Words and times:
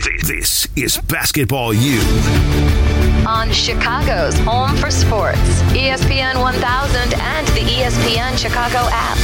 This 0.00 0.66
is 0.76 0.96
Basketball 0.96 1.74
U. 1.74 2.00
On 3.28 3.52
Chicago's 3.52 4.38
home 4.38 4.74
for 4.76 4.90
sports, 4.90 5.38
ESPN 5.74 6.40
1000 6.40 7.12
and 7.20 7.46
the 7.48 7.60
ESPN 7.60 8.38
Chicago 8.38 8.78
app. 8.90 9.18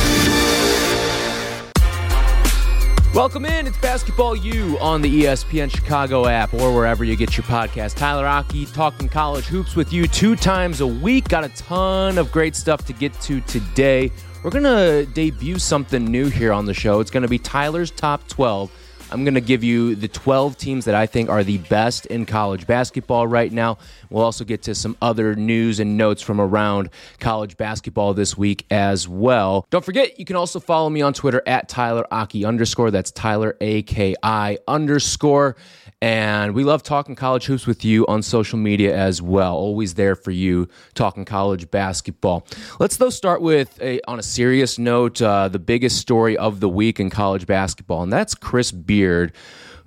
Welcome 3.15 3.47
in. 3.47 3.67
It's 3.67 3.79
Basketball 3.79 4.37
U 4.37 4.76
on 4.79 5.01
the 5.01 5.22
ESPN 5.22 5.75
Chicago 5.75 6.26
app 6.26 6.53
or 6.53 6.75
wherever 6.75 7.04
you 7.04 7.17
get 7.17 7.38
your 7.38 7.45
podcast. 7.45 7.95
Tyler 7.95 8.27
Aki 8.27 8.67
talking 8.67 9.08
college 9.08 9.47
hoops 9.47 9.77
with 9.77 9.95
you 9.95 10.06
two 10.06 10.37
times 10.37 10.83
a 10.83 10.87
week. 10.87 11.31
Got 11.31 11.45
a 11.45 11.49
ton 11.56 12.19
of 12.19 12.31
great 12.31 12.54
stuff 12.54 12.85
to 12.85 12.93
get 12.93 13.19
to 13.22 13.40
today. 13.43 14.13
We're 14.45 14.51
going 14.51 14.65
to 14.65 15.11
debut 15.15 15.58
something 15.58 16.05
new 16.05 16.29
here 16.29 16.52
on 16.52 16.66
the 16.66 16.74
show. 16.74 17.01
It's 17.01 17.11
going 17.11 17.23
to 17.23 17.29
be 17.29 17.38
Tyler's 17.38 17.91
Top 17.91 18.29
12. 18.29 18.70
I'm 19.11 19.25
going 19.25 19.34
to 19.34 19.41
give 19.41 19.62
you 19.62 19.95
the 19.95 20.09
12 20.09 20.57
teams 20.57 20.85
that 20.87 20.95
I 20.95 21.07
think 21.07 21.29
are 21.30 21.45
the 21.45 21.59
best 21.59 22.07
in 22.07 22.27
college 22.27 22.67
basketball 22.67 23.27
right 23.27 23.53
now. 23.53 23.79
We'll 24.11 24.25
also 24.25 24.45
get 24.45 24.63
to 24.65 24.75
some 24.75 24.97
other 25.01 25.37
news 25.37 25.79
and 25.79 25.97
notes 25.97 26.23
from 26.23 26.41
around 26.41 26.91
college 27.21 27.57
basketball 27.57 28.15
this 28.15 28.37
week 28.37 28.66
as 28.71 29.09
well. 29.09 29.66
Don't 29.71 29.85
forget, 29.85 30.19
you 30.19 30.25
can 30.25 30.37
also 30.37 30.59
follow 30.59 30.91
me 30.91 31.03
on 31.03 31.13
Twitter 31.13 31.43
at 31.47 31.69
Tyler 31.69 32.07
Aki 32.11 32.45
underscore. 32.45 32.91
That's 32.91 33.13
Tyler 33.13 33.57
A 33.61 33.83
K 33.83 34.16
I 34.23 34.59
underscore. 34.66 35.57
And 36.02 36.55
we 36.55 36.63
love 36.63 36.83
talking 36.83 37.15
college 37.15 37.47
hoops 37.47 37.66
with 37.66 37.85
you 37.85 38.07
on 38.07 38.23
social 38.23 38.59
media 38.59 38.95
as 38.95 39.23
well. 39.23 39.55
Always 39.57 39.95
there 39.95 40.15
for 40.15 40.30
you 40.30 40.69
talking 40.95 41.25
college 41.25 41.71
basketball. 41.71 42.47
Let's 42.79 42.99
though 42.99 43.09
start 43.09 43.41
with 43.41 43.80
a, 43.80 44.01
on 44.07 44.19
a 44.19 44.23
serious 44.23 44.79
note, 44.79 45.23
uh, 45.23 45.49
the 45.49 45.59
biggest 45.59 45.97
story 45.97 46.37
of 46.37 46.61
the 46.61 46.69
week 46.69 47.01
in 47.01 47.09
college 47.09 47.47
basketball, 47.47 48.02
and 48.02 48.13
that's 48.13 48.35
Chris 48.35 48.73
Beard, 48.97 49.33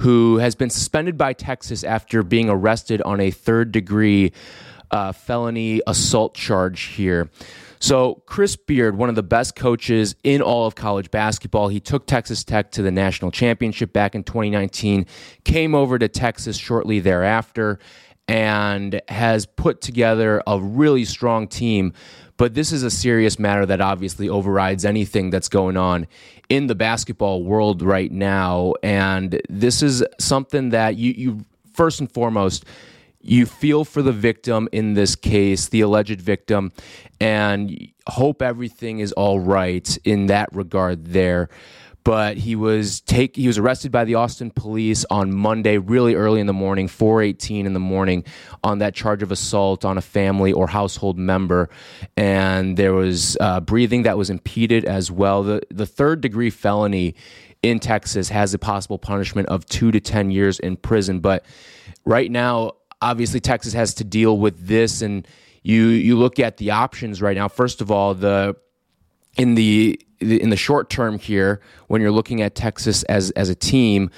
who 0.01 0.37
has 0.37 0.53
been 0.53 0.69
suspended 0.69 1.17
by 1.17 1.33
Texas 1.33 1.83
after 1.83 2.21
being 2.21 2.47
arrested 2.47 3.01
on 3.01 3.19
a 3.19 3.31
third 3.31 3.71
degree 3.71 4.31
uh, 4.91 5.11
felony 5.11 5.81
assault 5.87 6.35
charge 6.35 6.81
here. 6.81 7.31
So, 7.79 8.21
Chris 8.27 8.55
Beard, 8.55 8.97
one 8.97 9.09
of 9.09 9.15
the 9.15 9.23
best 9.23 9.55
coaches 9.55 10.15
in 10.23 10.43
all 10.43 10.67
of 10.67 10.75
college 10.75 11.09
basketball, 11.09 11.69
he 11.69 11.79
took 11.79 12.05
Texas 12.05 12.43
Tech 12.43 12.69
to 12.71 12.83
the 12.83 12.91
national 12.91 13.31
championship 13.31 13.91
back 13.91 14.13
in 14.13 14.23
2019, 14.23 15.07
came 15.43 15.73
over 15.73 15.97
to 15.97 16.07
Texas 16.07 16.55
shortly 16.57 16.99
thereafter, 16.99 17.79
and 18.27 19.01
has 19.07 19.47
put 19.47 19.81
together 19.81 20.43
a 20.45 20.59
really 20.59 21.03
strong 21.03 21.47
team. 21.47 21.93
But 22.39 22.53
this 22.53 22.71
is 22.71 22.83
a 22.83 22.89
serious 22.89 23.37
matter 23.37 23.65
that 23.65 23.81
obviously 23.81 24.29
overrides 24.29 24.85
anything 24.85 25.29
that's 25.29 25.49
going 25.49 25.75
on 25.75 26.07
in 26.47 26.67
the 26.67 26.73
basketball 26.73 27.43
world 27.43 27.81
right 27.81 28.09
now. 28.09 28.75
And 28.81 29.41
this 29.49 29.83
is 29.83 30.05
something 30.19 30.69
that 30.69 30.95
you, 30.95 31.11
you 31.11 31.45
first 31.73 31.99
and 31.99 32.09
foremost, 32.09 32.63
you 33.19 33.45
feel 33.45 33.83
for 33.83 34.01
the 34.01 34.13
victim 34.13 34.69
in 34.71 34.93
this 34.93 35.17
case, 35.17 35.67
the 35.67 35.81
alleged 35.81 36.21
victim, 36.21 36.71
and 37.19 37.89
hope 38.07 38.41
everything 38.41 38.99
is 38.99 39.11
all 39.11 39.41
right 39.41 39.97
in 40.05 40.27
that 40.27 40.47
regard 40.55 41.07
there. 41.07 41.49
But 42.03 42.37
he 42.37 42.55
was 42.55 43.01
take 43.01 43.35
he 43.35 43.47
was 43.47 43.57
arrested 43.57 43.91
by 43.91 44.05
the 44.05 44.15
Austin 44.15 44.51
police 44.51 45.05
on 45.11 45.33
Monday, 45.33 45.77
really 45.77 46.15
early 46.15 46.39
in 46.39 46.47
the 46.47 46.53
morning, 46.53 46.87
4:18 46.87 47.65
in 47.65 47.73
the 47.73 47.79
morning, 47.79 48.23
on 48.63 48.79
that 48.79 48.95
charge 48.95 49.21
of 49.21 49.31
assault 49.31 49.85
on 49.85 49.97
a 49.97 50.01
family 50.01 50.51
or 50.53 50.67
household 50.67 51.17
member, 51.17 51.69
and 52.17 52.77
there 52.77 52.93
was 52.93 53.37
uh, 53.39 53.59
breathing 53.59 54.03
that 54.03 54.17
was 54.17 54.29
impeded 54.29 54.85
as 54.85 55.11
well. 55.11 55.43
The 55.43 55.61
the 55.69 55.85
third 55.85 56.21
degree 56.21 56.49
felony 56.49 57.15
in 57.61 57.79
Texas 57.79 58.29
has 58.29 58.53
a 58.53 58.59
possible 58.59 58.97
punishment 58.97 59.49
of 59.49 59.65
two 59.65 59.91
to 59.91 59.99
ten 59.99 60.31
years 60.31 60.59
in 60.59 60.77
prison, 60.77 61.19
but 61.19 61.45
right 62.05 62.31
now 62.31 62.73
obviously 63.01 63.39
Texas 63.39 63.73
has 63.73 63.93
to 63.95 64.03
deal 64.03 64.37
with 64.37 64.67
this 64.67 65.01
and 65.01 65.27
you 65.63 65.87
you 65.87 66.17
look 66.17 66.39
at 66.39 66.57
the 66.57 66.71
options 66.71 67.21
right 67.21 67.35
now. 67.35 67.47
First 67.47 67.81
of 67.81 67.91
all 67.91 68.13
the 68.13 68.55
in 69.37 69.55
the 69.55 69.99
in 70.19 70.49
the 70.49 70.57
short 70.57 70.89
term 70.89 71.17
here 71.19 71.61
when 71.87 72.01
you're 72.01 72.11
looking 72.11 72.41
at 72.41 72.55
Texas 72.55 73.03
as 73.03 73.31
as 73.31 73.49
a 73.49 73.55
team 73.55 74.09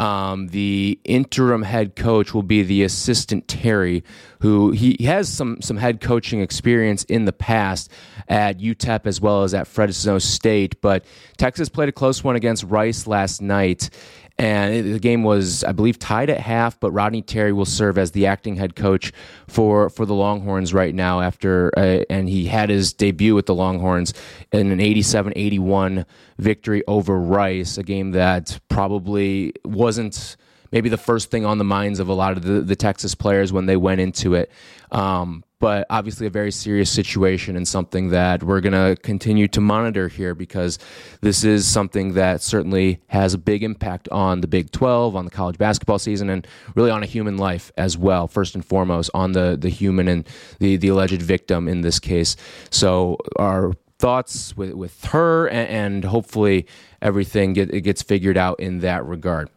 um, 0.00 0.46
the 0.46 0.98
interim 1.04 1.60
head 1.62 1.94
coach 1.94 2.32
will 2.32 2.42
be 2.42 2.62
the 2.62 2.82
assistant 2.84 3.46
Terry, 3.48 4.02
who 4.40 4.70
he 4.70 4.96
has 5.04 5.28
some 5.28 5.60
some 5.60 5.76
head 5.76 6.00
coaching 6.00 6.40
experience 6.40 7.04
in 7.04 7.26
the 7.26 7.34
past 7.34 7.92
at 8.26 8.58
UTEP 8.58 9.06
as 9.06 9.20
well 9.20 9.42
as 9.42 9.52
at 9.52 9.66
Fresno 9.66 10.18
State. 10.18 10.80
But 10.80 11.04
Texas 11.36 11.68
played 11.68 11.90
a 11.90 11.92
close 11.92 12.24
one 12.24 12.34
against 12.34 12.64
Rice 12.64 13.06
last 13.06 13.42
night, 13.42 13.90
and 14.40 14.94
the 14.94 14.98
game 14.98 15.22
was, 15.22 15.62
I 15.64 15.72
believe, 15.72 15.98
tied 15.98 16.30
at 16.30 16.40
half. 16.40 16.80
But 16.80 16.92
Rodney 16.92 17.20
Terry 17.20 17.52
will 17.52 17.66
serve 17.66 17.98
as 17.98 18.12
the 18.12 18.24
acting 18.24 18.56
head 18.56 18.74
coach 18.74 19.12
for 19.46 19.90
for 19.90 20.06
the 20.06 20.14
Longhorns 20.14 20.72
right 20.72 20.94
now. 20.94 21.20
After 21.20 21.70
uh, 21.76 22.04
and 22.08 22.26
he 22.26 22.46
had 22.46 22.70
his 22.70 22.94
debut 22.94 23.34
with 23.34 23.44
the 23.44 23.54
Longhorns 23.54 24.14
in 24.50 24.72
an 24.72 24.78
87-81 24.78 26.06
victory 26.38 26.82
over 26.88 27.18
Rice, 27.18 27.76
a 27.76 27.82
game 27.82 28.12
that 28.12 28.58
probably 28.70 29.52
wasn't 29.62 30.36
maybe 30.72 30.88
the 30.88 30.96
first 30.96 31.30
thing 31.30 31.44
on 31.44 31.58
the 31.58 31.64
minds 31.64 32.00
of 32.00 32.08
a 32.08 32.14
lot 32.14 32.32
of 32.32 32.42
the, 32.42 32.62
the 32.62 32.76
Texas 32.76 33.14
players 33.14 33.52
when 33.52 33.66
they 33.66 33.76
went 33.76 34.00
into 34.00 34.32
it. 34.32 34.50
Um, 34.90 35.44
but 35.60 35.86
obviously, 35.90 36.26
a 36.26 36.30
very 36.30 36.50
serious 36.50 36.90
situation 36.90 37.54
and 37.54 37.68
something 37.68 38.08
that 38.08 38.42
we're 38.42 38.62
going 38.62 38.72
to 38.72 39.00
continue 39.02 39.46
to 39.48 39.60
monitor 39.60 40.08
here 40.08 40.34
because 40.34 40.78
this 41.20 41.44
is 41.44 41.68
something 41.68 42.14
that 42.14 42.40
certainly 42.40 43.00
has 43.08 43.34
a 43.34 43.38
big 43.38 43.62
impact 43.62 44.08
on 44.08 44.40
the 44.40 44.46
Big 44.46 44.72
12, 44.72 45.14
on 45.14 45.26
the 45.26 45.30
college 45.30 45.58
basketball 45.58 45.98
season, 45.98 46.30
and 46.30 46.46
really 46.74 46.90
on 46.90 47.02
a 47.02 47.06
human 47.06 47.36
life 47.36 47.70
as 47.76 47.98
well, 47.98 48.26
first 48.26 48.54
and 48.54 48.64
foremost, 48.64 49.10
on 49.12 49.32
the, 49.32 49.54
the 49.60 49.68
human 49.68 50.08
and 50.08 50.26
the, 50.60 50.78
the 50.78 50.88
alleged 50.88 51.20
victim 51.20 51.68
in 51.68 51.82
this 51.82 51.98
case. 51.98 52.36
So, 52.70 53.18
our 53.36 53.72
thoughts 53.98 54.56
with, 54.56 54.72
with 54.72 55.04
her, 55.04 55.46
and, 55.48 55.68
and 55.68 56.04
hopefully, 56.04 56.66
everything 57.02 57.52
get, 57.52 57.72
it 57.72 57.82
gets 57.82 58.02
figured 58.02 58.38
out 58.38 58.60
in 58.60 58.78
that 58.80 59.04
regard. 59.04 59.50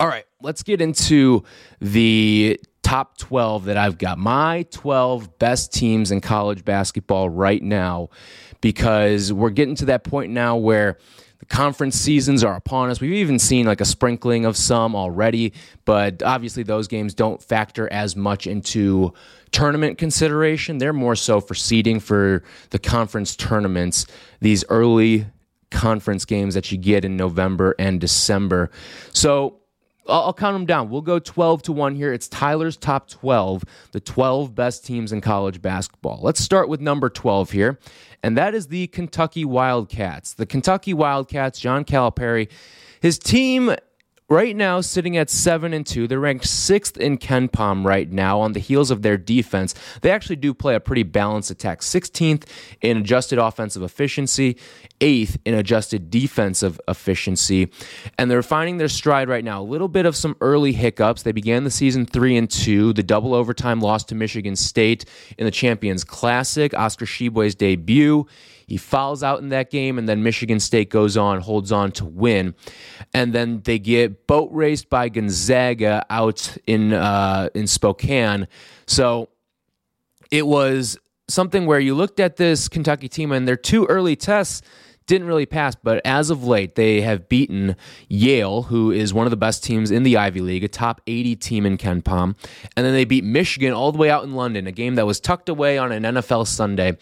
All 0.00 0.08
right, 0.08 0.24
let's 0.40 0.62
get 0.62 0.80
into 0.80 1.44
the 1.80 2.58
top 2.92 3.16
12 3.16 3.64
that 3.64 3.78
I've 3.78 3.96
got. 3.96 4.18
My 4.18 4.66
12 4.70 5.38
best 5.38 5.72
teams 5.72 6.10
in 6.10 6.20
college 6.20 6.62
basketball 6.62 7.30
right 7.30 7.62
now, 7.62 8.10
because 8.60 9.32
we're 9.32 9.48
getting 9.48 9.74
to 9.76 9.86
that 9.86 10.04
point 10.04 10.30
now 10.30 10.58
where 10.58 10.98
the 11.38 11.46
conference 11.46 11.96
seasons 11.96 12.44
are 12.44 12.54
upon 12.54 12.90
us. 12.90 13.00
We've 13.00 13.14
even 13.14 13.38
seen 13.38 13.64
like 13.64 13.80
a 13.80 13.86
sprinkling 13.86 14.44
of 14.44 14.58
some 14.58 14.94
already, 14.94 15.54
but 15.86 16.22
obviously 16.22 16.64
those 16.64 16.86
games 16.86 17.14
don't 17.14 17.42
factor 17.42 17.90
as 17.90 18.14
much 18.14 18.46
into 18.46 19.14
tournament 19.52 19.96
consideration. 19.96 20.76
They're 20.76 20.92
more 20.92 21.16
so 21.16 21.40
for 21.40 21.54
seeding 21.54 21.98
for 21.98 22.42
the 22.68 22.78
conference 22.78 23.34
tournaments, 23.36 24.04
these 24.42 24.66
early 24.68 25.24
conference 25.70 26.26
games 26.26 26.52
that 26.52 26.70
you 26.70 26.76
get 26.76 27.06
in 27.06 27.16
November 27.16 27.74
and 27.78 28.02
December. 28.02 28.70
So, 29.14 29.61
I'll, 30.08 30.22
I'll 30.22 30.32
count 30.32 30.54
them 30.54 30.66
down. 30.66 30.90
We'll 30.90 31.00
go 31.00 31.18
12 31.18 31.62
to 31.62 31.72
1 31.72 31.94
here. 31.94 32.12
It's 32.12 32.28
Tyler's 32.28 32.76
top 32.76 33.08
12, 33.08 33.64
the 33.92 34.00
12 34.00 34.54
best 34.54 34.84
teams 34.84 35.12
in 35.12 35.20
college 35.20 35.62
basketball. 35.62 36.20
Let's 36.22 36.40
start 36.40 36.68
with 36.68 36.80
number 36.80 37.08
12 37.08 37.50
here, 37.50 37.78
and 38.22 38.36
that 38.36 38.54
is 38.54 38.68
the 38.68 38.86
Kentucky 38.88 39.44
Wildcats. 39.44 40.34
The 40.34 40.46
Kentucky 40.46 40.94
Wildcats, 40.94 41.58
John 41.60 41.84
Calipari, 41.84 42.50
his 43.00 43.18
team 43.18 43.74
right 44.28 44.56
now 44.56 44.80
sitting 44.80 45.16
at 45.16 45.28
7 45.28 45.74
and 45.74 45.86
2 45.86 46.06
they're 46.06 46.20
ranked 46.20 46.44
6th 46.44 46.96
in 46.96 47.18
Ken 47.18 47.48
kenpom 47.48 47.84
right 47.84 48.10
now 48.10 48.40
on 48.40 48.52
the 48.52 48.60
heels 48.60 48.90
of 48.90 49.02
their 49.02 49.16
defense. 49.16 49.74
They 50.00 50.10
actually 50.10 50.36
do 50.36 50.54
play 50.54 50.74
a 50.74 50.80
pretty 50.80 51.02
balanced 51.02 51.50
attack. 51.50 51.80
16th 51.80 52.44
in 52.80 52.98
adjusted 52.98 53.38
offensive 53.38 53.82
efficiency 53.82 54.56
8th 55.00 55.38
in 55.44 55.54
adjusted 55.54 56.10
defensive 56.10 56.80
efficiency. 56.88 57.70
And 58.18 58.30
they're 58.30 58.42
finding 58.42 58.78
their 58.78 58.88
stride 58.88 59.28
right 59.28 59.44
now. 59.44 59.60
A 59.60 59.64
little 59.64 59.88
bit 59.88 60.06
of 60.06 60.14
some 60.14 60.36
early 60.40 60.72
hiccups. 60.72 61.22
They 61.22 61.32
began 61.32 61.64
the 61.64 61.70
season 61.70 62.06
3 62.06 62.36
and 62.36 62.50
2 62.50 62.92
the 62.92 63.02
double 63.02 63.34
overtime 63.34 63.80
loss 63.80 64.04
to 64.04 64.14
michigan 64.14 64.56
state 64.56 65.04
in 65.38 65.44
the 65.44 65.50
champions 65.50 66.04
classic 66.04 66.74
oscar 66.74 67.06
Tshiebwe's 67.06 67.54
debut 67.54 68.26
he 68.72 68.78
fouls 68.78 69.22
out 69.22 69.40
in 69.40 69.50
that 69.50 69.68
game, 69.68 69.98
and 69.98 70.08
then 70.08 70.22
Michigan 70.22 70.58
State 70.58 70.88
goes 70.88 71.14
on, 71.14 71.42
holds 71.42 71.72
on 71.72 71.92
to 71.92 72.06
win. 72.06 72.54
And 73.12 73.34
then 73.34 73.60
they 73.64 73.78
get 73.78 74.26
boat 74.26 74.48
raced 74.50 74.88
by 74.88 75.10
Gonzaga 75.10 76.06
out 76.08 76.56
in 76.66 76.94
uh, 76.94 77.50
in 77.54 77.66
Spokane. 77.66 78.48
So 78.86 79.28
it 80.30 80.46
was 80.46 80.96
something 81.28 81.66
where 81.66 81.80
you 81.80 81.94
looked 81.94 82.18
at 82.18 82.36
this 82.36 82.66
Kentucky 82.66 83.10
team, 83.10 83.30
and 83.30 83.46
their 83.46 83.58
two 83.58 83.84
early 83.88 84.16
tests 84.16 84.62
didn't 85.06 85.26
really 85.26 85.46
pass, 85.46 85.74
but 85.74 86.00
as 86.04 86.30
of 86.30 86.44
late, 86.44 86.74
they 86.74 87.00
have 87.00 87.28
beaten 87.28 87.76
Yale, 88.08 88.62
who 88.62 88.90
is 88.90 89.12
one 89.12 89.26
of 89.26 89.30
the 89.30 89.36
best 89.36 89.64
teams 89.64 89.90
in 89.90 90.02
the 90.02 90.16
Ivy 90.16 90.40
League, 90.40 90.64
a 90.64 90.68
top 90.68 91.00
80 91.06 91.36
team 91.36 91.66
in 91.66 91.76
KenPom. 91.76 92.36
And 92.76 92.86
then 92.86 92.92
they 92.92 93.04
beat 93.04 93.24
Michigan 93.24 93.72
all 93.72 93.92
the 93.92 93.98
way 93.98 94.10
out 94.10 94.24
in 94.24 94.34
London, 94.34 94.66
a 94.66 94.72
game 94.72 94.94
that 94.96 95.06
was 95.06 95.20
tucked 95.20 95.48
away 95.48 95.78
on 95.78 95.92
an 95.92 96.02
NFL 96.02 96.46
Sunday. 96.46 96.96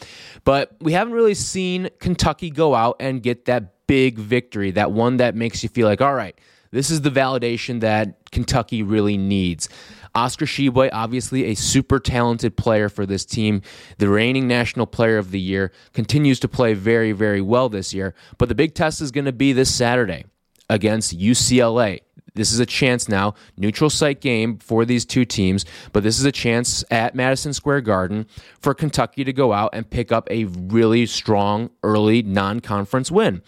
But 0.44 0.74
we 0.80 0.92
haven't 0.92 1.12
really 1.12 1.34
seen 1.34 1.90
Kentucky 1.98 2.50
go 2.50 2.74
out 2.74 2.96
and 3.00 3.22
get 3.22 3.44
that 3.46 3.86
big 3.86 4.18
victory, 4.18 4.70
that 4.72 4.92
one 4.92 5.16
that 5.18 5.34
makes 5.34 5.62
you 5.62 5.68
feel 5.68 5.86
like, 5.86 6.00
all 6.00 6.14
right, 6.14 6.38
this 6.70 6.90
is 6.90 7.00
the 7.00 7.10
validation 7.10 7.80
that 7.80 8.30
Kentucky 8.30 8.82
really 8.82 9.16
needs. 9.16 9.68
Oscar 10.14 10.46
Tshiebwe, 10.46 10.90
obviously 10.92 11.44
a 11.46 11.54
super 11.54 11.98
talented 11.98 12.56
player 12.56 12.88
for 12.88 13.06
this 13.06 13.24
team, 13.24 13.62
the 13.98 14.08
reigning 14.08 14.48
national 14.48 14.86
player 14.86 15.18
of 15.18 15.30
the 15.30 15.40
year, 15.40 15.72
continues 15.92 16.40
to 16.40 16.48
play 16.48 16.74
very, 16.74 17.12
very 17.12 17.40
well 17.40 17.68
this 17.68 17.94
year. 17.94 18.14
But 18.38 18.48
the 18.48 18.54
big 18.54 18.74
test 18.74 19.00
is 19.00 19.10
going 19.10 19.26
to 19.26 19.32
be 19.32 19.52
this 19.52 19.74
Saturday 19.74 20.24
against 20.68 21.18
UCLA. 21.18 22.00
This 22.34 22.52
is 22.52 22.60
a 22.60 22.66
chance 22.66 23.08
now, 23.08 23.34
neutral 23.56 23.90
site 23.90 24.20
game 24.20 24.58
for 24.58 24.84
these 24.84 25.04
two 25.04 25.24
teams, 25.24 25.64
but 25.92 26.02
this 26.02 26.18
is 26.18 26.24
a 26.24 26.32
chance 26.32 26.84
at 26.90 27.14
Madison 27.14 27.52
Square 27.52 27.82
Garden 27.82 28.26
for 28.60 28.72
Kentucky 28.72 29.24
to 29.24 29.32
go 29.32 29.52
out 29.52 29.70
and 29.72 29.88
pick 29.88 30.12
up 30.12 30.30
a 30.30 30.44
really 30.44 31.06
strong 31.06 31.70
early 31.82 32.22
non 32.22 32.60
conference 32.60 33.10
win. 33.10 33.42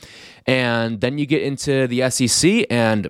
And 0.47 1.01
then 1.01 1.19
you 1.19 1.27
get 1.27 1.43
into 1.43 1.87
the 1.87 2.11
SEC, 2.11 2.67
and 2.71 3.09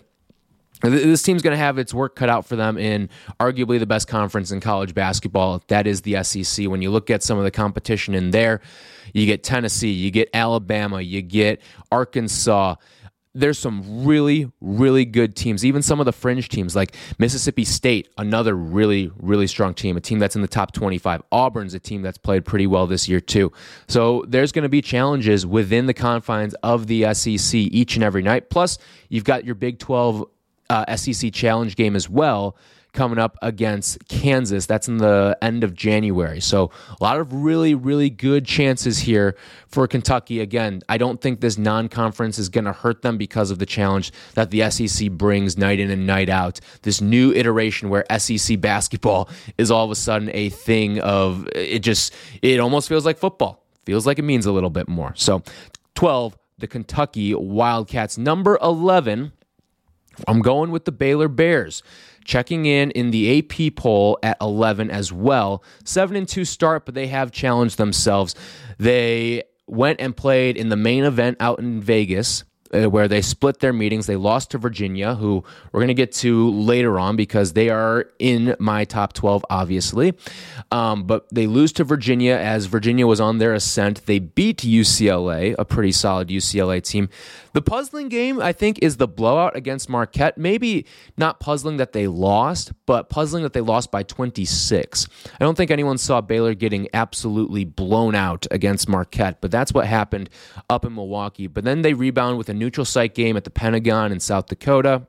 this 0.82 1.22
team's 1.22 1.42
going 1.42 1.52
to 1.52 1.62
have 1.62 1.78
its 1.78 1.94
work 1.94 2.16
cut 2.16 2.28
out 2.28 2.46
for 2.46 2.56
them 2.56 2.76
in 2.76 3.08
arguably 3.38 3.78
the 3.78 3.86
best 3.86 4.08
conference 4.08 4.50
in 4.50 4.60
college 4.60 4.94
basketball. 4.94 5.62
That 5.68 5.86
is 5.86 6.02
the 6.02 6.22
SEC. 6.22 6.68
When 6.68 6.82
you 6.82 6.90
look 6.90 7.10
at 7.10 7.22
some 7.22 7.38
of 7.38 7.44
the 7.44 7.50
competition 7.50 8.14
in 8.14 8.30
there, 8.30 8.60
you 9.12 9.26
get 9.26 9.42
Tennessee, 9.42 9.92
you 9.92 10.10
get 10.10 10.28
Alabama, 10.34 11.00
you 11.00 11.22
get 11.22 11.60
Arkansas 11.90 12.76
there's 13.34 13.58
some 13.58 14.04
really, 14.04 14.50
really 14.60 15.04
good 15.04 15.34
teams, 15.34 15.64
even 15.64 15.82
some 15.82 16.00
of 16.00 16.06
the 16.06 16.12
fringe 16.12 16.48
teams 16.48 16.76
like 16.76 16.94
Mississippi 17.18 17.64
State, 17.64 18.08
another 18.18 18.54
really, 18.54 19.10
really 19.16 19.46
strong 19.46 19.74
team, 19.74 19.96
a 19.96 20.00
team 20.00 20.18
that's 20.18 20.36
in 20.36 20.42
the 20.42 20.48
top 20.48 20.72
25. 20.72 21.22
Auburn's 21.32 21.74
a 21.74 21.80
team 21.80 22.02
that's 22.02 22.18
played 22.18 22.44
pretty 22.44 22.66
well 22.66 22.86
this 22.86 23.08
year, 23.08 23.20
too. 23.20 23.50
So 23.88 24.24
there's 24.28 24.52
going 24.52 24.64
to 24.64 24.68
be 24.68 24.82
challenges 24.82 25.46
within 25.46 25.86
the 25.86 25.94
confines 25.94 26.54
of 26.62 26.86
the 26.88 27.14
SEC 27.14 27.54
each 27.54 27.94
and 27.94 28.04
every 28.04 28.22
night. 28.22 28.50
Plus, 28.50 28.78
you've 29.08 29.24
got 29.24 29.44
your 29.44 29.54
Big 29.54 29.78
12 29.78 30.26
uh, 30.70 30.96
SEC 30.96 31.32
challenge 31.32 31.76
game 31.76 31.96
as 31.96 32.08
well 32.08 32.56
coming 32.92 33.18
up 33.18 33.38
against 33.42 34.06
Kansas. 34.08 34.66
That's 34.66 34.88
in 34.88 34.98
the 34.98 35.36
end 35.40 35.64
of 35.64 35.74
January. 35.74 36.40
So 36.40 36.70
a 36.88 37.02
lot 37.02 37.18
of 37.18 37.32
really, 37.32 37.74
really 37.74 38.10
good 38.10 38.44
chances 38.44 38.98
here 38.98 39.36
for 39.66 39.86
Kentucky. 39.86 40.40
Again, 40.40 40.82
I 40.88 40.98
don't 40.98 41.20
think 41.20 41.40
this 41.40 41.56
non 41.56 41.88
conference 41.88 42.38
is 42.38 42.48
going 42.48 42.64
to 42.64 42.72
hurt 42.72 43.02
them 43.02 43.16
because 43.16 43.50
of 43.50 43.58
the 43.58 43.66
challenge 43.66 44.12
that 44.34 44.50
the 44.50 44.70
SEC 44.70 45.10
brings 45.10 45.56
night 45.56 45.80
in 45.80 45.90
and 45.90 46.06
night 46.06 46.28
out. 46.28 46.60
This 46.82 47.00
new 47.00 47.32
iteration 47.32 47.88
where 47.88 48.04
SEC 48.18 48.60
basketball 48.60 49.28
is 49.58 49.70
all 49.70 49.84
of 49.84 49.90
a 49.90 49.96
sudden 49.96 50.30
a 50.32 50.50
thing 50.50 51.00
of 51.00 51.48
it 51.54 51.80
just, 51.80 52.14
it 52.42 52.60
almost 52.60 52.88
feels 52.88 53.06
like 53.06 53.18
football. 53.18 53.64
Feels 53.84 54.06
like 54.06 54.18
it 54.18 54.22
means 54.22 54.46
a 54.46 54.52
little 54.52 54.70
bit 54.70 54.88
more. 54.88 55.12
So 55.16 55.42
12, 55.94 56.36
the 56.58 56.68
Kentucky 56.68 57.34
Wildcats. 57.34 58.16
Number 58.16 58.58
11, 58.62 59.32
I'm 60.26 60.40
going 60.40 60.70
with 60.70 60.84
the 60.84 60.92
Baylor 60.92 61.28
Bears 61.28 61.82
checking 62.24 62.66
in 62.66 62.90
in 62.92 63.10
the 63.10 63.38
AP 63.38 63.74
poll 63.74 64.18
at 64.22 64.36
11 64.40 64.90
as 64.90 65.12
well. 65.12 65.62
7 65.84 66.16
and 66.16 66.28
2 66.28 66.44
start, 66.44 66.86
but 66.86 66.94
they 66.94 67.08
have 67.08 67.32
challenged 67.32 67.78
themselves. 67.78 68.34
They 68.78 69.44
went 69.66 70.00
and 70.00 70.16
played 70.16 70.56
in 70.56 70.68
the 70.68 70.76
main 70.76 71.04
event 71.04 71.36
out 71.40 71.58
in 71.58 71.80
Vegas 71.80 72.44
uh, 72.74 72.88
where 72.88 73.08
they 73.08 73.22
split 73.22 73.60
their 73.60 73.72
meetings. 73.72 74.06
They 74.06 74.16
lost 74.16 74.50
to 74.52 74.58
Virginia, 74.58 75.14
who 75.14 75.44
we're 75.70 75.80
going 75.80 75.88
to 75.88 75.94
get 75.94 76.12
to 76.12 76.50
later 76.50 76.98
on 76.98 77.16
because 77.16 77.52
they 77.52 77.68
are 77.68 78.06
in 78.18 78.56
my 78.58 78.84
top 78.84 79.12
12, 79.12 79.44
obviously. 79.50 80.14
Um, 80.70 81.04
but 81.04 81.26
they 81.30 81.46
lose 81.46 81.72
to 81.74 81.84
Virginia 81.84 82.34
as 82.34 82.66
Virginia 82.66 83.06
was 83.06 83.20
on 83.20 83.38
their 83.38 83.54
ascent. 83.54 84.06
They 84.06 84.18
beat 84.18 84.58
UCLA, 84.58 85.54
a 85.58 85.64
pretty 85.64 85.92
solid 85.92 86.28
UCLA 86.28 86.82
team. 86.82 87.08
The 87.52 87.62
puzzling 87.62 88.08
game, 88.08 88.40
I 88.40 88.52
think, 88.52 88.78
is 88.80 88.96
the 88.96 89.08
blowout 89.08 89.56
against 89.56 89.88
Marquette. 89.88 90.38
Maybe 90.38 90.86
not 91.16 91.40
puzzling 91.40 91.76
that 91.76 91.92
they 91.92 92.06
lost, 92.06 92.72
but 92.86 93.08
puzzling 93.08 93.42
that 93.42 93.52
they 93.52 93.60
lost 93.60 93.90
by 93.90 94.02
26. 94.02 95.06
I 95.38 95.44
don't 95.44 95.56
think 95.56 95.70
anyone 95.70 95.98
saw 95.98 96.20
Baylor 96.20 96.54
getting 96.54 96.88
absolutely 96.94 97.64
blown 97.64 98.14
out 98.14 98.46
against 98.50 98.88
Marquette, 98.88 99.40
but 99.40 99.50
that's 99.50 99.72
what 99.72 99.86
happened 99.86 100.30
up 100.70 100.84
in 100.84 100.94
Milwaukee. 100.94 101.46
But 101.46 101.64
then 101.64 101.82
they 101.82 101.94
rebound 101.94 102.38
with 102.38 102.48
a 102.48 102.54
neutral 102.54 102.84
site 102.84 103.14
game 103.14 103.36
at 103.36 103.44
the 103.44 103.50
Pentagon 103.50 104.12
in 104.12 104.20
South 104.20 104.46
Dakota. 104.46 105.06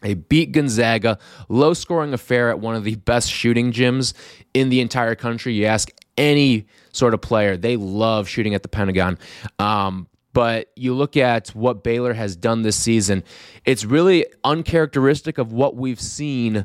They 0.00 0.14
beat 0.14 0.50
Gonzaga, 0.50 1.18
low 1.48 1.74
scoring 1.74 2.12
affair 2.12 2.50
at 2.50 2.58
one 2.58 2.74
of 2.74 2.82
the 2.82 2.96
best 2.96 3.30
shooting 3.30 3.72
gyms 3.72 4.14
in 4.52 4.68
the 4.68 4.80
entire 4.80 5.14
country. 5.14 5.54
You 5.54 5.66
ask 5.66 5.90
any 6.18 6.66
sort 6.92 7.14
of 7.14 7.20
player, 7.20 7.56
they 7.56 7.76
love 7.76 8.28
shooting 8.28 8.54
at 8.54 8.62
the 8.64 8.68
Pentagon. 8.68 9.16
Um, 9.60 10.08
but 10.32 10.70
you 10.76 10.94
look 10.94 11.16
at 11.16 11.48
what 11.48 11.82
Baylor 11.82 12.14
has 12.14 12.36
done 12.36 12.62
this 12.62 12.76
season, 12.76 13.22
it's 13.64 13.84
really 13.84 14.26
uncharacteristic 14.44 15.38
of 15.38 15.52
what 15.52 15.76
we've 15.76 16.00
seen 16.00 16.64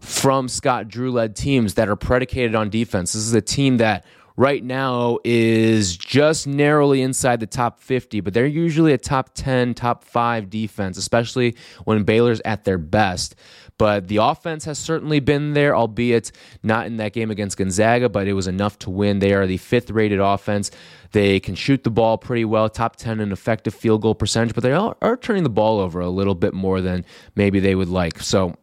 from 0.00 0.48
Scott 0.48 0.88
Drew 0.88 1.10
led 1.10 1.34
teams 1.34 1.74
that 1.74 1.88
are 1.88 1.96
predicated 1.96 2.54
on 2.54 2.68
defense. 2.68 3.12
This 3.12 3.22
is 3.22 3.34
a 3.34 3.40
team 3.40 3.78
that 3.78 4.04
right 4.36 4.64
now 4.64 5.18
is 5.24 5.96
just 5.96 6.46
narrowly 6.46 7.02
inside 7.02 7.40
the 7.40 7.46
top 7.46 7.80
50, 7.80 8.20
but 8.20 8.34
they're 8.34 8.46
usually 8.46 8.92
a 8.92 8.98
top 8.98 9.30
10, 9.34 9.74
top 9.74 10.04
5 10.04 10.50
defense, 10.50 10.98
especially 10.98 11.56
when 11.84 12.02
Baylor's 12.02 12.40
at 12.44 12.64
their 12.64 12.78
best. 12.78 13.36
But 13.76 14.06
the 14.06 14.18
offense 14.18 14.64
has 14.66 14.78
certainly 14.78 15.20
been 15.20 15.52
there, 15.52 15.74
albeit 15.74 16.30
not 16.62 16.86
in 16.86 16.96
that 16.98 17.12
game 17.12 17.30
against 17.30 17.56
Gonzaga, 17.56 18.08
but 18.08 18.28
it 18.28 18.32
was 18.32 18.46
enough 18.46 18.78
to 18.80 18.90
win. 18.90 19.18
They 19.18 19.34
are 19.34 19.46
the 19.46 19.56
fifth 19.56 19.90
rated 19.90 20.20
offense. 20.20 20.70
They 21.12 21.40
can 21.40 21.54
shoot 21.54 21.82
the 21.82 21.90
ball 21.90 22.18
pretty 22.18 22.44
well, 22.44 22.68
top 22.68 22.96
10 22.96 23.20
in 23.20 23.32
effective 23.32 23.74
field 23.74 24.02
goal 24.02 24.14
percentage, 24.14 24.54
but 24.54 24.62
they 24.62 24.72
are, 24.72 24.96
are 25.02 25.16
turning 25.16 25.42
the 25.42 25.48
ball 25.48 25.80
over 25.80 26.00
a 26.00 26.08
little 26.08 26.34
bit 26.34 26.54
more 26.54 26.80
than 26.80 27.04
maybe 27.34 27.60
they 27.60 27.74
would 27.74 27.88
like. 27.88 28.20
So, 28.20 28.56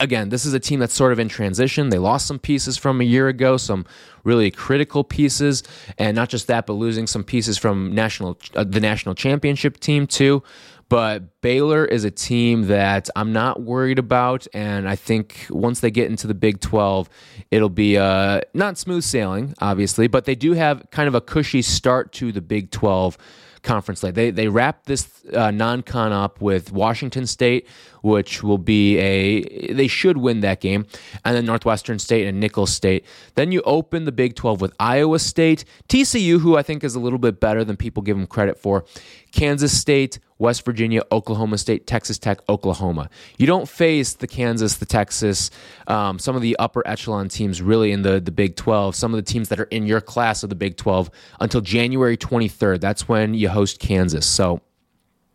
again, 0.00 0.28
this 0.28 0.44
is 0.44 0.54
a 0.54 0.60
team 0.60 0.80
that's 0.80 0.94
sort 0.94 1.12
of 1.12 1.18
in 1.18 1.28
transition. 1.28 1.90
They 1.90 1.98
lost 1.98 2.26
some 2.26 2.38
pieces 2.38 2.76
from 2.76 3.00
a 3.00 3.04
year 3.04 3.28
ago, 3.28 3.56
some 3.56 3.84
really 4.24 4.50
critical 4.50 5.04
pieces, 5.04 5.62
and 5.98 6.14
not 6.14 6.28
just 6.28 6.46
that, 6.46 6.66
but 6.66 6.74
losing 6.74 7.06
some 7.06 7.24
pieces 7.24 7.58
from 7.58 7.94
national 7.94 8.38
uh, 8.54 8.64
the 8.64 8.80
national 8.80 9.14
championship 9.14 9.80
team 9.80 10.06
too. 10.06 10.42
But 10.88 11.42
Baylor 11.42 11.84
is 11.84 12.04
a 12.04 12.10
team 12.10 12.68
that 12.68 13.10
I'm 13.14 13.32
not 13.32 13.60
worried 13.60 13.98
about, 13.98 14.46
and 14.54 14.88
I 14.88 14.96
think 14.96 15.46
once 15.50 15.80
they 15.80 15.90
get 15.90 16.10
into 16.10 16.26
the 16.26 16.34
Big 16.34 16.60
12, 16.60 17.10
it'll 17.50 17.68
be 17.68 17.98
uh, 17.98 18.40
not 18.54 18.78
smooth 18.78 19.04
sailing, 19.04 19.52
obviously, 19.60 20.06
but 20.06 20.24
they 20.24 20.34
do 20.34 20.54
have 20.54 20.88
kind 20.90 21.06
of 21.06 21.14
a 21.14 21.20
cushy 21.20 21.60
start 21.60 22.12
to 22.14 22.32
the 22.32 22.40
Big 22.40 22.70
12 22.70 23.18
conference. 23.62 24.00
They 24.00 24.30
they 24.30 24.48
wrap 24.48 24.84
this 24.84 25.08
uh, 25.32 25.50
non-con 25.50 26.12
up 26.12 26.40
with 26.40 26.72
Washington 26.72 27.26
State, 27.26 27.66
which 28.02 28.42
will 28.42 28.58
be 28.58 28.98
a 28.98 29.72
they 29.72 29.88
should 29.88 30.16
win 30.16 30.40
that 30.40 30.60
game, 30.60 30.86
and 31.24 31.36
then 31.36 31.44
Northwestern 31.44 31.98
State 31.98 32.26
and 32.26 32.40
Nicholls 32.40 32.72
State. 32.72 33.04
Then 33.34 33.52
you 33.52 33.62
open 33.62 34.04
the 34.04 34.12
Big 34.12 34.34
12 34.34 34.60
with 34.60 34.74
Iowa 34.80 35.18
State, 35.18 35.64
TCU, 35.88 36.40
who 36.40 36.56
I 36.56 36.62
think 36.62 36.84
is 36.84 36.94
a 36.94 37.00
little 37.00 37.18
bit 37.18 37.40
better 37.40 37.64
than 37.64 37.76
people 37.76 38.02
give 38.02 38.16
them 38.16 38.26
credit 38.26 38.58
for, 38.58 38.84
Kansas 39.32 39.78
State, 39.78 40.18
West 40.38 40.64
Virginia, 40.64 41.02
Oklahoma 41.10 41.58
State, 41.58 41.86
Texas 41.86 42.18
Tech, 42.18 42.40
Oklahoma. 42.48 43.10
You 43.36 43.46
don't 43.46 43.68
face 43.68 44.14
the 44.14 44.26
Kansas, 44.26 44.76
the 44.76 44.86
Texas, 44.86 45.50
um, 45.86 46.18
some 46.18 46.36
of 46.36 46.42
the 46.42 46.56
upper 46.58 46.86
echelon 46.86 47.28
teams 47.28 47.60
really 47.60 47.92
in 47.92 48.02
the, 48.02 48.20
the 48.20 48.30
Big 48.30 48.56
12, 48.56 48.94
some 48.94 49.12
of 49.12 49.16
the 49.16 49.30
teams 49.30 49.48
that 49.48 49.60
are 49.60 49.64
in 49.64 49.86
your 49.86 50.00
class 50.00 50.42
of 50.42 50.48
the 50.48 50.54
Big 50.54 50.76
12 50.76 51.10
until 51.40 51.60
January 51.60 52.16
23rd. 52.16 52.80
That's 52.80 53.08
when 53.08 53.34
you 53.34 53.48
host 53.48 53.80
Kansas. 53.80 54.26
So 54.26 54.60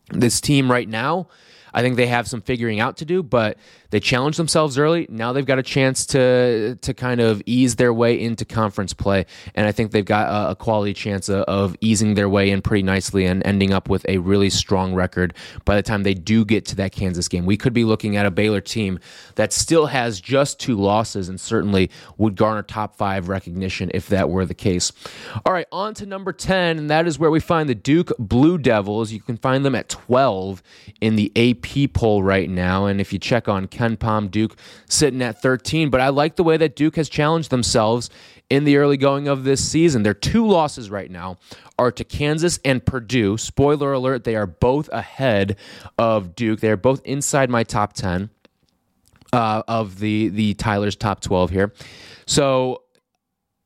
this 0.09 0.39
team 0.39 0.71
right 0.71 0.87
now, 0.87 1.27
I 1.73 1.81
think 1.81 1.95
they 1.95 2.07
have 2.07 2.27
some 2.27 2.41
figuring 2.41 2.79
out 2.79 2.97
to 2.97 3.05
do, 3.05 3.23
but 3.23 3.57
they 3.93 3.99
challenged 3.99 4.39
themselves 4.39 4.79
early. 4.79 5.05
Now 5.07 5.33
they've 5.33 5.45
got 5.45 5.59
a 5.59 5.63
chance 5.63 6.07
to 6.07 6.75
to 6.81 6.93
kind 6.95 7.21
of 7.21 7.43
ease 7.45 7.75
their 7.75 7.93
way 7.93 8.19
into 8.19 8.43
conference 8.43 8.91
play, 8.91 9.27
and 9.53 9.67
I 9.67 9.71
think 9.71 9.91
they've 9.91 10.03
got 10.03 10.29
a, 10.29 10.51
a 10.51 10.55
quality 10.55 10.95
chance 10.95 11.29
of, 11.29 11.43
of, 11.43 11.75
easing 11.79 12.15
their 12.15 12.27
way 12.27 12.49
in 12.49 12.63
pretty 12.63 12.81
nicely 12.81 13.23
and 13.25 13.45
ending 13.45 13.71
up 13.71 13.89
with 13.89 14.03
a 14.09 14.17
really 14.17 14.49
strong 14.49 14.95
record 14.95 15.35
by 15.63 15.75
the 15.75 15.83
time 15.83 16.01
they 16.01 16.15
do 16.15 16.43
get 16.43 16.65
to 16.65 16.75
that 16.77 16.91
Kansas 16.91 17.27
game. 17.27 17.45
We 17.45 17.55
could 17.55 17.71
be 17.71 17.83
looking 17.83 18.17
at 18.17 18.25
a 18.25 18.31
Baylor 18.31 18.61
team 18.61 18.97
that 19.35 19.53
still 19.53 19.85
has 19.85 20.19
just 20.19 20.59
two 20.59 20.75
losses 20.75 21.29
and 21.29 21.39
certainly 21.39 21.91
would 22.17 22.35
garner 22.35 22.63
top 22.63 22.95
five 22.95 23.29
recognition 23.29 23.91
if 23.93 24.07
that 24.07 24.27
were 24.27 24.47
the 24.47 24.55
case. 24.55 24.91
All 25.45 25.53
right, 25.53 25.67
on 25.71 25.93
to 25.95 26.07
number 26.07 26.33
ten, 26.33 26.79
and 26.79 26.89
that 26.89 27.05
is 27.05 27.19
where 27.19 27.29
we 27.29 27.39
find 27.39 27.69
the 27.69 27.75
Duke 27.75 28.11
Blue 28.17 28.57
Devils. 28.57 29.11
You 29.11 29.21
can 29.21 29.37
find 29.37 29.63
them 29.63 29.75
at 29.75 29.87
twelve 29.87 30.63
in 30.99 31.15
the 31.15 31.31
AP 31.35 31.93
poll 31.93 32.23
right 32.23 32.49
now. 32.49 32.87
And 32.87 32.99
if 32.99 33.13
you 33.13 33.19
check 33.19 33.47
on 33.47 33.67
KenPom, 33.83 34.31
Duke 34.31 34.55
sitting 34.87 35.21
at 35.21 35.41
13. 35.41 35.89
But 35.89 36.01
I 36.01 36.09
like 36.09 36.35
the 36.35 36.43
way 36.43 36.57
that 36.57 36.75
Duke 36.75 36.95
has 36.95 37.09
challenged 37.09 37.49
themselves 37.49 38.09
in 38.49 38.63
the 38.63 38.77
early 38.77 38.97
going 38.97 39.27
of 39.27 39.43
this 39.43 39.63
season. 39.63 40.03
Their 40.03 40.13
two 40.13 40.47
losses 40.47 40.89
right 40.89 41.09
now 41.09 41.37
are 41.77 41.91
to 41.91 42.03
Kansas 42.03 42.59
and 42.63 42.85
Purdue. 42.85 43.37
Spoiler 43.37 43.93
alert, 43.93 44.23
they 44.23 44.35
are 44.35 44.47
both 44.47 44.89
ahead 44.89 45.57
of 45.97 46.35
Duke. 46.35 46.59
They 46.59 46.69
are 46.69 46.77
both 46.77 47.01
inside 47.05 47.49
my 47.49 47.63
top 47.63 47.93
10 47.93 48.29
uh, 49.31 49.63
of 49.67 49.99
the, 49.99 50.29
the 50.29 50.53
Tyler's 50.53 50.95
top 50.95 51.21
12 51.21 51.49
here. 51.49 51.73
So 52.25 52.83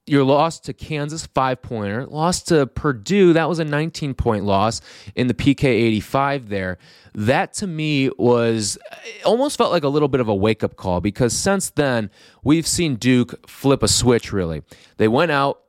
your 0.08 0.24
loss 0.24 0.60
to 0.62 0.74
Kansas, 0.74 1.26
five 1.28 1.62
pointer. 1.62 2.06
Lost 2.06 2.48
to 2.48 2.66
Purdue, 2.66 3.34
that 3.34 3.50
was 3.50 3.60
a 3.60 3.66
19 3.66 4.14
point 4.14 4.46
loss 4.46 4.82
in 5.16 5.28
the 5.28 5.34
PK 5.34 5.66
85 5.66 6.50
there. 6.50 6.78
That 7.14 7.54
to 7.56 7.68
me 7.68 8.10
was 8.18 8.78
almost 9.26 9.58
felt 9.58 9.72
like 9.72 9.84
a 9.84 9.90
little 9.90 10.08
bit 10.08 10.22
of 10.22 10.30
a 10.30 10.36
wake 10.36 10.64
up 10.64 10.76
call 10.76 11.02
because 11.02 11.34
since 11.34 11.70
then, 11.70 12.10
we've 12.44 12.68
seen 12.68 12.96
Duke 12.96 13.48
flip 13.48 13.84
a 13.84 13.88
switch 13.88 14.32
really. 14.32 14.64
They 14.98 15.08
went 15.08 15.32
out, 15.32 15.62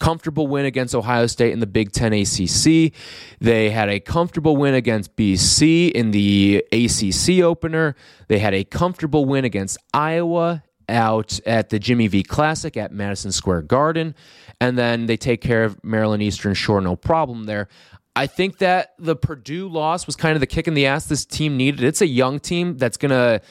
comfortable 0.00 0.46
win 0.46 0.64
against 0.64 0.94
Ohio 0.94 1.26
State 1.26 1.52
in 1.52 1.60
the 1.60 1.66
Big 1.66 1.92
Ten 1.92 2.12
ACC. 2.12 2.92
They 3.40 3.70
had 3.70 3.88
a 3.88 4.00
comfortable 4.00 4.56
win 4.56 4.74
against 4.74 5.16
BC 5.16 5.90
in 5.90 6.10
the 6.10 6.64
ACC 6.72 7.42
opener. 7.42 7.96
They 8.28 8.38
had 8.38 8.54
a 8.54 8.64
comfortable 8.64 9.24
win 9.24 9.44
against 9.44 9.78
Iowa 9.92 10.62
out 10.88 11.40
at 11.46 11.70
the 11.70 11.78
Jimmy 11.78 12.06
V 12.08 12.22
Classic 12.22 12.76
at 12.76 12.92
Madison 12.92 13.32
Square 13.32 13.62
Garden. 13.62 14.14
And 14.60 14.78
then 14.78 15.06
they 15.06 15.16
take 15.16 15.40
care 15.40 15.64
of 15.64 15.82
Maryland 15.84 16.22
Eastern 16.22 16.54
Shore, 16.54 16.80
no 16.80 16.96
problem 16.96 17.44
there. 17.44 17.68
I 18.16 18.26
think 18.28 18.58
that 18.58 18.94
the 18.98 19.16
Purdue 19.16 19.68
loss 19.68 20.06
was 20.06 20.14
kind 20.14 20.34
of 20.36 20.40
the 20.40 20.46
kick 20.46 20.68
in 20.68 20.74
the 20.74 20.86
ass 20.86 21.06
this 21.06 21.24
team 21.24 21.56
needed. 21.56 21.82
It's 21.82 22.00
a 22.00 22.06
young 22.06 22.38
team 22.38 22.78
that's 22.78 22.96
going 22.96 23.10
to 23.10 23.42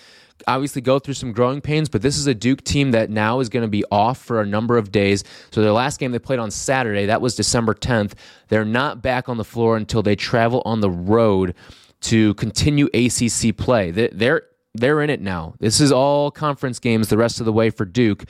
obviously 0.48 0.82
go 0.82 1.00
through 1.00 1.14
some 1.14 1.32
growing 1.32 1.62
pains, 1.62 1.90
but 1.90 2.02
this 2.02 2.18
is 2.18 2.28
a 2.28 2.34
Duke 2.34 2.64
team 2.64 2.92
that 2.92 3.10
now 3.10 3.40
is 3.40 3.50
going 3.50 3.64
to 3.64 3.70
be 3.70 3.84
off 3.92 4.20
for 4.20 4.42
a 4.42 4.46
number 4.46 4.78
of 4.78 4.92
days. 4.92 5.24
So 5.52 5.62
their 5.62 5.72
last 5.72 6.00
game 6.00 6.12
they 6.12 6.20
played 6.20 6.40
on 6.40 6.50
Saturday, 6.50 7.06
that 7.08 7.22
was 7.22 7.36
December 7.36 7.74
10th. 7.74 8.14
They're 8.48 8.66
not 8.66 9.02
back 9.02 9.28
on 9.28 9.38
the 9.38 9.44
floor 9.44 9.76
until 9.78 10.02
they 10.02 10.16
travel 10.16 10.62
on 10.66 10.80
the 10.80 10.90
road 10.90 11.56
to 12.02 12.34
continue 12.36 12.88
ACC 12.94 13.56
play. 13.56 13.92
They're 13.92 14.44
they're 14.74 15.02
in 15.02 15.10
it 15.10 15.22
now. 15.22 15.56
This 15.60 15.80
is 15.80 15.92
all 15.92 16.32
conference 16.32 16.80
games 16.80 17.10
the 17.10 17.18
rest 17.18 17.40
of 17.40 17.46
the 17.46 17.54
way 17.54 17.70
for 17.70 17.86
Duke. 17.86 18.24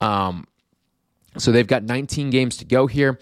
Um, 0.00 0.46
so 1.36 1.52
they've 1.52 1.66
got 1.66 1.84
19 1.84 2.30
games 2.30 2.56
to 2.58 2.64
go 2.64 2.86
here 2.86 3.18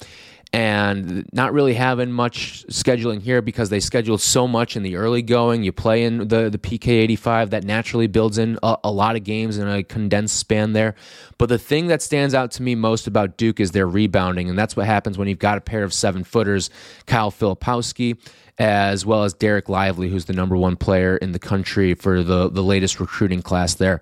and 0.53 1.29
not 1.33 1.53
really 1.53 1.75
having 1.75 2.11
much 2.11 2.65
scheduling 2.69 3.21
here 3.21 3.43
because 3.43 3.69
they 3.69 3.81
scheduled 3.81 4.21
so 4.21 4.49
much 4.49 4.77
in 4.77 4.83
the 4.83 4.97
early 4.97 5.21
going. 5.21 5.63
You 5.63 5.73
play 5.73 6.05
in 6.05 6.29
the, 6.29 6.49
the 6.49 6.59
PK 6.59 6.89
85, 6.89 7.51
that 7.51 7.65
naturally 7.65 8.07
builds 8.07 8.39
in 8.39 8.59
a, 8.63 8.77
a, 8.85 8.91
lot 8.91 9.15
of 9.15 9.25
games 9.25 9.59
in 9.59 9.69
a 9.69 9.83
condensed 9.83 10.37
span 10.37 10.73
there. 10.73 10.95
But 11.37 11.51
the 11.51 11.59
thing 11.59 11.89
that 11.89 12.01
stands 12.01 12.33
out 12.33 12.51
to 12.53 12.63
me 12.63 12.75
most 12.75 13.07
about 13.07 13.37
Duke 13.37 13.61
is 13.61 13.73
their 13.73 13.87
rebounding, 13.87 14.49
and 14.49 14.59
that's 14.59 14.75
what 14.75 14.87
happens 14.87 15.19
when 15.19 15.29
you've 15.29 15.39
got 15.39 15.59
a 15.59 15.61
pair 15.61 15.85
of 15.85 15.93
seven 15.93 16.25
footers, 16.25 16.71
Kyle 17.07 17.31
Filipowski 17.31 18.17
as 18.59 19.07
well 19.07 19.25
as 19.25 19.35
Dereck 19.35 19.69
Lively, 19.69 20.09
who's 20.09 20.25
the 20.25 20.33
number 20.33 20.57
one 20.57 20.77
player 20.77 21.17
in 21.17 21.33
the 21.33 21.39
country 21.39 21.95
for 21.95 22.23
the, 22.23 22.49
the 22.49 22.63
latest 22.63 22.99
recruiting 22.99 23.43
class 23.43 23.75
there. 23.75 24.01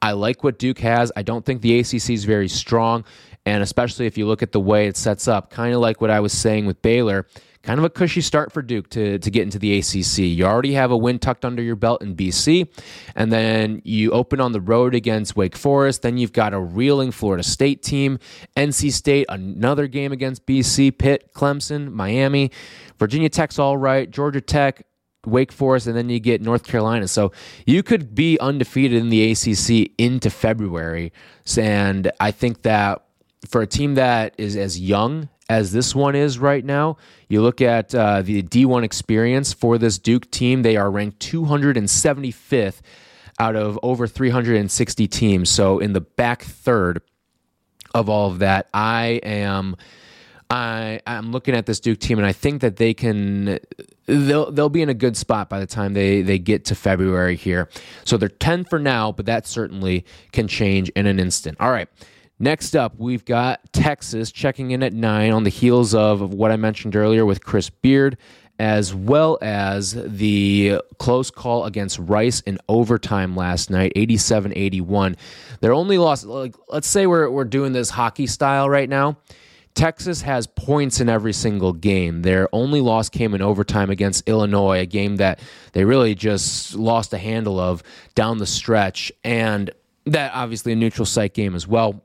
I 0.00 0.12
like 0.12 0.42
what 0.42 0.58
Duke 0.58 0.80
has. 0.80 1.12
I 1.14 1.22
don't 1.22 1.44
think 1.44 1.62
the 1.62 1.78
ACC 1.78 2.10
is 2.10 2.24
very 2.24 2.48
strong. 2.48 3.04
And 3.46 3.62
especially 3.62 4.06
if 4.06 4.18
you 4.18 4.26
look 4.26 4.42
at 4.42 4.52
the 4.52 4.60
way 4.60 4.86
it 4.86 4.96
sets 4.96 5.28
up, 5.28 5.50
kind 5.50 5.74
of 5.74 5.80
like 5.80 6.00
what 6.00 6.10
I 6.10 6.20
was 6.20 6.32
saying 6.32 6.66
with 6.66 6.82
Baylor, 6.82 7.26
kind 7.62 7.78
of 7.78 7.84
a 7.84 7.90
cushy 7.90 8.20
start 8.20 8.52
for 8.52 8.60
Duke 8.62 8.90
to, 8.90 9.18
to 9.18 9.30
get 9.30 9.42
into 9.42 9.58
the 9.58 9.78
ACC. 9.78 10.18
You 10.18 10.44
already 10.44 10.72
have 10.74 10.90
a 10.90 10.96
win 10.96 11.18
tucked 11.18 11.44
under 11.44 11.62
your 11.62 11.76
belt 11.76 12.02
in 12.02 12.16
BC, 12.16 12.68
and 13.14 13.32
then 13.32 13.80
you 13.84 14.10
open 14.10 14.40
on 14.40 14.52
the 14.52 14.60
road 14.60 14.94
against 14.94 15.36
Wake 15.36 15.56
Forest. 15.56 16.02
Then 16.02 16.18
you've 16.18 16.32
got 16.32 16.54
a 16.54 16.60
reeling 16.60 17.12
Florida 17.12 17.42
State 17.42 17.82
team, 17.82 18.18
NC 18.56 18.92
State, 18.92 19.26
another 19.28 19.86
game 19.86 20.12
against 20.12 20.44
BC, 20.46 20.96
Pitt, 20.98 21.32
Clemson, 21.34 21.92
Miami, 21.92 22.50
Virginia 22.98 23.28
Tech's 23.28 23.58
all 23.58 23.76
right, 23.76 24.10
Georgia 24.10 24.40
Tech, 24.40 24.84
Wake 25.24 25.52
Forest, 25.52 25.86
and 25.86 25.96
then 25.96 26.08
you 26.08 26.18
get 26.18 26.42
North 26.42 26.64
Carolina. 26.64 27.06
So 27.06 27.32
you 27.64 27.82
could 27.82 28.14
be 28.14 28.38
undefeated 28.40 29.00
in 29.00 29.08
the 29.08 29.30
ACC 29.30 29.92
into 29.98 30.30
February. 30.30 31.12
And 31.56 32.10
I 32.18 32.32
think 32.32 32.62
that 32.62 33.04
for 33.48 33.62
a 33.62 33.66
team 33.66 33.94
that 33.94 34.34
is 34.38 34.56
as 34.56 34.80
young 34.80 35.28
as 35.48 35.72
this 35.72 35.94
one 35.94 36.14
is 36.14 36.38
right 36.38 36.64
now. 36.64 36.96
You 37.28 37.42
look 37.42 37.60
at 37.60 37.94
uh, 37.94 38.22
the 38.22 38.42
D1 38.42 38.84
experience 38.84 39.52
for 39.52 39.78
this 39.78 39.98
Duke 39.98 40.30
team, 40.30 40.62
they 40.62 40.76
are 40.76 40.90
ranked 40.90 41.18
275th 41.20 42.80
out 43.38 43.56
of 43.56 43.78
over 43.82 44.06
360 44.06 45.08
teams. 45.08 45.50
So 45.50 45.78
in 45.78 45.92
the 45.92 46.00
back 46.00 46.42
third 46.42 47.02
of 47.94 48.08
all 48.08 48.30
of 48.30 48.38
that, 48.40 48.68
I 48.72 49.20
am. 49.22 49.76
I, 50.50 51.00
I'm 51.06 51.32
looking 51.32 51.54
at 51.54 51.64
this 51.64 51.80
Duke 51.80 51.98
team, 51.98 52.18
and 52.18 52.26
I 52.26 52.32
think 52.32 52.60
that 52.60 52.76
they 52.76 52.92
can 52.92 53.58
they'll 54.04 54.50
they'll 54.50 54.68
be 54.68 54.82
in 54.82 54.90
a 54.90 54.94
good 54.94 55.16
spot 55.16 55.48
by 55.48 55.58
the 55.58 55.66
time 55.66 55.94
they 55.94 56.20
they 56.20 56.38
get 56.38 56.66
to 56.66 56.74
February 56.74 57.36
here. 57.36 57.70
So 58.04 58.18
they're 58.18 58.28
10 58.28 58.64
for 58.64 58.78
now, 58.78 59.12
but 59.12 59.24
that 59.26 59.46
certainly 59.46 60.04
can 60.32 60.48
change 60.48 60.90
in 60.90 61.06
an 61.06 61.18
instant. 61.18 61.56
All 61.58 61.70
right. 61.70 61.88
Next 62.42 62.74
up, 62.74 62.96
we've 62.98 63.24
got 63.24 63.60
Texas 63.72 64.32
checking 64.32 64.72
in 64.72 64.82
at 64.82 64.92
nine 64.92 65.30
on 65.30 65.44
the 65.44 65.48
heels 65.48 65.94
of 65.94 66.34
what 66.34 66.50
I 66.50 66.56
mentioned 66.56 66.96
earlier 66.96 67.24
with 67.24 67.44
Chris 67.44 67.70
Beard, 67.70 68.18
as 68.58 68.92
well 68.92 69.38
as 69.40 69.92
the 69.92 70.80
close 70.98 71.30
call 71.30 71.66
against 71.66 72.00
Rice 72.00 72.40
in 72.40 72.58
overtime 72.68 73.36
last 73.36 73.70
night, 73.70 73.92
87 73.94 74.52
81. 74.56 75.16
Their 75.60 75.72
only 75.72 75.98
loss, 75.98 76.24
like, 76.24 76.56
let's 76.68 76.88
say 76.88 77.06
we're, 77.06 77.30
we're 77.30 77.44
doing 77.44 77.74
this 77.74 77.90
hockey 77.90 78.26
style 78.26 78.68
right 78.68 78.88
now. 78.88 79.18
Texas 79.76 80.22
has 80.22 80.48
points 80.48 81.00
in 81.00 81.08
every 81.08 81.32
single 81.32 81.72
game. 81.72 82.22
Their 82.22 82.48
only 82.52 82.80
loss 82.80 83.08
came 83.08 83.36
in 83.36 83.40
overtime 83.40 83.88
against 83.88 84.28
Illinois, 84.28 84.80
a 84.80 84.86
game 84.86 85.14
that 85.18 85.38
they 85.74 85.84
really 85.84 86.16
just 86.16 86.74
lost 86.74 87.12
a 87.12 87.18
handle 87.18 87.60
of 87.60 87.84
down 88.16 88.38
the 88.38 88.46
stretch. 88.46 89.12
And 89.22 89.70
that 90.06 90.32
obviously 90.34 90.72
a 90.72 90.76
neutral 90.76 91.06
site 91.06 91.34
game 91.34 91.54
as 91.54 91.68
well 91.68 92.02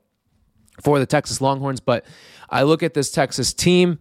for 0.82 1.00
the 1.00 1.06
Texas 1.06 1.42
Longhorns. 1.42 1.80
But 1.80 2.06
I 2.50 2.64
look 2.64 2.84
at 2.84 2.94
this 2.94 3.12
Texas 3.12 3.54
team. 3.54 4.00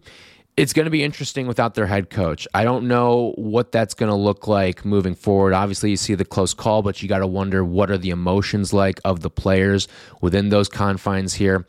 It's 0.55 0.73
going 0.73 0.85
to 0.85 0.91
be 0.91 1.03
interesting 1.03 1.45
without 1.45 1.75
their 1.75 1.85
head 1.85 2.09
coach. 2.09 2.47
I 2.53 2.63
don't 2.63 2.87
know 2.87 3.33
what 3.35 3.71
that's 3.71 3.93
going 3.93 4.09
to 4.09 4.15
look 4.15 4.47
like 4.47 4.83
moving 4.83 5.13
forward. 5.13 5.53
Obviously, 5.53 5.91
you 5.91 5.97
see 5.97 6.15
the 6.15 6.25
close 6.25 6.55
call, 6.55 6.81
but 6.81 7.01
you 7.03 7.07
got 7.07 7.19
to 7.19 7.27
wonder 7.27 7.63
what 7.63 7.91
are 7.91 7.97
the 7.97 8.09
emotions 8.09 8.73
like 8.73 8.99
of 9.05 9.19
the 9.19 9.29
players 9.29 9.87
within 10.19 10.49
those 10.49 10.67
confines 10.67 11.35
here. 11.35 11.67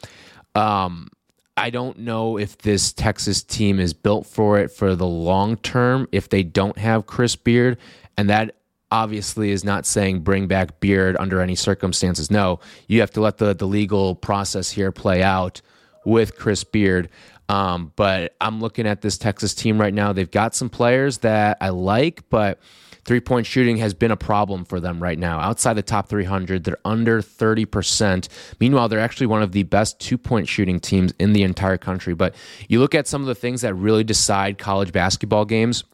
Um, 0.55 1.11
I 1.59 1.71
don't 1.71 1.99
know 1.99 2.38
if 2.38 2.57
this 2.59 2.93
Texas 2.93 3.43
team 3.43 3.81
is 3.81 3.93
built 3.93 4.27
for 4.27 4.59
it 4.59 4.71
for 4.71 4.95
the 4.95 5.07
long 5.07 5.57
term 5.57 6.09
if 6.12 6.29
they 6.29 6.43
don't 6.43 6.79
have 6.79 7.07
Chris 7.07 7.37
Beard. 7.37 7.79
And 8.17 8.31
that 8.31 8.57
obviously 8.90 9.50
is 9.50 9.64
not 9.64 9.87
saying 9.87 10.21
bring 10.21 10.47
back 10.47 10.80
Beard 10.80 11.16
under 11.18 11.40
any 11.40 11.54
circumstances. 11.54 12.30
No, 12.30 12.61
you 12.87 13.00
have 13.00 13.11
to 13.12 13.21
let 13.21 13.38
the, 13.38 13.54
the 13.54 13.66
legal 13.66 14.14
process 14.14 14.71
here 14.71 14.92
play 14.92 15.23
out 15.23 15.61
with 16.04 16.37
Chris 16.37 16.64
Beard. 16.64 17.09
Um, 17.49 17.92
but 17.97 18.35
I'm 18.40 18.61
looking 18.61 18.87
at 18.87 19.00
this 19.00 19.16
Texas 19.18 19.54
team 19.54 19.80
right 19.80 19.95
now. 19.95 20.12
They've 20.12 20.30
got 20.30 20.54
some 20.54 20.68
players 20.68 21.18
that 21.18 21.57
I 21.61 21.71
like, 21.71 22.28
but 22.28 22.61
three 23.04 23.21
point 23.21 23.47
shooting 23.47 23.78
has 23.78 23.95
been 23.95 24.11
a 24.11 24.16
problem 24.16 24.66
for 24.66 24.80
them 24.80 25.02
right 25.02 25.18
now. 25.18 25.40
Outside 25.40 25.75
the 25.75 25.83
top 25.83 26.09
300, 26.09 26.64
they're 26.64 26.78
under 26.85 27.23
30%. 27.23 28.28
Meanwhile, 28.61 28.88
they're 28.88 29.00
actually 29.00 29.28
one 29.28 29.42
of 29.42 29.52
the 29.52 29.62
best 29.62 29.99
two 29.99 30.18
point 30.18 30.47
shooting 30.47 30.78
teams 30.78 31.14
in 31.18 31.33
the 31.33 31.42
entire 31.42 31.78
country. 31.78 32.14
But 32.14 32.35
you 32.68 32.80
look 32.80 32.95
at 32.95 33.07
some 33.07 33.23
of 33.23 33.26
the 33.26 33.35
things 33.35 33.62
that 33.62 33.75
really 33.75 34.04
decide 34.04 34.59
college 34.59 34.92
basketball 34.92 35.47
games. 35.47 35.85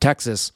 Texas, 0.00 0.52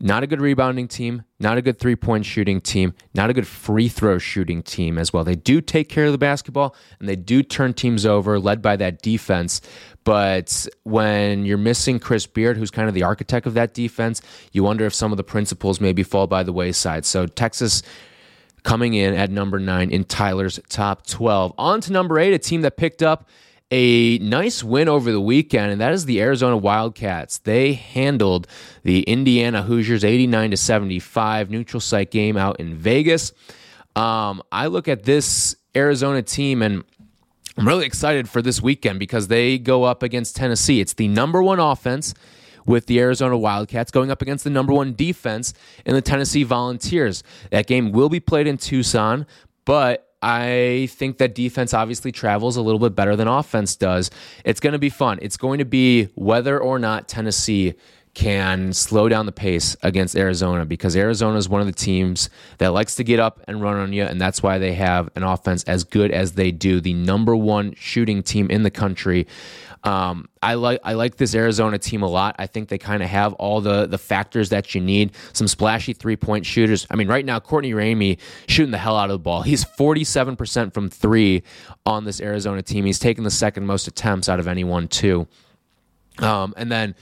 not 0.00 0.22
a 0.22 0.26
good 0.26 0.40
rebounding 0.40 0.88
team, 0.88 1.22
not 1.38 1.58
a 1.58 1.62
good 1.62 1.78
three 1.78 1.96
point 1.96 2.26
shooting 2.26 2.60
team, 2.60 2.94
not 3.14 3.30
a 3.30 3.32
good 3.32 3.46
free 3.46 3.88
throw 3.88 4.18
shooting 4.18 4.62
team 4.62 4.98
as 4.98 5.12
well. 5.12 5.24
They 5.24 5.36
do 5.36 5.60
take 5.60 5.88
care 5.88 6.06
of 6.06 6.12
the 6.12 6.18
basketball 6.18 6.74
and 6.98 7.08
they 7.08 7.16
do 7.16 7.42
turn 7.42 7.74
teams 7.74 8.04
over, 8.04 8.38
led 8.38 8.62
by 8.62 8.76
that 8.76 9.02
defense. 9.02 9.60
But 10.04 10.66
when 10.82 11.44
you're 11.44 11.56
missing 11.58 11.98
Chris 11.98 12.26
Beard, 12.26 12.56
who's 12.56 12.70
kind 12.70 12.88
of 12.88 12.94
the 12.94 13.02
architect 13.02 13.46
of 13.46 13.54
that 13.54 13.72
defense, 13.72 14.20
you 14.52 14.62
wonder 14.62 14.84
if 14.84 14.94
some 14.94 15.12
of 15.12 15.16
the 15.16 15.24
principles 15.24 15.80
maybe 15.80 16.02
fall 16.02 16.26
by 16.26 16.42
the 16.42 16.52
wayside. 16.52 17.06
So 17.06 17.26
Texas 17.26 17.82
coming 18.64 18.94
in 18.94 19.14
at 19.14 19.30
number 19.30 19.58
nine 19.58 19.90
in 19.90 20.04
Tyler's 20.04 20.58
top 20.68 21.06
12. 21.06 21.54
On 21.56 21.80
to 21.82 21.92
number 21.92 22.18
eight, 22.18 22.34
a 22.34 22.38
team 22.38 22.62
that 22.62 22.76
picked 22.76 23.02
up 23.02 23.28
a 23.76 24.18
nice 24.18 24.62
win 24.62 24.88
over 24.88 25.10
the 25.10 25.20
weekend, 25.20 25.72
and 25.72 25.80
that 25.80 25.92
is 25.92 26.04
the 26.04 26.20
Arizona 26.20 26.56
Wildcats. 26.56 27.38
They 27.38 27.72
handled 27.72 28.46
the 28.84 29.02
Indiana 29.02 29.64
Hoosiers 29.64 30.04
89 30.04 30.52
to 30.52 30.56
75 30.56 31.50
neutral 31.50 31.80
site 31.80 32.12
game 32.12 32.36
out 32.36 32.60
in 32.60 32.76
Vegas. 32.76 33.32
Um, 33.96 34.44
I 34.52 34.68
look 34.68 34.86
at 34.86 35.02
this 35.02 35.56
Arizona 35.74 36.22
team 36.22 36.62
and 36.62 36.84
I'm 37.58 37.66
really 37.66 37.84
excited 37.84 38.28
for 38.28 38.40
this 38.40 38.62
weekend 38.62 39.00
because 39.00 39.26
they 39.26 39.58
go 39.58 39.82
up 39.82 40.04
against 40.04 40.36
Tennessee. 40.36 40.80
It's 40.80 40.94
the 40.94 41.08
number 41.08 41.42
one 41.42 41.58
offense 41.58 42.14
with 42.66 42.86
the 42.86 43.00
Arizona 43.00 43.36
Wildcats 43.36 43.90
going 43.90 44.12
up 44.12 44.22
against 44.22 44.44
the 44.44 44.50
number 44.50 44.72
one 44.72 44.94
defense 44.94 45.52
in 45.84 45.94
the 45.94 46.02
Tennessee 46.02 46.44
Volunteers. 46.44 47.24
That 47.50 47.66
game 47.66 47.90
will 47.90 48.08
be 48.08 48.20
played 48.20 48.46
in 48.46 48.56
Tucson, 48.56 49.26
but 49.64 50.13
I 50.26 50.88
think 50.90 51.18
that 51.18 51.34
defense 51.34 51.74
obviously 51.74 52.10
travels 52.10 52.56
a 52.56 52.62
little 52.62 52.78
bit 52.78 52.94
better 52.94 53.14
than 53.14 53.28
offense 53.28 53.76
does. 53.76 54.10
It's 54.42 54.58
going 54.58 54.72
to 54.72 54.78
be 54.78 54.88
fun. 54.88 55.18
It's 55.20 55.36
going 55.36 55.58
to 55.58 55.66
be 55.66 56.04
whether 56.14 56.58
or 56.58 56.78
not 56.78 57.08
Tennessee 57.08 57.74
can 58.14 58.72
slow 58.72 59.06
down 59.08 59.26
the 59.26 59.32
pace 59.32 59.76
against 59.82 60.16
Arizona 60.16 60.64
because 60.64 60.96
Arizona 60.96 61.36
is 61.36 61.46
one 61.46 61.60
of 61.60 61.66
the 61.66 61.74
teams 61.74 62.30
that 62.56 62.68
likes 62.68 62.94
to 62.94 63.04
get 63.04 63.20
up 63.20 63.42
and 63.46 63.60
run 63.60 63.76
on 63.76 63.92
you, 63.92 64.04
and 64.04 64.18
that's 64.18 64.42
why 64.42 64.56
they 64.56 64.72
have 64.72 65.10
an 65.14 65.24
offense 65.24 65.62
as 65.64 65.84
good 65.84 66.10
as 66.10 66.32
they 66.32 66.50
do. 66.50 66.80
The 66.80 66.94
number 66.94 67.36
one 67.36 67.74
shooting 67.74 68.22
team 68.22 68.50
in 68.50 68.62
the 68.62 68.70
country. 68.70 69.26
Um, 69.84 70.30
I 70.42 70.54
like 70.54 70.80
I 70.82 70.94
like 70.94 71.16
this 71.16 71.34
Arizona 71.34 71.78
team 71.78 72.02
a 72.02 72.08
lot. 72.08 72.36
I 72.38 72.46
think 72.46 72.70
they 72.70 72.78
kind 72.78 73.02
of 73.02 73.08
have 73.10 73.34
all 73.34 73.60
the 73.60 73.86
the 73.86 73.98
factors 73.98 74.48
that 74.48 74.74
you 74.74 74.80
need. 74.80 75.12
Some 75.34 75.46
splashy 75.46 75.92
three 75.92 76.16
point 76.16 76.46
shooters. 76.46 76.86
I 76.90 76.96
mean, 76.96 77.06
right 77.06 77.24
now 77.24 77.38
Courtney 77.38 77.72
Ramey 77.72 78.18
shooting 78.48 78.70
the 78.70 78.78
hell 78.78 78.96
out 78.96 79.10
of 79.10 79.14
the 79.14 79.18
ball. 79.18 79.42
He's 79.42 79.62
forty 79.62 80.02
seven 80.02 80.36
percent 80.36 80.72
from 80.72 80.88
three 80.88 81.42
on 81.84 82.04
this 82.04 82.20
Arizona 82.20 82.62
team. 82.62 82.86
He's 82.86 82.98
taking 82.98 83.24
the 83.24 83.30
second 83.30 83.66
most 83.66 83.86
attempts 83.86 84.28
out 84.28 84.40
of 84.40 84.48
anyone 84.48 84.88
too. 84.88 85.28
Um, 86.18 86.54
and 86.56 86.72
then 86.72 86.94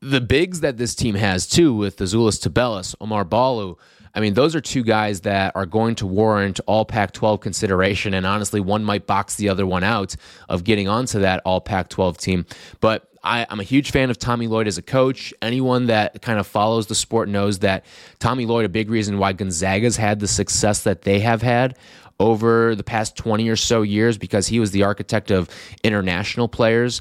the 0.00 0.20
bigs 0.20 0.60
that 0.60 0.76
this 0.76 0.94
team 0.94 1.16
has 1.16 1.46
too, 1.46 1.74
with 1.74 1.96
Azuolas 1.96 2.38
Tubelis, 2.40 2.94
Oumar 3.00 3.28
Ballo. 3.28 3.78
I 4.14 4.20
mean, 4.20 4.34
those 4.34 4.54
are 4.54 4.60
two 4.60 4.82
guys 4.82 5.22
that 5.22 5.54
are 5.54 5.66
going 5.66 5.94
to 5.96 6.06
warrant 6.06 6.60
all 6.66 6.84
Pac 6.84 7.12
12 7.12 7.40
consideration. 7.40 8.14
And 8.14 8.26
honestly, 8.26 8.60
one 8.60 8.84
might 8.84 9.06
box 9.06 9.36
the 9.36 9.48
other 9.48 9.66
one 9.66 9.84
out 9.84 10.16
of 10.48 10.64
getting 10.64 10.88
onto 10.88 11.20
that 11.20 11.40
all 11.44 11.60
Pac 11.60 11.88
12 11.88 12.18
team. 12.18 12.46
But 12.80 13.08
I, 13.22 13.46
am 13.50 13.60
a 13.60 13.64
huge 13.64 13.90
fan 13.90 14.10
of 14.10 14.18
Tommy 14.18 14.46
Lloyd 14.46 14.66
as 14.66 14.78
a 14.78 14.82
coach. 14.82 15.34
Anyone 15.42 15.86
that 15.86 16.22
kind 16.22 16.38
of 16.38 16.46
follows 16.46 16.86
the 16.86 16.94
sport 16.94 17.28
knows 17.28 17.60
that 17.60 17.84
Tommy 18.18 18.46
Lloyd, 18.46 18.64
a 18.64 18.68
big 18.68 18.90
reason 18.90 19.18
why 19.18 19.32
Gonzaga's 19.32 19.96
had 19.96 20.20
the 20.20 20.28
success 20.28 20.82
that 20.84 21.02
they 21.02 21.20
have 21.20 21.42
had 21.42 21.76
over 22.20 22.74
the 22.74 22.84
past 22.84 23.16
20 23.16 23.48
or 23.48 23.56
so 23.56 23.82
years, 23.82 24.18
because 24.18 24.46
he 24.46 24.58
was 24.58 24.70
the 24.70 24.82
architect 24.82 25.30
of 25.30 25.48
international 25.84 26.48
players. 26.48 27.00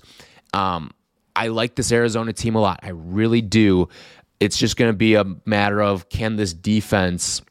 Um, 0.54 0.92
I 1.36 1.48
like 1.48 1.76
this 1.76 1.92
Arizona 1.92 2.34
team 2.34 2.56
a 2.56 2.60
lot. 2.60 2.80
I 2.82 2.90
really 2.90 3.42
do. 3.42 3.90
It's 4.39 4.58
just 4.58 4.77
going 4.77 4.89
to 4.89 4.98
be 4.98 5.15
a 5.15 5.25
matter 5.46 5.82
of 5.82 6.10
can 6.10 6.36
this 6.36 6.53
defense 6.53 7.41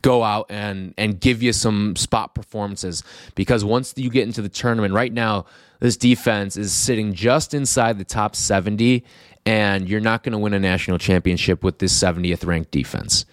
go 0.00 0.22
out 0.22 0.46
and 0.48 0.94
and 0.96 1.20
give 1.20 1.42
you 1.42 1.52
some 1.52 1.96
spot 1.96 2.34
performances? 2.34 3.02
Because 3.34 3.64
once 3.64 3.94
you 3.96 4.10
get 4.10 4.24
into 4.24 4.42
the 4.42 4.48
tournament 4.48 4.94
right 4.94 5.12
now 5.12 5.46
this 5.80 5.96
defense 5.98 6.56
is 6.56 6.72
sitting 6.72 7.12
just 7.12 7.52
inside 7.52 7.98
the 7.98 8.04
top 8.04 8.34
70 8.34 9.04
and 9.44 9.86
you're 9.86 10.00
not 10.00 10.22
going 10.22 10.32
to 10.32 10.38
win 10.38 10.54
a 10.54 10.58
national 10.58 10.96
championship 10.96 11.62
with 11.62 11.78
this 11.78 11.92
70th 11.92 12.46
ranked 12.46 12.70
defense 12.70 13.26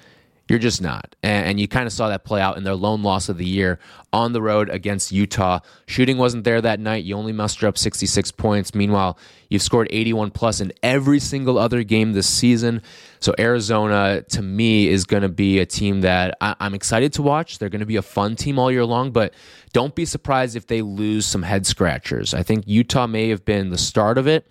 you're 0.51 0.59
just 0.59 0.81
not. 0.81 1.15
And, 1.23 1.61
you 1.61 1.67
kind 1.69 1.87
of 1.87 1.93
saw 1.93 2.09
that 2.09 2.25
play 2.25 2.41
out 2.41 2.57
in 2.57 2.65
their 2.65 2.75
lone 2.75 3.03
loss 3.03 3.29
of 3.29 3.37
the 3.37 3.45
year 3.45 3.79
on 4.11 4.33
the 4.33 4.41
road 4.41 4.69
against 4.69 5.09
Utah. 5.13 5.59
Shooting 5.85 6.17
wasn't 6.17 6.43
there 6.43 6.59
that 6.59 6.77
night. 6.77 7.05
You 7.05 7.15
only 7.15 7.31
mustered 7.31 7.69
up 7.69 7.77
66 7.77 8.31
points. 8.33 8.75
Meanwhile, 8.75 9.17
you've 9.47 9.61
scored 9.61 9.87
81 9.91 10.31
plus 10.31 10.59
in 10.59 10.73
every 10.83 11.19
single 11.19 11.57
other 11.57 11.83
game 11.83 12.11
this 12.11 12.27
season. 12.27 12.81
So 13.21 13.33
Arizona, 13.39 14.23
to 14.23 14.41
me, 14.41 14.89
is 14.89 15.05
going 15.05 15.23
to 15.23 15.29
be 15.29 15.59
a 15.59 15.65
team 15.65 16.01
that 16.01 16.35
I, 16.41 16.53
I'm 16.59 16.73
excited 16.73 17.13
to 17.13 17.21
watch. 17.21 17.57
They're 17.57 17.69
going 17.69 17.79
to 17.79 17.85
be 17.85 17.95
a 17.95 18.01
fun 18.01 18.35
team 18.35 18.59
all 18.59 18.69
year 18.69 18.83
long, 18.83 19.11
but 19.11 19.33
don't 19.71 19.95
be 19.95 20.03
surprised 20.03 20.57
if 20.57 20.67
they 20.67 20.81
lose 20.81 21.25
some 21.25 21.43
head 21.43 21.65
scratchers. 21.65 22.33
I 22.33 22.43
think 22.43 22.67
Utah 22.67 23.07
may 23.07 23.29
have 23.29 23.45
been 23.45 23.69
the 23.69 23.77
start 23.77 24.17
of 24.17 24.27
it 24.27 24.45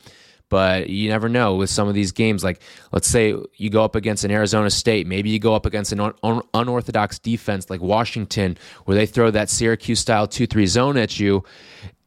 but 0.51 0.91
you 0.91 1.09
never 1.09 1.31
know 1.31 1.55
with 1.57 1.71
some 1.71 1.89
of 1.89 1.95
these 1.95 2.13
games. 2.13 2.45
Like, 2.45 2.61
let's 2.93 3.09
say 3.09 3.35
you 3.57 3.71
go 3.71 3.83
up 3.83 3.95
against 3.95 4.25
an 4.25 4.31
Arizona 4.31 4.69
State, 4.69 5.07
maybe 5.07 5.31
you 5.31 5.39
go 5.39 5.55
up 5.55 5.65
against 5.65 5.93
an 5.93 6.01
un- 6.01 6.43
unorthodox 6.53 7.19
defense 7.19 7.71
like 7.71 7.81
Washington, 7.81 8.59
where 8.85 8.95
they 8.95 9.07
throw 9.07 9.31
that 9.31 9.49
Syracuse 9.49 10.01
style 10.01 10.27
2 10.27 10.47
3 10.47 10.67
zone 10.67 10.99
at 10.99 11.19
you. 11.19 11.43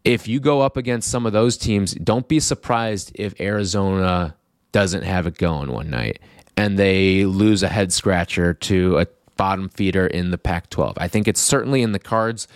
If 0.03 0.27
you 0.27 0.39
go 0.39 0.61
up 0.61 0.77
against 0.77 1.09
some 1.09 1.25
of 1.25 1.33
those 1.33 1.57
teams, 1.57 1.93
don't 1.95 2.27
be 2.27 2.39
surprised 2.39 3.11
if 3.15 3.39
Arizona 3.41 4.35
doesn't 4.73 5.03
have 5.03 5.25
it 5.25 5.37
going 5.37 5.71
one 5.71 5.89
night 5.89 6.19
and 6.57 6.77
they 6.77 7.25
lose 7.25 7.63
a 7.63 7.69
head 7.69 7.93
scratcher 7.93 8.53
to 8.53 8.99
a 8.99 9.07
bottom 9.37 9.69
feeder 9.69 10.05
in 10.05 10.31
the 10.31 10.37
Pac 10.37 10.69
12. 10.69 10.97
I 10.97 11.07
think 11.07 11.27
it's 11.27 11.41
certainly 11.41 11.81
in 11.81 11.91
the 11.91 11.99
cards 11.99 12.47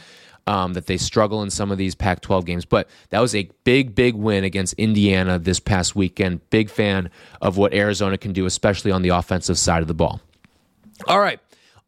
um, 0.48 0.74
that 0.74 0.88
they 0.88 0.98
struggle 0.98 1.44
in 1.44 1.50
some 1.50 1.72
of 1.72 1.78
these 1.78 1.94
Pac 1.94 2.22
12 2.22 2.46
games. 2.46 2.66
But 2.66 2.90
that 3.10 3.20
was 3.20 3.36
a 3.36 3.50
big, 3.64 3.94
big 3.94 4.16
win 4.16 4.44
against 4.44 4.74
Indiana 4.74 5.38
this 5.38 5.60
past 5.60 5.96
weekend. 5.96 6.50
Big 6.50 6.70
fan 6.70 7.12
of 7.42 7.58
what 7.58 7.74
Arizona 7.74 8.18
can 8.18 8.34
do, 8.34 8.46
especially 8.46 8.92
on 8.92 9.02
the 9.02 9.10
offensive 9.10 9.60
side 9.60 9.82
of 9.82 9.88
the 9.88 9.94
ball. 9.94 10.22
All 11.08 11.20
right. 11.20 11.40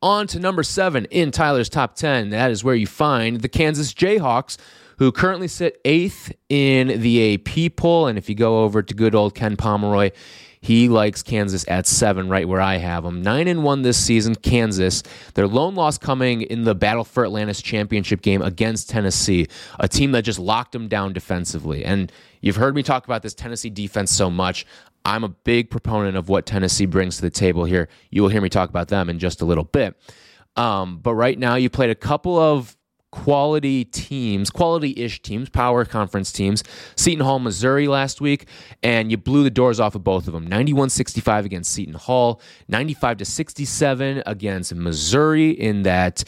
On 0.02 0.28
to 0.28 0.40
number 0.40 0.64
seven 0.64 1.06
in 1.06 1.32
Tyler's 1.32 1.70
top 1.70 1.96
10. 1.96 2.30
That 2.30 2.52
is 2.52 2.64
where 2.64 2.76
you 2.76 2.88
find 2.88 3.42
the 3.42 3.50
Kansas 3.50 3.94
Jayhawks, 3.94 4.58
who 5.00 5.14
currently 5.14 5.48
sit 5.48 5.80
eighth 5.86 6.32
in 6.50 7.02
the 7.02 7.34
AP 7.34 7.76
poll. 7.76 8.08
And 8.08 8.18
if 8.18 8.30
you 8.30 8.36
go 8.36 8.64
over 8.64 8.84
to 8.84 8.94
good 8.94 9.16
old 9.16 9.34
Ken 9.34 9.56
Pomeroy, 9.56 10.12
he 10.62 10.90
likes 10.90 11.24
Kansas 11.24 11.66
at 11.70 11.88
seven, 11.88 12.28
right 12.28 12.46
where 12.46 12.60
I 12.60 12.76
have 12.76 13.06
them. 13.06 13.22
Nine 13.22 13.48
and 13.48 13.64
one 13.64 13.82
this 13.82 13.98
season, 13.98 14.36
Kansas. 14.36 15.04
Their 15.36 15.48
lone 15.48 15.74
loss 15.74 15.98
coming 15.98 16.42
in 16.42 16.66
the 16.66 16.76
Battle 16.76 17.06
for 17.06 17.24
Atlantis 17.24 17.62
championship 17.62 18.22
game 18.22 18.42
against 18.42 18.90
Tennessee, 18.90 19.48
a 19.80 19.88
team 19.88 20.12
that 20.12 20.24
just 20.24 20.38
locked 20.38 20.74
them 20.74 20.90
down 20.90 21.14
defensively. 21.14 21.86
And 21.86 22.12
you've 22.42 22.58
heard 22.58 22.76
me 22.76 22.84
talk 22.84 23.06
about 23.06 23.24
this 23.24 23.34
Tennessee 23.34 23.70
defense 23.70 24.12
so 24.12 24.30
much. 24.30 24.66
I'm 25.06 25.24
a 25.24 25.30
big 25.30 25.70
proponent 25.70 26.18
of 26.18 26.28
what 26.28 26.46
Tennessee 26.46 26.86
brings 26.86 27.16
to 27.16 27.22
the 27.22 27.30
table 27.30 27.64
here. 27.64 27.88
You 28.12 28.22
will 28.22 28.30
hear 28.30 28.42
me 28.42 28.50
talk 28.50 28.70
about 28.70 28.90
them 28.90 29.10
in 29.10 29.18
just 29.18 29.42
a 29.42 29.46
little 29.46 29.64
bit. 29.64 29.96
Um, 30.58 30.98
but 30.98 31.14
right 31.14 31.40
now, 31.40 31.56
you 31.56 31.70
played 31.70 31.90
a 31.90 31.96
couple 31.96 32.38
of 32.38 32.76
quality 33.12 33.86
teams, 33.86 34.50
quality 34.50 34.94
ish 34.98 35.22
teams, 35.22 35.50
power 35.50 35.86
conference 35.86 36.32
teams. 36.32 36.64
Seton 36.96 37.24
Hall, 37.24 37.40
Missouri 37.40 37.88
last 37.88 38.22
week, 38.22 38.48
and 38.84 39.12
you 39.12 39.18
blew 39.18 39.44
the 39.44 39.50
doors 39.50 39.80
off 39.80 39.96
of 39.96 40.04
both 40.04 40.28
of 40.28 40.34
them 40.34 40.46
91 40.46 40.90
65 40.90 41.46
against 41.46 41.72
Seton 41.72 41.96
Hall, 41.96 42.42
95 42.68 43.18
to 43.18 43.26
67 43.26 44.24
against 44.26 44.74
Missouri 44.76 45.50
in 45.50 45.84
that 45.84 46.24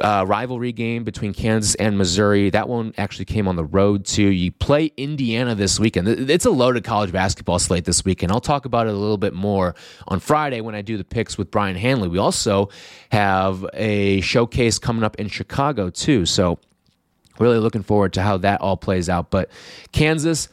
uh, 0.00 0.24
rivalry 0.26 0.72
game 0.72 1.04
between 1.04 1.34
Kansas 1.34 1.74
and 1.76 1.98
Missouri. 1.98 2.50
That 2.50 2.68
one 2.68 2.94
actually 2.98 3.24
came 3.24 3.48
on 3.48 3.56
the 3.56 3.64
road 3.64 4.04
too. 4.04 4.28
You 4.28 4.52
play 4.52 4.92
Indiana 4.96 5.54
this 5.54 5.78
weekend. 5.78 6.08
It's 6.08 6.44
a 6.44 6.50
loaded 6.50 6.84
college 6.84 7.12
basketball 7.12 7.58
slate 7.58 7.84
this 7.84 8.04
weekend. 8.04 8.32
I'll 8.32 8.40
talk 8.40 8.64
about 8.64 8.86
it 8.86 8.94
a 8.94 8.96
little 8.96 9.18
bit 9.18 9.34
more 9.34 9.74
on 10.06 10.20
Friday 10.20 10.60
when 10.60 10.74
I 10.74 10.82
do 10.82 10.96
the 10.96 11.04
picks 11.04 11.36
with 11.36 11.50
Brian 11.50 11.76
Hanley. 11.76 12.08
We 12.08 12.18
also 12.18 12.68
have 13.10 13.64
a 13.74 14.20
showcase 14.20 14.78
coming 14.78 15.04
up 15.04 15.16
in 15.16 15.28
Chicago 15.28 15.90
too. 15.90 16.26
So 16.26 16.58
really 17.38 17.58
looking 17.58 17.82
forward 17.82 18.12
to 18.14 18.22
how 18.22 18.38
that 18.38 18.60
all 18.60 18.76
plays 18.76 19.08
out. 19.08 19.30
But 19.30 19.50
Kansas, 19.92 20.48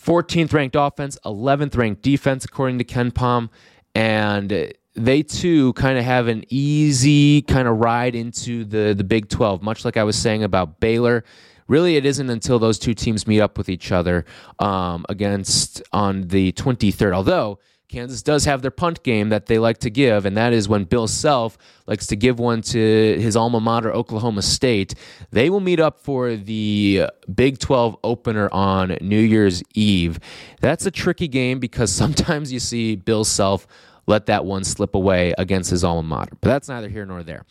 14th 0.00 0.52
ranked 0.52 0.76
offense, 0.76 1.18
11th 1.24 1.76
ranked 1.76 2.02
defense 2.02 2.44
according 2.44 2.78
to 2.78 2.84
KenPom, 2.84 3.48
and 3.94 4.74
they 4.94 5.22
too 5.22 5.72
kind 5.74 5.98
of 5.98 6.04
have 6.04 6.28
an 6.28 6.44
easy 6.48 7.42
kind 7.42 7.66
of 7.66 7.78
ride 7.78 8.14
into 8.14 8.64
the 8.64 8.94
the 8.96 9.04
Big 9.04 9.28
12, 9.28 9.62
much 9.62 9.84
like 9.84 9.96
I 9.96 10.04
was 10.04 10.16
saying 10.16 10.42
about 10.42 10.80
Baylor. 10.80 11.24
Really, 11.66 11.96
it 11.96 12.04
isn't 12.04 12.28
until 12.28 12.58
those 12.58 12.78
two 12.78 12.94
teams 12.94 13.26
meet 13.26 13.40
up 13.40 13.56
with 13.56 13.70
each 13.70 13.90
other 13.90 14.26
um, 14.58 15.06
against 15.08 15.82
on 15.92 16.28
the 16.28 16.52
23rd. 16.52 17.14
Although 17.14 17.58
Kansas 17.88 18.22
does 18.22 18.44
have 18.44 18.60
their 18.60 18.70
punt 18.70 19.02
game 19.02 19.30
that 19.30 19.46
they 19.46 19.58
like 19.58 19.78
to 19.78 19.90
give, 19.90 20.26
and 20.26 20.36
that 20.36 20.52
is 20.52 20.68
when 20.68 20.84
Bill 20.84 21.06
Self 21.06 21.56
likes 21.86 22.06
to 22.08 22.16
give 22.16 22.38
one 22.38 22.60
to 22.62 22.78
his 23.18 23.36
alma 23.36 23.60
mater, 23.60 23.92
Oklahoma 23.92 24.42
State. 24.42 24.94
They 25.30 25.48
will 25.48 25.60
meet 25.60 25.80
up 25.80 26.00
for 26.00 26.36
the 26.36 27.04
Big 27.34 27.58
12 27.58 27.96
opener 28.04 28.48
on 28.52 28.98
New 29.00 29.20
Year's 29.20 29.62
Eve. 29.74 30.20
That's 30.60 30.86
a 30.86 30.90
tricky 30.90 31.28
game 31.28 31.60
because 31.60 31.90
sometimes 31.94 32.52
you 32.52 32.60
see 32.60 32.94
Bill 32.94 33.24
Self 33.24 33.66
let 34.06 34.26
that 34.26 34.44
one 34.44 34.64
slip 34.64 34.94
away 34.94 35.34
against 35.38 35.70
his 35.70 35.84
alma 35.84 36.02
mater. 36.02 36.36
But 36.40 36.48
that's 36.50 36.68
neither 36.68 36.88
here 36.88 37.06
nor 37.06 37.22
there. 37.22 37.44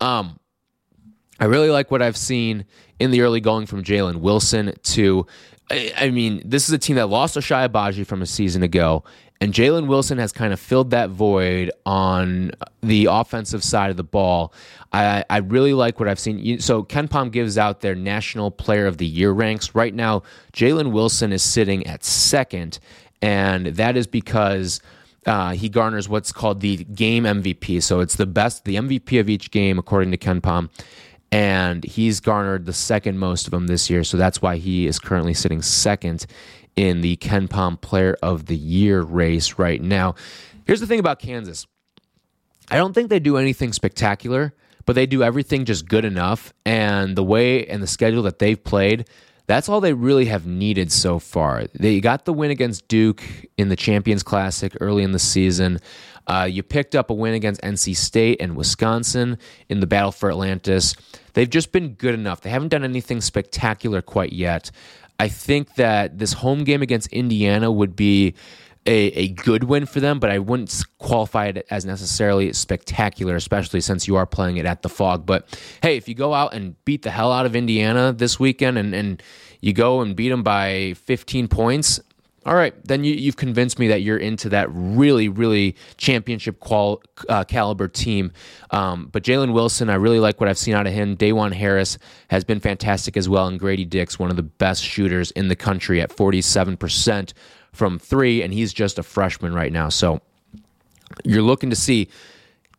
Um, 0.00 0.38
I 1.38 1.46
really 1.46 1.70
like 1.70 1.90
what 1.90 2.02
I've 2.02 2.16
seen 2.16 2.66
in 2.98 3.10
the 3.10 3.22
early 3.22 3.40
going 3.40 3.66
from 3.66 3.82
Jalen 3.82 4.16
Wilson 4.16 4.74
to. 4.82 5.26
I 5.70 6.10
mean, 6.10 6.42
this 6.44 6.68
is 6.68 6.74
a 6.74 6.78
team 6.78 6.96
that 6.96 7.06
lost 7.06 7.36
Ochai 7.36 7.68
Agbaji 7.68 8.04
from 8.04 8.22
a 8.22 8.26
season 8.26 8.64
ago, 8.64 9.04
and 9.40 9.54
Jalen 9.54 9.86
Wilson 9.86 10.18
has 10.18 10.32
kind 10.32 10.52
of 10.52 10.58
filled 10.58 10.90
that 10.90 11.10
void 11.10 11.70
on 11.86 12.50
the 12.82 13.06
offensive 13.08 13.62
side 13.62 13.88
of 13.90 13.96
the 13.96 14.02
ball. 14.02 14.52
I, 14.92 15.24
I 15.30 15.36
really 15.38 15.72
like 15.72 16.00
what 16.00 16.08
I've 16.08 16.18
seen. 16.18 16.58
So 16.58 16.82
KenPom 16.82 17.30
gives 17.30 17.56
out 17.56 17.82
their 17.82 17.94
National 17.94 18.50
Player 18.50 18.86
of 18.86 18.98
the 18.98 19.06
Year 19.06 19.30
ranks. 19.30 19.72
Right 19.72 19.94
now, 19.94 20.24
Jalen 20.52 20.90
Wilson 20.90 21.32
is 21.32 21.44
sitting 21.44 21.86
at 21.86 22.02
second, 22.02 22.80
and 23.22 23.66
that 23.66 23.96
is 23.96 24.08
because– 24.08 24.80
uh, 25.26 25.52
he 25.52 25.68
garners 25.68 26.08
what's 26.08 26.32
called 26.32 26.60
the 26.60 26.84
game 26.84 27.24
MVP. 27.24 27.82
So 27.82 28.00
it's 28.00 28.16
the 28.16 28.26
best, 28.26 28.64
the 28.64 28.76
MVP 28.76 29.20
of 29.20 29.28
each 29.28 29.50
game, 29.50 29.78
according 29.78 30.10
to 30.12 30.18
KenPom. 30.18 30.70
And 31.32 31.84
he's 31.84 32.20
garnered 32.20 32.66
the 32.66 32.72
second 32.72 33.18
most 33.18 33.46
of 33.46 33.52
them 33.52 33.66
this 33.68 33.88
year. 33.88 34.02
So 34.02 34.16
that's 34.16 34.42
why 34.42 34.56
he 34.56 34.86
is 34.86 34.98
currently 34.98 35.34
sitting 35.34 35.62
second 35.62 36.26
in 36.74 37.02
the 37.02 37.16
KenPom 37.16 37.80
Player 37.80 38.16
of 38.22 38.46
the 38.46 38.56
Year 38.56 39.02
race 39.02 39.58
right 39.58 39.80
now. 39.80 40.14
Here's 40.64 40.80
the 40.80 40.86
thing 40.86 41.00
about 41.00 41.18
Kansas 41.18 41.66
I 42.70 42.76
don't 42.76 42.92
think 42.92 43.10
they 43.10 43.20
do 43.20 43.36
anything 43.36 43.72
spectacular, 43.72 44.54
but 44.86 44.94
they 44.94 45.06
do 45.06 45.22
everything 45.22 45.64
just 45.64 45.88
good 45.88 46.04
enough. 46.04 46.52
And 46.64 47.16
the 47.16 47.24
way 47.24 47.66
and 47.66 47.82
the 47.82 47.86
schedule 47.86 48.22
that 48.22 48.38
they've 48.38 48.62
played, 48.62 49.08
That's 49.50 49.68
all 49.68 49.80
they 49.80 49.94
really 49.94 50.26
have 50.26 50.46
needed 50.46 50.92
so 50.92 51.18
far. 51.18 51.64
They 51.74 51.98
got 52.00 52.24
the 52.24 52.32
win 52.32 52.52
against 52.52 52.86
Duke 52.86 53.20
in 53.58 53.68
the 53.68 53.74
Champions 53.74 54.22
Classic 54.22 54.72
early 54.80 55.02
in 55.02 55.10
the 55.10 55.18
season. 55.18 55.80
Uh, 56.28 56.46
you 56.48 56.62
picked 56.62 56.94
up 56.94 57.10
a 57.10 57.14
win 57.14 57.34
against 57.34 57.60
NC 57.62 57.96
State 57.96 58.40
and 58.40 58.54
Wisconsin 58.54 59.38
in 59.68 59.80
the 59.80 59.88
battle 59.88 60.12
for 60.12 60.30
Atlantis. 60.30 60.94
They've 61.32 61.50
just 61.50 61.72
been 61.72 61.94
good 61.94 62.14
enough. 62.14 62.42
They 62.42 62.50
haven't 62.50 62.68
done 62.68 62.84
anything 62.84 63.20
spectacular 63.20 64.00
quite 64.02 64.32
yet. 64.32 64.70
I 65.18 65.26
think 65.26 65.74
that 65.74 66.20
this 66.20 66.34
home 66.34 66.62
game 66.62 66.80
against 66.80 67.08
Indiana 67.08 67.72
would 67.72 67.96
be 67.96 68.34
a, 68.86 68.92
a 68.92 69.28
good 69.28 69.64
win 69.64 69.86
for 69.86 70.00
them, 70.00 70.18
but 70.18 70.30
I 70.30 70.38
wouldn't 70.38 70.82
qualify 70.98 71.46
it 71.46 71.66
as 71.70 71.84
necessarily 71.84 72.52
spectacular, 72.52 73.36
especially 73.36 73.80
since 73.80 74.08
you 74.08 74.16
are 74.16 74.26
playing 74.26 74.56
it 74.56 74.66
at 74.66 74.82
the 74.82 74.88
Phog. 74.88 75.26
But 75.26 75.46
hey, 75.82 75.96
if 75.96 76.08
you 76.08 76.14
go 76.14 76.32
out 76.32 76.54
and 76.54 76.82
beat 76.84 77.02
the 77.02 77.10
hell 77.10 77.32
out 77.32 77.46
of 77.46 77.54
Indiana 77.54 78.12
this 78.12 78.40
weekend 78.40 78.78
and, 78.78 78.94
and 78.94 79.22
you 79.60 79.72
go 79.72 80.00
and 80.00 80.16
beat 80.16 80.30
them 80.30 80.42
by 80.42 80.94
15 81.04 81.48
points, 81.48 82.00
all 82.46 82.54
right, 82.54 82.74
then 82.86 83.04
you, 83.04 83.26
have 83.26 83.36
convinced 83.36 83.78
me 83.78 83.88
that 83.88 84.00
you're 84.00 84.16
into 84.16 84.48
that 84.48 84.68
really, 84.72 85.28
really 85.28 85.76
championship 85.98 86.58
qual, 86.58 87.02
uh, 87.28 87.44
caliber 87.44 87.86
team. 87.86 88.32
Um, 88.70 89.10
but 89.12 89.22
Jalen 89.22 89.52
Wilson, 89.52 89.90
I 89.90 89.96
really 89.96 90.20
like 90.20 90.40
what 90.40 90.48
I've 90.48 90.56
seen 90.56 90.74
out 90.74 90.86
of 90.86 90.94
him. 90.94 91.18
Dajuan 91.18 91.52
Harris 91.52 91.98
has 92.28 92.44
been 92.44 92.58
fantastic 92.58 93.18
as 93.18 93.28
well, 93.28 93.46
and 93.46 93.60
Gradey 93.60 93.86
Dick, 93.86 94.10
one 94.14 94.30
of 94.30 94.36
the 94.36 94.42
best 94.42 94.82
shooters 94.82 95.30
in 95.32 95.48
the 95.48 95.56
country 95.56 96.00
at 96.00 96.16
47% 96.16 97.34
from 97.72 97.98
three, 97.98 98.42
and 98.42 98.52
he's 98.52 98.72
just 98.72 98.98
a 98.98 99.02
freshman 99.02 99.52
right 99.52 99.72
now. 99.72 99.88
So 99.88 100.20
you're 101.24 101.42
looking 101.42 101.70
to 101.70 101.76
see 101.76 102.08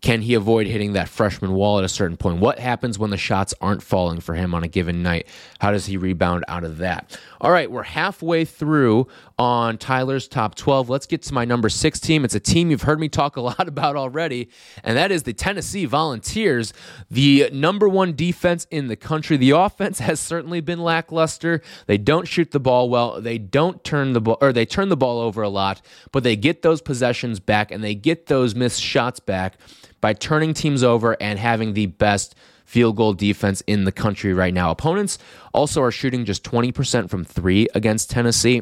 can 0.02 0.22
he 0.22 0.34
avoid 0.34 0.66
hitting 0.66 0.94
that 0.94 1.08
freshman 1.08 1.54
wall 1.54 1.78
at 1.78 1.86
a 1.86 1.90
certain 1.90 2.18
point? 2.18 2.40
What 2.40 2.58
happens 2.58 2.98
when 2.98 3.12
the 3.12 3.18
shots 3.18 3.54
aren't 3.62 3.84
falling 3.84 4.20
for 4.20 4.34
him 4.34 4.56
on 4.56 4.64
a 4.64 4.68
given 4.68 5.04
night? 5.04 5.28
How 5.60 5.72
does 5.72 5.86
he 5.86 5.96
rebound 5.96 6.44
out 6.48 6.64
of 6.64 6.80
that? 6.80 7.20
All 7.40 7.52
right, 7.52 7.70
we're 7.70 7.84
halfway 7.84 8.44
through 8.44 9.08
on 9.42 9.76
Tyler's 9.76 10.28
top 10.28 10.54
12. 10.54 10.88
Let's 10.88 11.08
get 11.08 11.24
to 11.24 11.34
my 11.34 11.46
number 11.46 11.68
six 11.68 12.00
team. 12.00 12.24
It's 12.24 12.36
a 12.36 12.40
team 12.40 12.70
you've 12.70 12.84
heard 12.84 13.00
me 13.00 13.10
talk 13.10 13.38
a 13.38 13.42
lot 13.52 13.68
about 13.68 13.96
already, 13.96 14.50
and 14.84 14.96
that 14.96 15.12
is 15.12 15.24
the 15.24 15.34
Tennessee 15.34 15.86
Volunteers, 15.86 16.74
the 17.10 17.50
number 17.52 17.90
one 17.90 18.14
defense 18.16 18.68
in 18.70 18.86
the 18.86 18.96
country. 18.96 19.38
The 19.38 19.50
offense 19.50 19.98
has 19.98 20.20
certainly 20.20 20.62
been 20.62 20.84
lackluster. 20.84 21.64
They 21.88 21.98
don't 21.98 22.28
shoot 22.28 22.52
the 22.52 22.60
ball 22.60 22.88
well. 22.88 23.20
They 23.20 23.40
don't 23.40 23.84
turn 23.84 24.14
the 24.14 24.22
ball, 24.22 24.38
or 24.42 24.54
they 24.54 24.64
turn 24.64 24.90
the 24.90 24.98
ball 24.98 25.20
over 25.20 25.42
a 25.42 25.50
lot, 25.50 25.82
but 26.12 26.22
they 26.22 26.36
get 26.36 26.62
those 26.62 26.80
possessions 26.80 27.40
back 27.40 27.72
and 27.72 27.84
they 27.84 27.96
get 27.96 28.28
those 28.28 28.54
missed 28.54 28.80
shots 28.80 29.20
back 29.20 29.56
by 30.02 30.14
turning 30.14 30.54
teams 30.54 30.84
over 30.84 31.18
and 31.20 31.40
having 31.40 31.74
the 31.74 31.88
best 31.88 32.36
field 32.64 32.96
goal 32.96 33.14
defense 33.14 33.62
in 33.66 33.86
the 33.86 33.92
country 33.92 34.36
right 34.36 34.54
now. 34.54 34.70
Opponents 34.70 35.18
also 35.52 35.82
are 35.82 35.90
shooting 35.90 36.26
just 36.26 36.44
20% 36.44 37.10
from 37.10 37.26
three 37.26 37.68
against 37.74 38.12
Tennessee. 38.12 38.62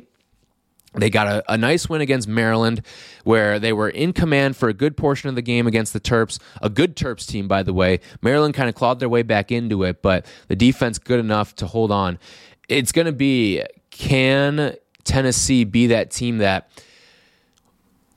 They 0.93 1.09
got 1.09 1.27
a, 1.27 1.53
a, 1.53 1.57
nice 1.57 1.87
win 1.87 2.01
against 2.01 2.27
Maryland, 2.27 2.81
where 3.23 3.59
they 3.59 3.73
were 3.73 3.89
in 3.89 4.11
command 4.11 4.57
for 4.57 4.69
a 4.69 4.73
good 4.73 4.97
portion 4.97 5.29
of 5.29 5.35
the 5.35 5.41
game 5.41 5.67
against 5.67 5.93
the 5.93 5.99
Terps. 5.99 6.39
A 6.61 6.69
good 6.69 6.95
Terps 6.95 7.27
team, 7.27 7.47
by 7.47 7.61
the 7.61 7.73
way. 7.73 7.99
Maryland 8.21 8.55
kind 8.55 8.69
of 8.69 8.75
clawed 8.75 8.99
their 8.99 9.09
way 9.09 9.21
back 9.21 9.51
into 9.51 9.83
it, 9.83 10.01
but 10.01 10.25
the 10.47 10.55
defense 10.55 10.97
good 10.97 11.19
enough 11.19 11.55
to 11.57 11.67
hold 11.67 11.91
on. 11.91 12.17
It's 12.67 12.91
going 12.91 13.05
to 13.05 13.11
be 13.11 13.63
can 13.91 14.75
Tennessee 15.03 15.63
be 15.63 15.87
that 15.87 16.11
team 16.11 16.39
that 16.39 16.69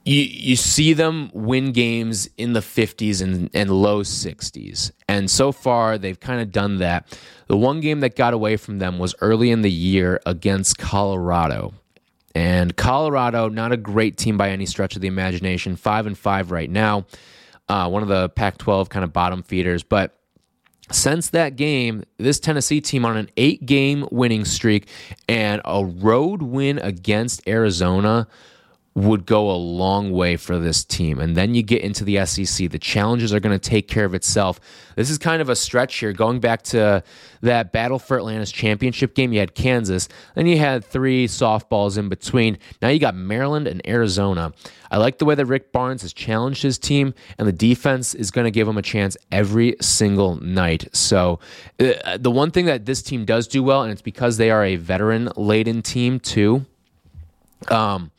you 0.05 0.21
you 0.21 0.57
see 0.57 0.93
them 0.93 1.31
win 1.33 1.73
games 1.73 2.29
in 2.37 2.53
the 2.53 2.61
50s 2.61 3.23
and, 3.23 3.51
and 3.55 3.71
low 3.71 4.03
60s. 4.03 4.91
And 5.09 5.31
so 5.31 5.53
far, 5.53 5.99
they've 5.99 6.19
kind 6.19 6.41
of 6.41 6.51
done 6.51 6.79
that. 6.79 7.07
The 7.47 7.57
one 7.57 7.81
game 7.81 8.01
that 8.01 8.17
got 8.17 8.35
away 8.35 8.57
from 8.57 8.79
them 8.79 8.99
was 8.99 9.15
early 9.21 9.51
in 9.51 9.63
the 9.63 9.71
year 9.71 10.21
against 10.27 10.79
Colorado. 10.79 11.75
And 12.35 12.77
Colorado, 12.77 13.49
not 13.49 13.73
a 13.73 13.77
great 13.77 14.17
team 14.17 14.37
by 14.37 14.51
any 14.51 14.67
stretch 14.67 14.97
of 14.97 15.03
the 15.03 15.09
imagination, 15.09 15.77
five 15.77 16.07
and 16.07 16.17
five 16.17 16.51
right 16.51 16.71
now. 16.71 17.07
Uh, 17.69 17.89
one 17.89 18.03
of 18.03 18.09
the 18.09 18.29
Pac-12 18.31 18.89
kind 18.89 19.05
of 19.05 19.13
bottom 19.13 19.43
feeders, 19.43 19.83
but 19.83 20.19
since 20.91 21.31
that 21.31 21.57
game, 21.57 22.05
this 22.19 22.39
Tennessee 22.39 22.81
team 22.81 23.05
on 23.05 23.17
an 23.17 23.31
eight 23.37 23.65
game 23.65 24.07
winning 24.11 24.45
streak 24.45 24.89
and 25.29 25.63
a 25.65 25.85
road 25.85 26.43
win 26.43 26.79
against 26.79 27.47
Arizona 27.49 28.27
would 28.95 29.25
go 29.25 29.51
a 29.51 29.57
long 29.57 30.13
way 30.13 30.37
for 30.37 30.59
this 30.59 30.85
team. 30.85 31.19
And 31.19 31.35
then 31.35 31.55
you 31.55 31.63
get 31.63 31.81
into 31.81 32.05
the 32.05 32.25
SEC. 32.27 32.71
The 32.71 32.79
challenges 32.79 33.33
are 33.33 33.41
going 33.41 33.59
to 33.59 33.71
take 33.71 33.89
care 33.89 34.05
of 34.05 34.15
itself. 34.15 34.61
This 34.97 35.09
is 35.09 35.17
kind 35.17 35.41
of 35.41 35.49
a 35.49 35.57
stretch 35.57 35.97
here. 35.97 36.13
Going 36.13 36.41
back 36.41 36.63
to 36.65 37.03
that 37.41 37.73
Battle 37.73 37.99
for 37.99 38.19
Atlantis 38.19 38.53
championship 38.53 39.15
game, 39.15 39.33
you 39.33 39.41
had 39.41 39.55
Kansas, 39.55 40.09
then 40.35 40.47
you 40.47 40.59
had 40.59 40.85
three 40.85 41.27
softballs 41.27 41.97
in 41.97 42.11
between. 42.11 42.59
Now 42.83 42.89
you 42.89 42.99
got 42.99 43.15
Maryland 43.15 43.67
and 43.67 43.81
Arizona. 43.87 44.53
I 44.91 44.99
like 44.99 45.17
the 45.17 45.25
way 45.25 45.35
that 45.35 45.47
Rick 45.47 45.73
Barnes 45.73 46.03
has 46.03 46.13
challenged 46.13 46.63
his 46.63 46.79
team, 46.79 47.15
and 47.39 47.49
the 47.49 47.53
defense 47.53 48.13
is 48.15 48.31
going 48.31 48.45
to 48.45 48.51
give 48.51 48.69
him 48.69 48.77
a 48.77 48.83
chance 48.83 49.17
every 49.31 49.75
single 49.81 50.37
night. 50.37 50.95
So, 50.95 51.41
uh, 51.81 52.19
the 52.19 52.31
one 52.31 52.51
thing 52.51 52.67
that 52.67 52.85
this 52.85 53.01
team 53.01 53.25
does 53.25 53.49
do 53.49 53.63
well, 53.63 53.83
and 53.83 53.91
it's 53.91 54.03
because 54.03 54.37
they 54.37 54.51
are 54.51 54.63
a 54.63 54.77
veteran 54.77 55.31
laden 55.35 55.81
team, 55.81 56.21
too. 56.21 56.67
Um, 57.69 58.11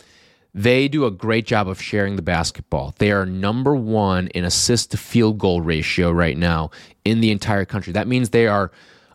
they 0.54 0.88
do 0.88 1.06
a 1.06 1.12
great 1.12 1.46
job 1.46 1.68
of 1.68 1.82
sharing 1.82 2.16
the 2.16 2.22
basketball. 2.22 2.94
They 3.00 3.12
are 3.12 3.26
number 3.26 3.76
one 3.76 4.28
in 4.28 4.46
assist 4.46 4.92
to 4.92 4.98
field 4.98 5.40
goal 5.40 5.62
ratio 5.62 6.12
right 6.12 6.38
now 6.38 6.70
in 7.04 7.22
the 7.22 7.32
entire 7.32 7.66
country. 7.66 7.94
That 7.94 8.08
means 8.08 8.30
they 8.30 8.48
are 8.48 8.72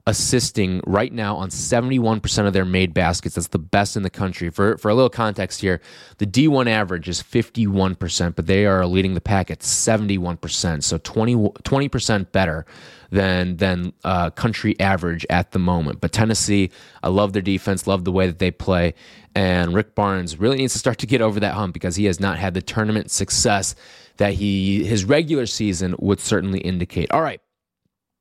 assisting 0.09 0.81
right 0.87 1.13
now 1.13 1.37
on 1.37 1.51
71% 1.51 2.47
of 2.47 2.55
their 2.55 2.65
made 2.65 2.95
baskets. 2.95 3.35
That's 3.35 3.49
the 3.49 3.59
best 3.59 3.95
in 3.95 4.03
the 4.03 4.11
country. 4.11 4.49
For, 4.49 4.79
for 4.79 4.89
a 4.89 4.95
little 4.95 5.11
context 5.11 5.61
here, 5.61 5.83
the 6.17 6.27
D1 6.27 6.67
average 6.67 7.11
is 7.11 7.23
51%, 7.23 8.35
but 8.35 8.47
they 8.47 8.65
are 8.65 8.87
leading 8.87 9.13
the 9.13 9.21
pack 9.21 9.51
at 9.51 9.61
71%. 9.61 10.83
So 10.83 10.97
20, 10.97 11.35
20% 11.35 12.33
better 12.33 12.65
than 13.11 13.57
than 13.57 13.93
uh, 14.05 14.31
country 14.31 14.79
average 14.81 15.27
at 15.29 15.53
the 15.53 15.59
moment. 15.59 16.01
But 16.01 16.13
Tennessee, 16.13 16.71
I 17.03 17.09
love 17.09 17.35
their 17.35 17.43
defense, 17.43 17.87
love 17.87 18.05
the 18.05 18.13
way 18.13 18.27
that 18.27 18.39
they 18.39 18.51
play, 18.51 18.95
and 19.35 19.75
Rick 19.75 19.95
Barnes 19.95 20.39
really 20.39 20.57
needs 20.57 20.73
to 20.73 20.79
start 20.79 20.99
to 20.99 21.07
get 21.07 21.21
over 21.21 21.39
that 21.41 21.55
hump 21.55 21.75
because 21.75 21.97
he 21.97 22.07
has 22.07 22.19
not 22.19 22.39
had 22.39 22.55
the 22.55 22.63
tournament 22.63 23.11
success 23.11 23.75
that 24.17 24.35
he 24.35 24.85
his 24.85 25.05
regular 25.05 25.47
season 25.47 25.95
would 25.99 26.21
certainly 26.21 26.61
indicate. 26.61 27.11
All 27.11 27.23
right, 27.23 27.41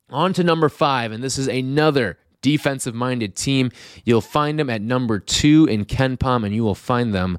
on 0.09 0.33
to 0.33 0.43
number 0.43 0.69
five, 0.69 1.11
and 1.11 1.23
this 1.23 1.37
is 1.37 1.47
another 1.47 2.17
defensive 2.41 2.95
minded 2.95 3.35
team. 3.35 3.71
You'll 4.05 4.21
find 4.21 4.59
them 4.59 4.69
at 4.69 4.81
number 4.81 5.19
two 5.19 5.65
in 5.65 5.85
KenPom, 5.85 6.45
and 6.45 6.53
you 6.55 6.63
will 6.63 6.75
find 6.75 7.13
them 7.13 7.37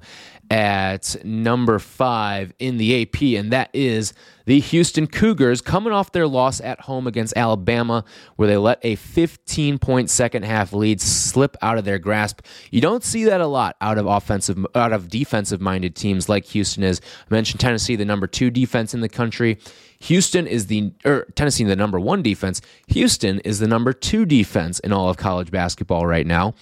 at 0.51 1.17
number 1.25 1.79
five 1.79 2.53
in 2.59 2.79
the 2.79 3.03
AP, 3.03 3.23
and 3.39 3.53
that 3.53 3.69
is 3.75 4.15
the 4.47 4.61
Houston 4.61 5.07
Cougars 5.07 5.61
coming 5.61 5.93
off 5.93 6.13
their 6.13 6.27
loss 6.27 6.61
at 6.61 6.81
home 6.81 7.07
against 7.07 7.37
Alabama, 7.37 8.05
where 8.37 8.49
they 8.49 8.57
let 8.57 8.79
a 8.83 8.95
15 8.97 9.79
point 9.79 10.09
second 10.09 10.45
half 10.45 10.73
lead 10.73 11.01
slip 11.01 11.57
out 11.61 11.77
of 11.77 11.85
their 11.85 11.99
grasp. 11.99 12.41
You 12.71 12.81
don't 12.81 13.05
see 13.05 13.25
that 13.25 13.43
a 13.43 13.47
lot 13.47 13.77
out 13.81 13.99
of 13.99 14.07
offensive, 14.07 14.65
out 14.75 14.93
of 14.93 15.09
defensive 15.09 15.61
minded 15.61 15.95
teams 15.95 16.29
like 16.29 16.47
Houston 16.47 16.83
is. 16.83 17.01
I 17.31 17.35
mentioned 17.35 17.61
Tennessee, 17.61 17.97
the 17.97 18.07
number 18.07 18.27
two 18.27 18.51
defense 18.51 18.95
in 18.95 19.01
the 19.01 19.09
country. 19.09 19.59
Houston 20.01 20.47
is 20.47 20.69
the, 20.69 20.93
or 21.05 21.27
Tennessee, 21.35 21.65
the 21.65 21.77
number 21.77 21.99
one 21.99 22.23
defense. 22.23 22.61
Houston 22.89 23.41
is 23.41 23.59
the 23.59 23.67
number 23.67 23.93
two 23.93 24.25
defense 24.25 24.79
in 24.81 24.93
all 24.93 25.09
of 25.09 25.17
college 25.17 25.51
basketball 25.51 26.07
right 26.07 26.27
now. 26.27 26.55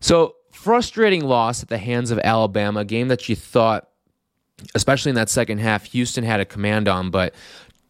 So 0.00 0.34
frustrating 0.52 1.24
loss 1.24 1.62
at 1.62 1.68
the 1.68 1.78
hands 1.78 2.10
of 2.10 2.18
Alabama, 2.18 2.80
a 2.80 2.84
game 2.84 3.08
that 3.08 3.28
you 3.28 3.36
thought, 3.36 3.88
especially 4.74 5.10
in 5.10 5.16
that 5.16 5.30
second 5.30 5.58
half, 5.58 5.84
Houston 5.86 6.24
had 6.24 6.40
a 6.40 6.44
command 6.44 6.88
on, 6.88 7.10
but 7.10 7.34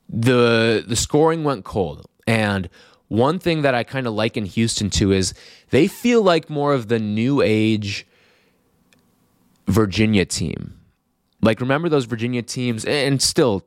the 0.09 0.85
the 0.87 0.97
scoring 0.97 1.45
went 1.45 1.65
cold. 1.65 2.07
And 2.27 2.69
one 3.09 3.39
thing 3.39 3.63
that 3.63 3.75
I 3.75 3.85
kind 3.85 4.07
of 4.07 4.15
liken 4.15 4.45
Houston 4.45 4.91
to 4.91 5.13
is 5.13 5.35
they 5.71 5.87
feel 5.87 6.23
like 6.23 6.49
more 6.49 6.73
of 6.75 6.89
the 6.89 6.99
new 6.99 7.43
age 7.43 8.07
Virginia 9.67 10.25
team. 10.25 10.79
Like 11.43 11.61
remember 11.61 11.89
those 11.89 12.05
Virginia 12.07 12.43
teams 12.43 12.85
and 12.85 13.21
still 13.21 13.67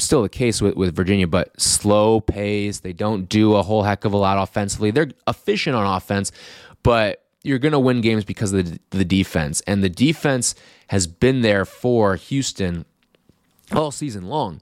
still 0.00 0.22
the 0.22 0.28
case 0.28 0.60
with, 0.60 0.76
with 0.76 0.94
Virginia, 0.94 1.26
but 1.26 1.58
slow 1.60 2.20
pace. 2.20 2.80
They 2.80 2.92
don't 2.92 3.28
do 3.28 3.54
a 3.54 3.62
whole 3.62 3.82
heck 3.82 4.04
of 4.04 4.12
a 4.12 4.16
lot 4.16 4.42
offensively. 4.42 4.90
They're 4.90 5.10
efficient 5.28 5.76
on 5.76 5.86
offense, 5.86 6.32
but 6.82 7.24
you're 7.42 7.58
going 7.58 7.72
to 7.72 7.78
win 7.78 8.00
games 8.00 8.24
because 8.24 8.52
of 8.52 8.70
the, 8.70 8.80
the 8.90 9.04
defense. 9.04 9.62
And 9.66 9.82
the 9.82 9.88
defense 9.88 10.54
has 10.88 11.06
been 11.06 11.40
there 11.42 11.64
for 11.64 12.16
Houston 12.16 12.84
all 13.72 13.90
season 13.90 14.26
long. 14.26 14.60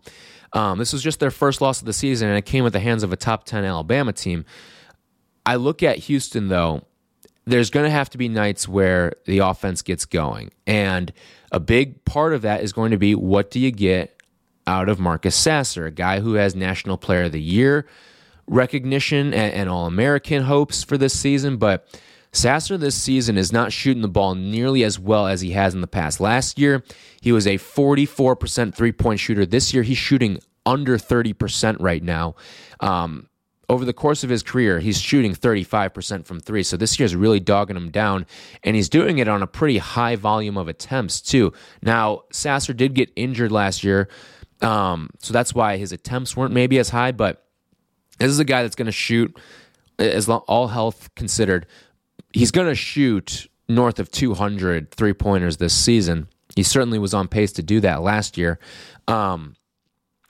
Um, 0.52 0.78
this 0.78 0.92
was 0.92 1.02
just 1.02 1.20
their 1.20 1.30
first 1.30 1.60
loss 1.60 1.80
of 1.80 1.86
the 1.86 1.92
season, 1.92 2.28
and 2.28 2.38
it 2.38 2.46
came 2.46 2.64
at 2.66 2.72
the 2.72 2.80
hands 2.80 3.02
of 3.02 3.12
a 3.12 3.16
top 3.16 3.44
10 3.44 3.64
Alabama 3.64 4.12
team. 4.12 4.44
I 5.44 5.56
look 5.56 5.82
at 5.82 5.98
Houston, 5.98 6.48
though, 6.48 6.84
there's 7.44 7.70
going 7.70 7.84
to 7.84 7.90
have 7.90 8.10
to 8.10 8.18
be 8.18 8.28
nights 8.28 8.68
where 8.68 9.14
the 9.24 9.38
offense 9.38 9.82
gets 9.82 10.04
going. 10.04 10.50
And 10.66 11.12
a 11.50 11.60
big 11.60 12.04
part 12.04 12.34
of 12.34 12.42
that 12.42 12.62
is 12.62 12.72
going 12.72 12.90
to 12.90 12.98
be 12.98 13.14
what 13.14 13.50
do 13.50 13.58
you 13.58 13.70
get 13.70 14.17
out 14.68 14.88
of 14.88 15.00
Marcus 15.00 15.34
Sasser, 15.34 15.86
a 15.86 15.90
guy 15.90 16.20
who 16.20 16.34
has 16.34 16.54
National 16.54 16.98
Player 16.98 17.24
of 17.24 17.32
the 17.32 17.40
Year 17.40 17.86
recognition 18.46 19.32
and, 19.32 19.52
and 19.54 19.68
All 19.68 19.86
American 19.86 20.42
hopes 20.44 20.84
for 20.84 20.98
this 20.98 21.18
season, 21.18 21.56
but 21.56 21.88
Sasser 22.32 22.76
this 22.76 22.94
season 22.94 23.38
is 23.38 23.50
not 23.50 23.72
shooting 23.72 24.02
the 24.02 24.08
ball 24.08 24.34
nearly 24.34 24.84
as 24.84 24.98
well 24.98 25.26
as 25.26 25.40
he 25.40 25.52
has 25.52 25.74
in 25.74 25.80
the 25.80 25.86
past. 25.86 26.20
Last 26.20 26.58
year, 26.58 26.84
he 27.22 27.32
was 27.32 27.46
a 27.46 27.56
44% 27.56 28.74
three 28.74 28.92
point 28.92 29.20
shooter. 29.20 29.46
This 29.46 29.72
year, 29.72 29.82
he's 29.82 29.98
shooting 29.98 30.38
under 30.66 30.98
30% 30.98 31.76
right 31.80 32.02
now. 32.02 32.34
Um, 32.80 33.28
over 33.70 33.84
the 33.84 33.92
course 33.92 34.24
of 34.24 34.30
his 34.30 34.42
career, 34.42 34.80
he's 34.80 34.98
shooting 35.00 35.34
35% 35.34 36.24
from 36.24 36.40
three. 36.40 36.62
So 36.62 36.76
this 36.76 36.98
year's 36.98 37.14
really 37.14 37.40
dogging 37.40 37.76
him 37.76 37.90
down, 37.90 38.24
and 38.62 38.76
he's 38.76 38.88
doing 38.88 39.18
it 39.18 39.28
on 39.28 39.42
a 39.42 39.46
pretty 39.46 39.78
high 39.78 40.16
volume 40.16 40.56
of 40.56 40.68
attempts, 40.68 41.20
too. 41.20 41.52
Now, 41.82 42.22
Sasser 42.30 42.72
did 42.72 42.94
get 42.94 43.10
injured 43.14 43.52
last 43.52 43.84
year, 43.84 44.08
um, 44.62 45.10
so 45.18 45.32
that's 45.32 45.54
why 45.54 45.76
his 45.76 45.92
attempts 45.92 46.36
weren't 46.36 46.52
maybe 46.52 46.78
as 46.78 46.90
high, 46.90 47.12
but 47.12 47.44
this 48.18 48.30
is 48.30 48.38
a 48.38 48.44
guy 48.44 48.62
that's 48.62 48.76
going 48.76 48.86
to 48.86 48.92
shoot, 48.92 49.36
as 49.98 50.28
long, 50.28 50.40
all 50.48 50.68
health 50.68 51.14
considered, 51.14 51.66
he's 52.32 52.50
going 52.50 52.66
to 52.66 52.74
shoot 52.74 53.48
north 53.68 53.98
of 53.98 54.10
200 54.10 54.90
three 54.90 55.12
pointers 55.12 55.58
this 55.58 55.74
season. 55.74 56.28
He 56.56 56.62
certainly 56.62 56.98
was 56.98 57.14
on 57.14 57.28
pace 57.28 57.52
to 57.52 57.62
do 57.62 57.80
that 57.80 58.02
last 58.02 58.36
year. 58.36 58.58
Um, 59.06 59.54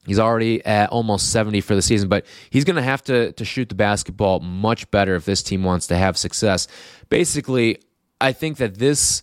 He's 0.09 0.19
already 0.19 0.64
at 0.64 0.88
almost 0.88 1.31
70 1.33 1.61
for 1.61 1.75
the 1.75 1.83
season, 1.83 2.09
but 2.09 2.25
he's 2.49 2.64
going 2.64 2.77
to 2.77 2.83
have 2.83 3.03
to 3.05 3.33
to 3.33 3.45
shoot 3.45 3.69
the 3.69 3.75
basketball 3.75 4.41
much 4.41 4.91
better 4.91 5.14
if 5.17 5.27
this 5.27 5.43
team 5.43 5.62
wants 5.64 5.87
to 5.88 5.97
have 5.97 6.17
success. 6.17 6.67
Basically, 7.11 7.79
I 8.19 8.33
think 8.33 8.57
that 8.57 8.77
this 8.77 9.23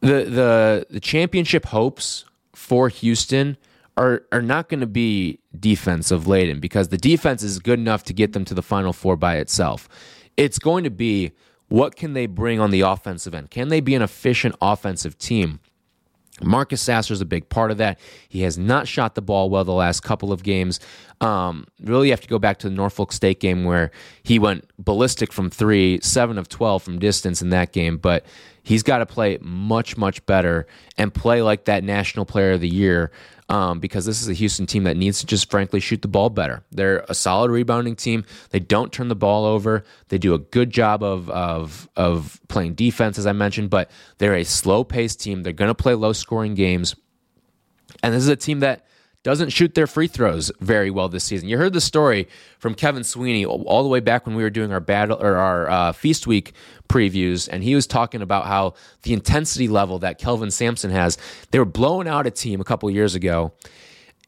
the 0.00 0.24
the 0.24 0.86
the 0.88 1.00
championship 1.00 1.66
hopes 1.66 2.24
for 2.54 2.88
Houston 2.88 3.58
are 3.98 4.22
are 4.32 4.40
not 4.40 4.68
going 4.68 4.80
to 4.80 4.86
be 4.86 5.40
defensive 5.58 6.26
laden 6.26 6.60
because 6.60 6.88
the 6.88 6.96
defense 6.96 7.42
is 7.42 7.58
good 7.58 7.78
enough 7.78 8.04
to 8.04 8.12
get 8.14 8.32
them 8.32 8.44
to 8.46 8.54
the 8.54 8.62
final 8.62 8.92
four 8.92 9.16
by 9.16 9.36
itself. 9.36 9.88
It's 10.36 10.58
going 10.58 10.84
to 10.84 10.90
be 10.90 11.32
what 11.68 11.96
can 11.96 12.14
they 12.14 12.26
bring 12.26 12.60
on 12.60 12.70
the 12.70 12.80
offensive 12.80 13.34
end? 13.34 13.50
Can 13.50 13.68
they 13.68 13.80
be 13.80 13.94
an 13.94 14.00
efficient 14.00 14.54
offensive 14.62 15.18
team? 15.18 15.60
Marcus 16.40 16.80
Sasser 16.80 17.12
is 17.12 17.20
a 17.20 17.26
big 17.26 17.48
part 17.48 17.72
of 17.72 17.78
that. 17.78 17.98
He 18.28 18.42
has 18.42 18.56
not 18.56 18.86
shot 18.86 19.16
the 19.16 19.22
ball 19.22 19.50
well 19.50 19.64
the 19.64 19.72
last 19.72 20.04
couple 20.04 20.32
of 20.32 20.44
games. 20.44 20.78
Um, 21.20 21.66
really, 21.82 22.08
you 22.08 22.12
have 22.12 22.20
to 22.20 22.28
go 22.28 22.38
back 22.38 22.58
to 22.58 22.68
the 22.68 22.74
Norfolk 22.74 23.12
State 23.12 23.40
game 23.40 23.64
where 23.64 23.90
he 24.22 24.38
went 24.38 24.70
ballistic 24.78 25.32
from 25.32 25.50
three, 25.50 25.98
seven 26.00 26.38
of 26.38 26.48
12 26.48 26.82
from 26.82 26.98
distance 27.00 27.42
in 27.42 27.50
that 27.50 27.72
game. 27.72 27.96
But 27.96 28.24
he's 28.62 28.82
got 28.82 28.98
to 28.98 29.06
play 29.06 29.38
much, 29.40 29.96
much 29.96 30.24
better 30.26 30.66
and 30.96 31.12
play 31.12 31.42
like 31.42 31.66
that 31.66 31.84
National 31.84 32.24
Player 32.24 32.52
of 32.52 32.60
the 32.60 32.68
Year 32.68 33.10
um, 33.48 33.80
because 33.80 34.04
this 34.04 34.20
is 34.20 34.28
a 34.28 34.34
Houston 34.34 34.66
team 34.66 34.84
that 34.84 34.96
needs 34.96 35.20
to 35.20 35.26
just 35.26 35.50
frankly 35.50 35.80
shoot 35.80 36.02
the 36.02 36.08
ball 36.08 36.28
better. 36.28 36.62
They're 36.70 37.04
a 37.08 37.14
solid 37.14 37.50
rebounding 37.50 37.96
team. 37.96 38.24
They 38.50 38.60
don't 38.60 38.92
turn 38.92 39.08
the 39.08 39.16
ball 39.16 39.46
over. 39.46 39.84
They 40.08 40.18
do 40.18 40.34
a 40.34 40.38
good 40.38 40.70
job 40.70 41.02
of 41.02 41.30
of 41.30 41.88
of 41.96 42.40
playing 42.48 42.74
defense, 42.74 43.18
as 43.18 43.26
I 43.26 43.32
mentioned, 43.32 43.70
but 43.70 43.90
they're 44.18 44.34
a 44.34 44.44
slow 44.44 44.84
paced 44.84 45.20
team. 45.20 45.42
They're 45.42 45.52
going 45.52 45.70
to 45.70 45.74
play 45.74 45.94
low 45.94 46.12
scoring 46.12 46.54
games, 46.54 46.94
and 48.02 48.12
this 48.12 48.22
is 48.22 48.28
a 48.28 48.36
team 48.36 48.60
that 48.60 48.84
doesn't 49.28 49.50
shoot 49.50 49.74
their 49.74 49.86
free 49.86 50.06
throws 50.06 50.50
very 50.58 50.90
well 50.90 51.10
this 51.10 51.22
season. 51.22 51.50
You 51.50 51.58
heard 51.58 51.74
the 51.74 51.82
story 51.82 52.28
from 52.58 52.74
Kevin 52.74 53.04
Sweeney 53.04 53.44
all 53.44 53.82
the 53.82 53.88
way 53.90 54.00
back 54.00 54.24
when 54.24 54.34
we 54.34 54.42
were 54.42 54.48
doing 54.48 54.72
our 54.72 54.80
battle 54.80 55.18
or 55.20 55.36
our 55.36 55.68
uh, 55.68 55.92
feast 55.92 56.26
week 56.26 56.54
previews, 56.88 57.46
and 57.46 57.62
he 57.62 57.74
was 57.74 57.86
talking 57.86 58.22
about 58.22 58.46
how 58.46 58.72
the 59.02 59.12
intensity 59.12 59.68
level 59.68 59.98
that 59.98 60.18
Kelvin 60.18 60.50
Sampson 60.50 60.90
has. 60.90 61.18
They 61.50 61.58
were 61.58 61.66
blowing 61.66 62.08
out 62.08 62.26
a 62.26 62.30
team 62.30 62.58
a 62.58 62.64
couple 62.64 62.88
years 62.88 63.14
ago. 63.14 63.52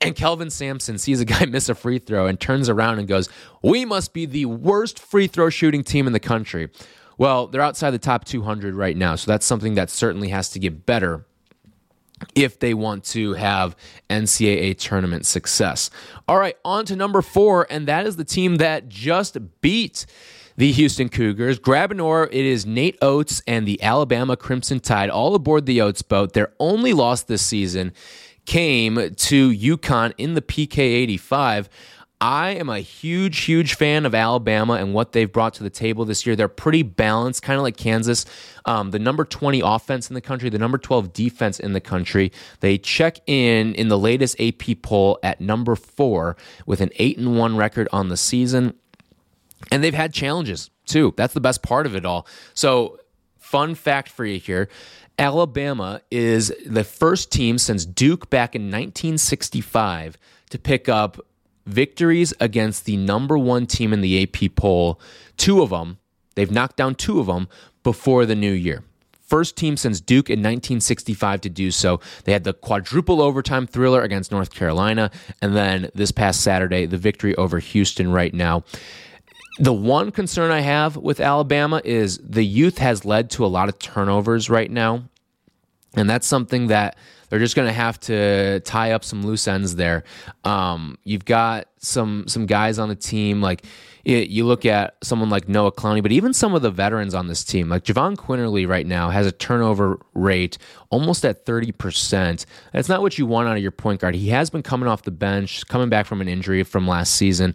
And 0.03 0.15
Kelvin 0.15 0.51
Sampson 0.51 0.99
sees 0.99 1.19
a 1.19 1.25
guy 1.25 1.45
miss 1.49 1.71
a 1.71 1.75
free 1.75 1.99
throw 1.99 2.27
and 2.27 2.39
turns 2.39 2.69
around 2.69 2.99
and 2.99 3.09
goes, 3.09 3.31
We 3.63 3.87
must 3.87 4.13
be 4.13 4.27
the 4.27 4.45
worst 4.45 4.99
free 4.99 5.29
throw 5.29 5.49
shooting 5.49 5.83
team 5.83 6.07
in 6.07 6.13
the 6.13 6.21
country. 6.21 6.69
Well, 7.17 7.47
they're 7.47 7.63
outside 7.63 7.93
the 7.93 7.99
top 7.99 8.27
200 8.27 8.75
right 8.75 8.99
now, 8.99 9.15
so 9.15 9.31
that's 9.31 9.47
something 9.47 9.77
that 9.77 9.89
certainly 9.89 10.29
has 10.29 10.51
to 10.51 10.59
get 10.59 10.85
better 10.85 11.25
if 12.35 12.59
they 12.59 12.75
want 12.75 13.05
to 13.05 13.35
have 13.35 13.77
NCAA 14.09 14.79
tournament 14.79 15.27
success. 15.27 15.91
All 16.29 16.39
right, 16.39 16.57
on 16.65 16.85
to 16.87 16.97
number 16.97 17.23
four, 17.23 17.67
and 17.71 17.87
that 17.89 18.07
is 18.07 18.17
the 18.17 18.25
team 18.25 18.57
that 18.57 18.89
just 18.89 19.39
beat 19.61 20.07
the 20.57 20.73
Houston 20.73 21.09
Cougars. 21.09 21.59
Grabbing 21.59 22.01
oar, 22.01 22.29
it 22.31 22.45
is 22.45 22.67
Nate 22.67 22.99
Oats 23.01 23.43
and 23.47 23.67
the 23.67 23.83
Alabama 23.83 24.37
Crimson 24.37 24.81
Tide 24.81 25.09
all 25.09 25.35
aboard 25.35 25.67
the 25.67 25.81
Oats 25.81 26.03
boat. 26.03 26.35
Their 26.35 26.53
only 26.59 26.93
loss 26.93 27.23
this 27.23 27.43
season 27.43 27.93
came 28.45 28.97
to 28.97 29.51
UConn 29.51 30.13
in 30.19 30.35
the 30.35 30.43
PK 30.43 30.79
85. 30.79 31.69
I 32.21 32.51
am 32.51 32.69
a 32.69 32.81
huge, 32.81 33.39
huge 33.41 33.75
fan 33.75 34.05
of 34.05 34.15
Alabama 34.15 34.75
and 34.75 34.93
what 34.93 35.13
they've 35.13 35.33
brought 35.33 35.55
to 35.55 35.63
the 35.63 35.71
table 35.71 36.05
this 36.05 36.27
year. 36.27 36.37
They're 36.37 36.49
pretty 36.49 36.83
balanced, 36.83 37.43
kind 37.43 37.57
of 37.57 37.63
like 37.63 37.79
Kansas. 37.79 38.27
Um, 38.67 38.91
the 38.91 38.99
number 38.99 39.25
20 39.25 39.63
offense 39.65 40.11
in 40.11 40.15
the 40.15 40.21
country, 40.21 40.51
the 40.51 40.59
number 40.59 40.77
12 40.77 41.15
defense 41.15 41.59
in 41.59 41.73
the 41.73 41.81
country. 41.81 42.31
They 42.61 42.77
check 42.77 43.21
in 43.27 43.75
in 43.75 43.89
the 43.89 43.99
latest 43.99 44.39
AP 44.39 44.83
poll 44.83 45.19
at 45.23 45.41
number 45.41 45.75
four 45.75 46.37
with 46.67 46.83
an 46.83 46.91
8 46.97 47.17
and 47.17 47.39
1 47.39 47.57
record 47.57 47.89
on 47.91 48.09
the 48.09 48.19
season. 48.19 48.75
And 49.73 49.83
they've 49.83 49.95
had 49.95 50.13
challenges 50.13 50.71
too. 50.85 51.15
That's 51.17 51.33
the 51.33 51.41
best 51.41 51.63
part 51.63 51.87
of 51.87 51.97
it 51.97 52.05
all. 52.05 52.27
So, 52.53 52.99
fun 53.39 53.75
fact 53.75 54.11
for 54.11 54.25
you 54.25 54.39
here 54.39 54.69
Alabama 55.19 56.01
is 56.11 56.53
the 56.65 56.85
first 56.85 57.33
team 57.33 57.59
since 57.59 57.85
Duke 57.85 58.31
back 58.31 58.55
in 58.55 58.63
1965 58.63 60.17
to 60.51 60.59
pick 60.59 60.89
up 60.89 61.21
victories 61.71 62.35
against 62.41 62.85
the 62.85 62.97
number 62.97 63.39
one 63.39 63.67
team 63.67 63.93
in 63.93 64.01
the 64.01 64.23
AP 64.23 64.55
poll. 64.55 65.01
Two 65.37 65.63
of 65.63 65.71
them, 65.71 65.99
they've 66.35 66.51
knocked 66.51 66.77
down 66.77 66.95
two 66.95 67.21
of 67.21 67.27
them 67.27 67.49
before 67.83 68.27
the 68.27 68.35
new 68.35 68.53
year. 68.53 68.85
First 69.31 69.57
team 69.57 69.77
since 69.77 70.01
Duke 70.01 70.29
in 70.29 70.41
1965 70.41 71.43
to 71.43 71.49
do 71.49 71.71
so. 71.71 72.01
They 72.25 72.33
had 72.33 72.43
the 72.43 72.53
quadruple 72.53 73.23
overtime 73.23 73.67
thriller 73.67 74.03
against 74.03 74.33
North 74.33 74.53
Carolina, 74.53 75.13
and 75.41 75.55
then 75.55 75.89
this 75.95 76.11
past 76.11 76.41
Saturday, 76.41 76.87
the 76.87 76.99
victory 76.99 77.37
over 77.37 77.61
Houston 77.61 78.11
right 78.11 78.35
now. 78.35 78.65
The 79.59 79.73
one 79.73 80.11
concern 80.11 80.51
I 80.51 80.61
have 80.61 80.97
with 80.97 81.21
Alabama 81.21 81.81
is 81.85 82.19
the 82.19 82.45
youth 82.45 82.79
has 82.79 83.05
led 83.05 83.31
to 83.31 83.45
a 83.45 83.47
lot 83.47 83.69
of 83.69 83.79
turnovers 83.79 84.51
right 84.51 84.71
now. 84.71 85.05
And 85.95 86.09
that's 86.09 86.27
something 86.27 86.69
that 86.69 86.97
they're 87.31 87.39
just 87.39 87.57
going 87.57 87.69
to 87.69 87.73
have 87.73 87.99
to 88.01 88.61
tie 88.61 88.93
up 88.93 89.05
some 89.05 89.23
loose 89.23 89.49
ends 89.49 89.77
there. 89.77 90.05
Um, 90.45 90.99
you've 91.05 91.25
got 91.25 91.69
some 91.79 92.29
some 92.29 92.45
guys 92.45 92.79
on 92.79 92.91
the 92.91 92.95
team 92.95 93.41
like 93.41 93.65
you 94.05 94.47
look 94.47 94.65
at 94.65 94.97
someone 95.03 95.29
like 95.29 95.49
Noah 95.49 95.73
Clowney, 95.73 96.03
but 96.03 96.11
even 96.13 96.33
some 96.33 96.55
of 96.55 96.63
the 96.63 96.71
veterans 96.71 97.15
on 97.15 97.27
this 97.27 97.45
team, 97.45 97.69
like 97.69 97.85
Jahvon 97.85 98.17
Quinerly 98.17 98.67
right 98.67 98.87
now 98.87 99.11
has 99.11 99.27
a 99.27 99.33
turnover 99.33 100.01
rate 100.15 100.57
almost 100.89 101.25
at 101.25 101.45
30%. 101.45 102.47
That's 102.73 102.89
not 102.89 103.03
what 103.03 103.19
you 103.19 103.27
want 103.27 103.49
out 103.49 103.57
of 103.57 103.63
your 103.63 103.73
point 103.73 104.01
guard. 104.01 104.15
He 104.15 104.29
has 104.31 104.49
been 104.49 104.63
coming 104.63 104.89
off 104.89 105.03
the 105.03 105.11
bench, 105.11 105.67
coming 105.67 105.91
back 105.91 106.07
from 106.07 106.21
an 106.21 106.29
injury 106.29 106.63
from 106.63 106.89
last 106.89 107.15
season. 107.15 107.55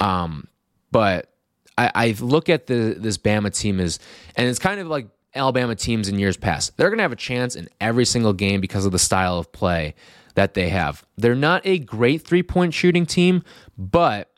Um, 0.00 0.48
but 0.90 1.30
I, 1.78 1.90
I, 1.94 2.14
look 2.20 2.48
at 2.48 2.66
the 2.66 2.96
this 2.98 3.18
Bama 3.18 3.56
team 3.56 3.80
as, 3.80 3.98
and 4.36 4.48
it's 4.48 4.58
kind 4.58 4.80
of 4.80 4.88
like 4.88 5.06
Alabama 5.34 5.74
teams 5.74 6.08
in 6.08 6.18
years 6.18 6.36
past. 6.36 6.76
They're 6.76 6.88
going 6.88 6.98
to 6.98 7.02
have 7.02 7.12
a 7.12 7.16
chance 7.16 7.56
in 7.56 7.68
every 7.80 8.04
single 8.04 8.32
game 8.32 8.60
because 8.60 8.86
of 8.86 8.92
the 8.92 8.98
style 8.98 9.38
of 9.38 9.52
play 9.52 9.94
that 10.34 10.54
they 10.54 10.68
have. 10.68 11.04
They're 11.16 11.34
not 11.34 11.62
a 11.64 11.78
great 11.78 12.22
three 12.22 12.42
point 12.42 12.74
shooting 12.74 13.06
team, 13.06 13.42
but 13.76 14.30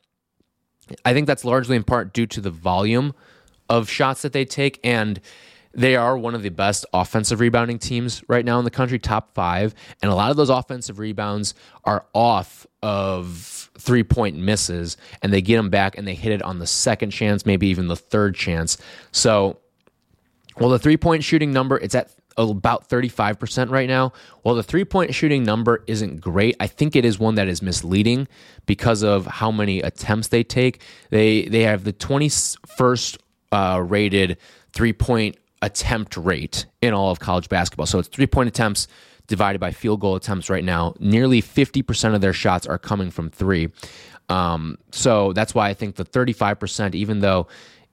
I 1.04 1.12
think 1.12 1.26
that's 1.26 1.44
largely 1.44 1.76
in 1.76 1.84
part 1.84 2.12
due 2.12 2.26
to 2.26 2.40
the 2.40 2.50
volume 2.50 3.14
of 3.68 3.88
shots 3.90 4.22
that 4.22 4.32
they 4.32 4.44
take. 4.44 4.78
And 4.84 5.20
they 5.72 5.94
are 5.94 6.16
one 6.16 6.34
of 6.34 6.42
the 6.42 6.48
best 6.48 6.86
offensive 6.92 7.40
rebounding 7.40 7.78
teams 7.78 8.22
right 8.28 8.44
now 8.44 8.58
in 8.58 8.64
the 8.64 8.70
country, 8.70 8.98
top 8.98 9.34
five. 9.34 9.74
And 10.00 10.10
a 10.10 10.14
lot 10.14 10.30
of 10.30 10.36
those 10.36 10.48
offensive 10.48 10.98
rebounds 10.98 11.54
are 11.84 12.06
off 12.14 12.66
of 12.82 13.70
three 13.78 14.02
point 14.02 14.36
misses, 14.36 14.96
and 15.22 15.32
they 15.32 15.42
get 15.42 15.56
them 15.56 15.68
back 15.68 15.98
and 15.98 16.06
they 16.06 16.14
hit 16.14 16.32
it 16.32 16.42
on 16.42 16.60
the 16.60 16.66
second 16.66 17.10
chance, 17.10 17.44
maybe 17.44 17.66
even 17.66 17.88
the 17.88 17.96
third 17.96 18.34
chance. 18.34 18.78
So 19.12 19.58
well, 20.58 20.70
the 20.70 20.78
three 20.78 20.96
point 20.96 21.24
shooting 21.24 21.52
number, 21.52 21.76
it's 21.78 21.94
at 21.94 22.10
about 22.36 22.88
35% 22.88 23.70
right 23.70 23.88
now. 23.88 24.12
Well, 24.44 24.54
the 24.54 24.62
three 24.62 24.84
point 24.84 25.14
shooting 25.14 25.42
number 25.42 25.82
isn't 25.86 26.20
great, 26.20 26.56
I 26.60 26.66
think 26.66 26.96
it 26.96 27.04
is 27.04 27.18
one 27.18 27.36
that 27.36 27.48
is 27.48 27.62
misleading 27.62 28.28
because 28.66 29.02
of 29.02 29.26
how 29.26 29.50
many 29.50 29.80
attempts 29.80 30.28
they 30.28 30.44
take. 30.44 30.82
They 31.10 31.46
they 31.46 31.62
have 31.62 31.84
the 31.84 31.92
21st 31.92 33.18
uh, 33.52 33.82
rated 33.86 34.38
three 34.72 34.92
point 34.92 35.36
attempt 35.62 36.16
rate 36.16 36.66
in 36.82 36.92
all 36.92 37.10
of 37.10 37.18
college 37.18 37.48
basketball. 37.48 37.86
So 37.86 37.98
it's 37.98 38.08
three 38.08 38.26
point 38.26 38.48
attempts 38.48 38.88
divided 39.26 39.58
by 39.58 39.72
field 39.72 40.00
goal 40.00 40.14
attempts 40.14 40.48
right 40.50 40.64
now. 40.64 40.94
Nearly 41.00 41.42
50% 41.42 42.14
of 42.14 42.20
their 42.20 42.32
shots 42.32 42.66
are 42.66 42.78
coming 42.78 43.10
from 43.10 43.30
three. 43.30 43.70
Um, 44.28 44.78
so 44.92 45.32
that's 45.32 45.54
why 45.54 45.68
I 45.68 45.74
think 45.74 45.96
the 45.96 46.04
35%, 46.04 46.94
even 46.94 47.20
though 47.20 47.48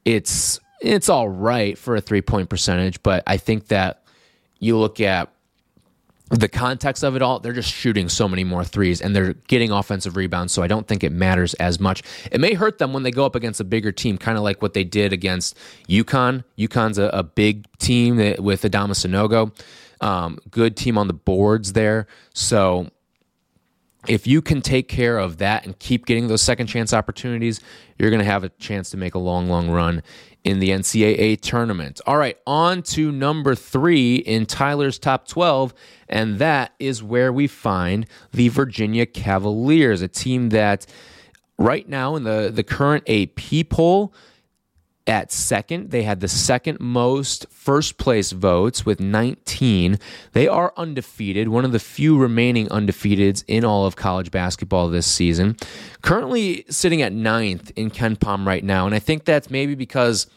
it's 0.06 0.60
it's 0.84 1.10
all 1.10 1.30
right 1.30 1.78
for 1.78 1.96
a 1.96 2.02
three 2.02 2.22
point 2.22 2.50
percentage, 2.50 3.02
but 3.02 3.24
I 3.26 3.38
think 3.38 3.68
that 3.68 4.04
you 4.60 4.78
look 4.78 5.00
at 5.00 5.30
the 6.30 6.48
context 6.48 7.04
of 7.04 7.16
it 7.16 7.22
all, 7.22 7.40
they're 7.40 7.54
just 7.54 7.72
shooting 7.72 8.10
so 8.10 8.28
many 8.28 8.44
more 8.44 8.64
threes 8.64 9.02
and 9.02 9.16
they're 9.16 9.34
getting 9.34 9.72
offensive 9.72 10.16
rebounds. 10.16 10.52
So 10.52 10.64
I 10.64 10.68
don't 10.68 10.88
think 10.88 11.04
it 11.04 11.12
matters 11.12 11.54
as 11.56 11.80
much. 11.80 12.02
It 12.32 12.40
may 12.42 12.54
hurt 12.54 12.80
them 12.80 12.92
when 12.92 13.04
they 13.04 13.12
go 13.12 13.26
up 13.26 13.36
against 13.36 13.60
a 13.60 13.64
bigger 13.64 13.92
team, 13.92 14.18
kind 14.18 14.38
of 14.38 14.44
like 14.44 14.62
what 14.62 14.74
they 14.74 14.84
did 14.84 15.14
against 15.14 15.58
UConn. 15.88 16.44
UConn's 16.58 16.98
a, 16.98 17.06
a 17.14 17.24
big 17.24 17.68
team 17.78 18.18
with 18.40 18.64
Adama 18.64 18.92
Sanogo. 18.92 19.56
Um, 20.02 20.40
good 20.50 20.76
team 20.76 20.98
on 20.98 21.08
the 21.08 21.14
boards 21.14 21.74
there. 21.74 22.08
So 22.34 22.90
if 24.08 24.28
you 24.28 24.42
can 24.42 24.62
take 24.62 24.88
care 24.90 25.18
of 25.18 25.38
that 25.38 25.66
and 25.66 25.78
keep 25.80 26.06
getting 26.06 26.28
those 26.28 26.42
second 26.42 26.68
chance 26.68 26.94
opportunities, 26.94 27.62
you're 27.98 28.10
going 28.10 28.20
to 28.20 28.26
have 28.26 28.44
a 28.44 28.50
chance 28.50 28.90
to 28.90 28.98
make 28.98 29.14
a 29.14 29.20
long, 29.20 29.50
long 29.50 29.70
run 29.70 30.02
in 30.44 30.60
the 30.60 30.70
NCAA 30.70 31.40
tournament. 31.40 32.02
All 32.06 32.18
right, 32.18 32.38
on 32.46 32.84
to 32.84 33.12
number 33.12 33.56
three 33.56 34.16
in 34.16 34.46
Tyler's 34.46 35.00
top 35.00 35.28
12, 35.28 35.74
and 36.10 36.40
that 36.40 36.74
is 36.80 37.02
where 37.02 37.32
we 37.32 37.48
find 37.48 38.06
the 38.32 38.50
Virginia 38.50 39.06
Cavaliers, 39.06 40.02
a 40.02 40.08
team 40.08 40.50
that 40.50 40.86
right 41.58 41.88
now 41.88 42.16
in 42.16 42.24
the, 42.24 42.52
the 42.54 42.64
current 42.64 43.04
AP 43.10 43.70
poll, 43.70 44.14
at 45.06 45.32
second. 45.32 45.92
They 45.92 46.04
had 46.04 46.20
the 46.20 46.28
second 46.28 46.80
most 46.80 47.46
first 47.50 47.98
place 47.98 48.32
votes 48.32 48.86
with 48.86 49.00
19. 49.00 50.00
They 50.32 50.48
are 50.48 50.74
undefeated, 50.78 51.50
one 51.50 51.66
of 51.66 51.72
the 51.72 51.80
few 51.80 52.18
remaining 52.18 52.68
undefeateds 52.70 53.44
in 53.48 53.66
all 53.66 53.86
of 53.86 53.96
college 53.96 54.32
basketball 54.32 54.90
this 54.90 55.08
season. 55.08 55.58
Currently 56.02 56.66
sitting 56.70 57.02
at 57.02 57.14
ninth 57.14 57.72
in 57.76 57.92
KenPom 57.92 58.46
right 58.46 58.64
now. 58.64 58.86
And 58.86 58.96
I 58.96 59.00
think 59.00 59.26
that's 59.26 59.50
maybe 59.50 59.76
because 59.76 60.28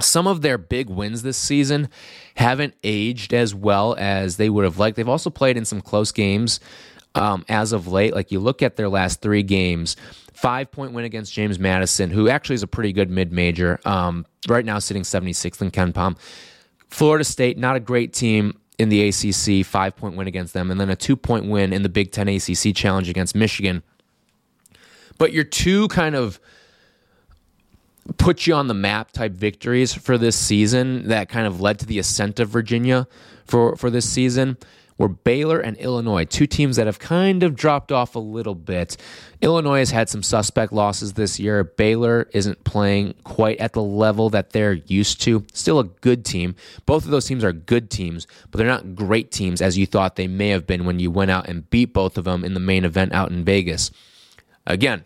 some 0.00 0.26
of 0.26 0.42
their 0.42 0.58
big 0.58 0.88
wins 0.88 1.22
this 1.22 1.36
season 1.36 1.88
haven't 2.34 2.74
aged 2.82 3.32
as 3.32 3.54
well 3.54 3.94
as 3.98 4.36
they 4.36 4.50
would 4.50 4.64
have 4.64 4.78
liked. 4.78 4.96
They've 4.96 5.08
also 5.08 5.30
played 5.30 5.56
in 5.56 5.64
some 5.64 5.80
close 5.80 6.12
games 6.12 6.60
um, 7.14 7.44
as 7.48 7.72
of 7.72 7.88
late. 7.88 8.14
Like 8.14 8.32
you 8.32 8.40
look 8.40 8.62
at 8.62 8.76
their 8.76 8.88
last 8.88 9.20
three 9.20 9.42
games, 9.42 9.96
five 10.32 10.70
point 10.70 10.92
win 10.92 11.04
against 11.04 11.32
James 11.32 11.58
Madison, 11.58 12.10
who 12.10 12.28
actually 12.28 12.54
is 12.54 12.62
a 12.62 12.68
pretty 12.68 12.92
good 12.92 13.10
mid 13.10 13.32
major. 13.32 13.80
Um, 13.84 14.26
right 14.48 14.64
now, 14.64 14.78
sitting 14.78 15.02
76th 15.02 15.60
in 15.62 15.70
KenPom. 15.70 16.16
Florida 16.88 17.24
State, 17.24 17.56
not 17.56 17.76
a 17.76 17.80
great 17.80 18.12
team 18.12 18.58
in 18.78 18.88
the 18.88 19.08
ACC, 19.08 19.64
five 19.64 19.96
point 19.96 20.16
win 20.16 20.26
against 20.26 20.54
them, 20.54 20.70
and 20.70 20.80
then 20.80 20.90
a 20.90 20.96
two 20.96 21.16
point 21.16 21.46
win 21.46 21.72
in 21.72 21.82
the 21.82 21.88
Big 21.88 22.12
Ten 22.12 22.28
ACC 22.28 22.74
challenge 22.74 23.08
against 23.08 23.34
Michigan. 23.34 23.82
But 25.18 25.32
your 25.32 25.44
two 25.44 25.88
kind 25.88 26.14
of 26.14 26.40
put 28.18 28.46
you 28.46 28.54
on 28.54 28.66
the 28.66 28.74
map 28.74 29.12
type 29.12 29.32
victories 29.32 29.94
for 29.94 30.18
this 30.18 30.36
season 30.36 31.08
that 31.08 31.28
kind 31.28 31.46
of 31.46 31.60
led 31.60 31.78
to 31.78 31.86
the 31.86 31.98
ascent 31.98 32.40
of 32.40 32.48
Virginia 32.48 33.06
for, 33.46 33.76
for 33.76 33.90
this 33.90 34.08
season 34.08 34.56
were 35.02 35.08
Baylor 35.08 35.58
and 35.58 35.76
Illinois, 35.78 36.24
two 36.24 36.46
teams 36.46 36.76
that 36.76 36.86
have 36.86 37.00
kind 37.00 37.42
of 37.42 37.56
dropped 37.56 37.90
off 37.90 38.14
a 38.14 38.20
little 38.20 38.54
bit. 38.54 38.96
Illinois 39.40 39.80
has 39.80 39.90
had 39.90 40.08
some 40.08 40.22
suspect 40.22 40.72
losses 40.72 41.14
this 41.14 41.40
year. 41.40 41.64
Baylor 41.64 42.28
isn't 42.32 42.62
playing 42.62 43.14
quite 43.24 43.58
at 43.58 43.72
the 43.72 43.82
level 43.82 44.30
that 44.30 44.50
they're 44.50 44.74
used 44.74 45.20
to. 45.22 45.44
Still 45.52 45.80
a 45.80 45.84
good 45.84 46.24
team. 46.24 46.54
Both 46.86 47.04
of 47.04 47.10
those 47.10 47.26
teams 47.26 47.42
are 47.42 47.52
good 47.52 47.90
teams, 47.90 48.28
but 48.52 48.58
they're 48.58 48.66
not 48.68 48.94
great 48.94 49.32
teams 49.32 49.60
as 49.60 49.76
you 49.76 49.86
thought 49.86 50.14
they 50.14 50.28
may 50.28 50.50
have 50.50 50.68
been 50.68 50.84
when 50.84 51.00
you 51.00 51.10
went 51.10 51.32
out 51.32 51.48
and 51.48 51.68
beat 51.68 51.92
both 51.92 52.16
of 52.16 52.22
them 52.22 52.44
in 52.44 52.54
the 52.54 52.60
main 52.60 52.84
event 52.84 53.12
out 53.12 53.32
in 53.32 53.44
Vegas. 53.44 53.90
Again, 54.68 55.04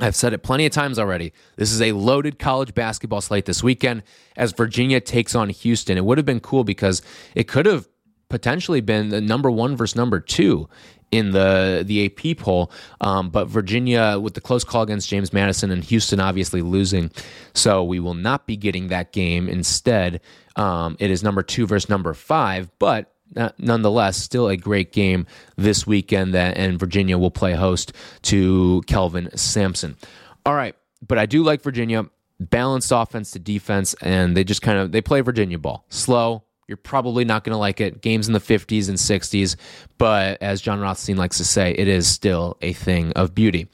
I've 0.00 0.16
said 0.16 0.32
it 0.32 0.42
plenty 0.42 0.64
of 0.64 0.72
times 0.72 0.98
already. 0.98 1.34
This 1.56 1.72
is 1.72 1.82
a 1.82 1.92
loaded 1.92 2.38
college 2.38 2.74
basketball 2.74 3.20
slate 3.20 3.44
this 3.44 3.62
weekend 3.62 4.02
as 4.34 4.52
Virginia 4.52 4.98
takes 4.98 5.34
on 5.34 5.50
Houston. 5.50 5.98
It 5.98 6.06
would 6.06 6.16
have 6.16 6.24
been 6.24 6.40
cool 6.40 6.64
because 6.64 7.02
it 7.34 7.46
could 7.46 7.66
have 7.66 7.86
potentially 8.30 8.80
been 8.80 9.10
the 9.10 9.20
number 9.20 9.50
one 9.50 9.76
versus 9.76 9.94
number 9.94 10.20
two 10.20 10.68
in 11.10 11.32
the 11.32 11.82
the 11.84 12.06
AP 12.06 12.38
poll. 12.38 12.72
Um, 13.00 13.28
but 13.28 13.48
Virginia 13.48 14.18
with 14.18 14.34
the 14.34 14.40
close 14.40 14.64
call 14.64 14.82
against 14.82 15.10
James 15.10 15.32
Madison 15.32 15.70
and 15.70 15.84
Houston 15.84 16.20
obviously 16.20 16.62
losing, 16.62 17.10
so 17.52 17.84
we 17.84 18.00
will 18.00 18.14
not 18.14 18.46
be 18.46 18.56
getting 18.56 18.88
that 18.88 19.12
game. 19.12 19.48
Instead, 19.48 20.22
um, 20.56 20.96
it 20.98 21.10
is 21.10 21.22
number 21.22 21.42
two 21.42 21.66
versus 21.66 21.90
number 21.90 22.14
five, 22.14 22.70
but. 22.78 23.12
Nonetheless, 23.58 24.16
still 24.16 24.48
a 24.48 24.56
great 24.56 24.90
game 24.90 25.24
this 25.54 25.86
weekend, 25.86 26.34
that, 26.34 26.56
and 26.56 26.80
Virginia 26.80 27.16
will 27.16 27.30
play 27.30 27.54
host 27.54 27.92
to 28.22 28.82
Kelvin 28.88 29.30
Sampson. 29.36 29.96
All 30.44 30.56
right, 30.56 30.74
but 31.06 31.16
I 31.16 31.26
do 31.26 31.44
like 31.44 31.62
Virginia 31.62 32.06
balanced 32.40 32.90
offense 32.90 33.30
to 33.30 33.38
defense, 33.38 33.94
and 34.00 34.36
they 34.36 34.42
just 34.42 34.62
kind 34.62 34.78
of 34.78 34.90
they 34.90 35.00
play 35.00 35.20
Virginia 35.20 35.58
ball 35.58 35.84
slow, 35.90 36.42
you're 36.70 36.76
probably 36.76 37.24
not 37.24 37.42
going 37.42 37.52
to 37.52 37.58
like 37.58 37.80
it. 37.80 38.00
Games 38.00 38.28
in 38.28 38.32
the 38.32 38.38
50s 38.38 38.88
and 38.88 38.96
60s, 38.96 39.56
but 39.98 40.40
as 40.40 40.60
Jon 40.60 40.78
Rothstein 40.78 41.16
likes 41.16 41.36
to 41.38 41.44
say, 41.44 41.72
it 41.72 41.88
is 41.88 42.06
still 42.06 42.56
a 42.62 42.72
thing 42.72 43.12
of 43.14 43.34
beauty. 43.34 43.66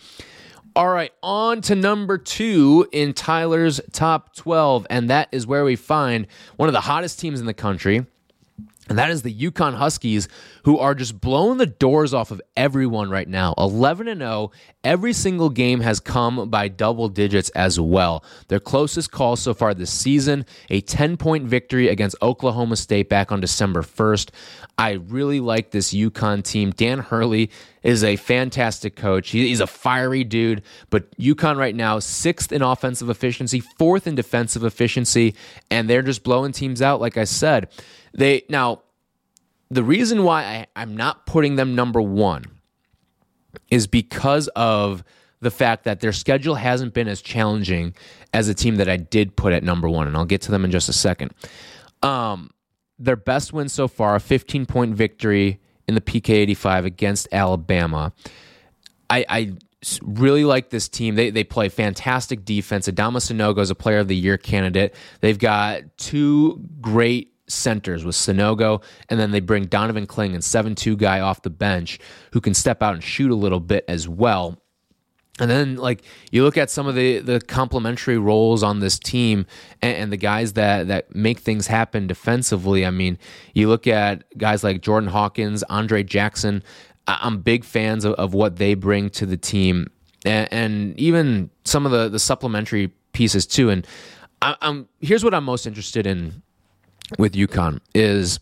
All 0.75 0.89
right, 0.89 1.13
on 1.23 1.61
to 1.63 1.75
number 1.75 2.17
two 2.17 2.89
in 2.93 3.13
Tyler's 3.13 3.83
top 3.93 4.35
12, 4.35 4.87
and 4.89 5.11
that 5.11 5.29
is 5.31 5.47
where 5.47 5.63
we 5.63 5.77
find 5.77 6.27
one 6.57 6.71
of 6.71 6.73
the 6.73 6.81
hottest 6.81 7.21
teams 7.21 7.39
in 7.39 7.45
the 7.45 7.55
country 7.55 8.07
and 8.89 8.99
that 8.99 9.11
is 9.11 9.23
the 9.23 9.35
UConn 9.35 9.75
Huskies, 9.75 10.29
who 10.65 10.79
are 10.79 10.95
just 10.95 11.21
blowing 11.21 11.59
the 11.59 11.67
doors 11.67 12.15
off 12.15 12.31
of 12.31 12.41
everyone 12.57 13.11
right 13.11 13.29
now. 13.29 13.55
11 13.59 14.07
and 14.07 14.21
0. 14.21 14.53
Every 14.85 15.13
single 15.13 15.51
game 15.51 15.81
has 15.81 15.99
come 15.99 16.49
by 16.49 16.69
double 16.69 17.09
digits 17.09 17.51
as 17.51 17.81
well. 17.81 18.25
Their 18.47 18.61
closest 18.61 19.11
call 19.11 19.35
so 19.35 19.55
far 19.55 19.75
this 19.75 19.91
season, 19.91 20.47
a 20.71 20.81
10 20.81 21.17
point 21.17 21.47
victory 21.47 21.89
against 21.89 22.15
Oklahoma 22.23 22.77
State 22.77 23.09
back 23.09 23.33
on 23.33 23.41
December 23.41 23.83
1st. 23.83 24.31
I 24.79 24.93
really 24.93 25.41
like 25.41 25.71
this 25.73 25.93
UConn 25.93 26.45
team. 26.45 26.71
Dan 26.71 27.01
Hurley 27.01 27.51
is 27.83 28.05
a 28.05 28.17
fantastic 28.17 28.95
coach. 28.95 29.31
He's 29.31 29.61
a 29.61 29.67
fiery 29.67 30.23
dude, 30.23 30.63
but 30.91 31.11
UConn 31.19 31.57
right 31.57 31.75
now, 31.75 31.99
sixth 31.99 32.53
in 32.53 32.63
offensive 32.63 33.09
efficiency, 33.09 33.61
fourth 33.61 34.07
in 34.07 34.15
defensive 34.15 34.65
efficiency, 34.65 35.35
and 35.71 35.89
they're 35.89 36.03
just 36.03 36.23
blowing 36.23 36.53
teams 36.53 36.83
out, 36.83 37.01
like 37.01 37.17
I 37.17 37.25
said. 37.25 37.69
They 38.17 38.43
now 38.49 38.83
the 39.71 39.85
reason 39.85 40.25
why 40.25 40.45
I, 40.45 40.67
I'm 40.75 40.97
not 40.97 41.27
putting 41.27 41.57
them 41.57 41.75
number 41.75 42.01
one 42.01 42.45
is 43.71 43.87
because 43.87 44.49
of 44.49 45.05
the 45.41 45.51
fact 45.51 45.85
that 45.85 46.01
their 46.01 46.13
schedule 46.13 46.55
hasn't 46.55 46.95
been 46.95 47.09
as 47.09 47.21
challenging 47.21 47.95
as 48.33 48.49
a 48.49 48.55
team 48.55 48.77
that 48.77 48.89
I 48.89 48.97
did 48.97 49.37
put 49.37 49.53
at 49.53 49.63
number 49.63 49.89
one, 49.89 50.07
and 50.07 50.17
I'll 50.17 50.25
get 50.25 50.43
to 50.43 50.51
them 50.51 50.65
in 50.65 50.71
just 50.71 50.89
a 50.89 50.93
second. 50.93 51.33
Um, 52.03 52.51
their 52.99 53.17
best 53.17 53.53
win 53.53 53.69
so 53.69 53.87
far, 53.87 54.15
a 54.15 54.21
15 54.21 54.67
point 54.67 54.95
victory 54.95 55.61
in 55.87 55.95
the 55.95 56.01
PK 56.01 56.31
85 56.31 56.87
against 56.87 57.29
Alabama. 57.33 58.13
I, 59.11 59.25
I 59.29 59.53
really 60.03 60.45
like 60.45 60.71
this 60.71 60.89
team. 60.89 61.15
They, 61.15 61.31
they 61.31 61.45
play 61.45 61.69
fantastic 61.69 62.45
defense. 62.45 62.89
Adama 62.89 63.19
Sanogo 63.19 63.59
is 63.59 63.71
a 63.71 63.75
player 63.75 63.99
of 63.99 64.09
the 64.09 64.17
year 64.17 64.39
candidate. 64.39 64.95
They've 65.21 65.39
got 65.39 65.83
two 65.99 66.65
great 66.81 67.36
centers 67.49 68.05
with 68.05 68.15
Sanogo, 68.15 68.83
and 69.09 69.19
then 69.19 69.31
they 69.31 69.41
bring 69.41 69.67
Donovan 69.67 70.07
Clingan 70.07 70.43
7 70.43 70.75
2 70.75 70.97
guy 70.97 71.21
off 71.21 71.43
the 71.43 71.51
bench 71.51 71.99
who 72.33 72.41
can 72.41 72.55
step 72.55 72.83
out 72.83 72.95
and 72.95 73.03
shoot 73.03 73.31
a 73.31 73.35
little 73.37 73.61
bit 73.61 73.85
as 73.89 74.09
well. 74.09 74.61
And 75.39 75.51
then, 75.51 75.77
like 75.77 76.03
you 76.31 76.45
look 76.45 76.57
at 76.57 76.71
some 76.71 76.87
of 76.87 76.95
the 76.95 77.19
the 77.19 77.41
complementary 77.41 78.17
roles 78.17 78.63
on 78.63 78.81
this 78.81 78.99
team, 78.99 79.47
and, 79.83 79.97
and, 79.97 80.13
the 80.13 80.17
guys 80.17 80.55
that 80.55 80.89
that 80.89 81.15
make 81.15 81.41
things 81.41 81.67
happen 81.67 82.07
defensively. 82.07 82.87
I 82.87 82.91
mean, 82.91 83.19
you 83.53 83.69
look 83.69 83.87
at 83.87 84.25
guys 84.39 84.65
like 84.65 84.81
Jordan 84.81 85.11
Hawkins, 85.11 85.63
Andre 85.65 86.03
Jackson. 86.03 86.63
I'm 87.07 87.43
big 87.43 87.65
fans 87.65 88.05
of, 88.05 88.15
of 88.15 88.35
what 88.35 88.57
they 88.57 88.75
bring 88.75 89.11
to 89.11 89.27
the 89.27 89.37
team, 89.37 89.89
and, 90.25 90.49
and, 90.51 90.99
even 90.99 91.51
some 91.65 91.85
of 91.85 91.93
the 91.93 92.09
the 92.09 92.19
supplementary 92.19 92.89
pieces 93.13 93.47
too. 93.47 93.69
And 93.69 93.87
I, 94.41 94.57
I'm 94.63 94.89
here's 95.01 95.23
what 95.23 95.35
I'm 95.35 95.45
most 95.45 95.67
interested 95.67 96.07
in 96.07 96.43
with 97.19 97.35
UConn 97.35 97.81
is 97.95 98.41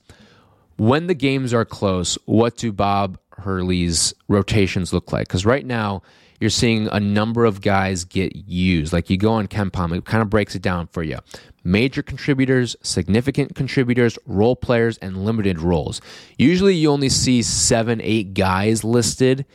when 0.77 1.07
the 1.07 1.15
games 1.15 1.55
are 1.55 1.65
close, 1.65 2.19
what 2.25 2.57
do 2.57 2.73
Bob 2.73 3.19
Hurley's 3.39 4.15
rotations 4.29 4.93
look 4.93 5.13
like? 5.13 5.29
Because 5.29 5.47
right 5.47 5.65
now, 5.65 6.03
you're 6.41 6.51
seeing 6.51 6.89
a 6.89 7.01
number 7.01 7.45
of 7.45 7.61
guys 7.61 8.05
get 8.05 8.35
used. 8.37 8.93
Like 8.93 9.09
you 9.09 9.17
go 9.17 9.33
on 9.33 9.47
KenPom, 9.47 9.97
it 9.97 10.05
kind 10.05 10.23
of 10.23 10.29
breaks 10.29 10.55
it 10.55 10.63
down 10.63 10.89
for 10.89 11.03
you. 11.03 11.19
Major 11.63 12.03
contributors, 12.03 12.77
significant 12.83 13.55
contributors, 13.55 14.19
role 14.27 14.57
players, 14.57 14.99
and 14.99 15.25
limited 15.25 15.61
roles. 15.61 16.01
Usually 16.37 16.75
you 16.75 16.91
only 16.91 17.09
see 17.09 17.41
seven, 17.41 18.01
eight 18.03 18.35
guys 18.35 18.85
listed, 18.85 19.47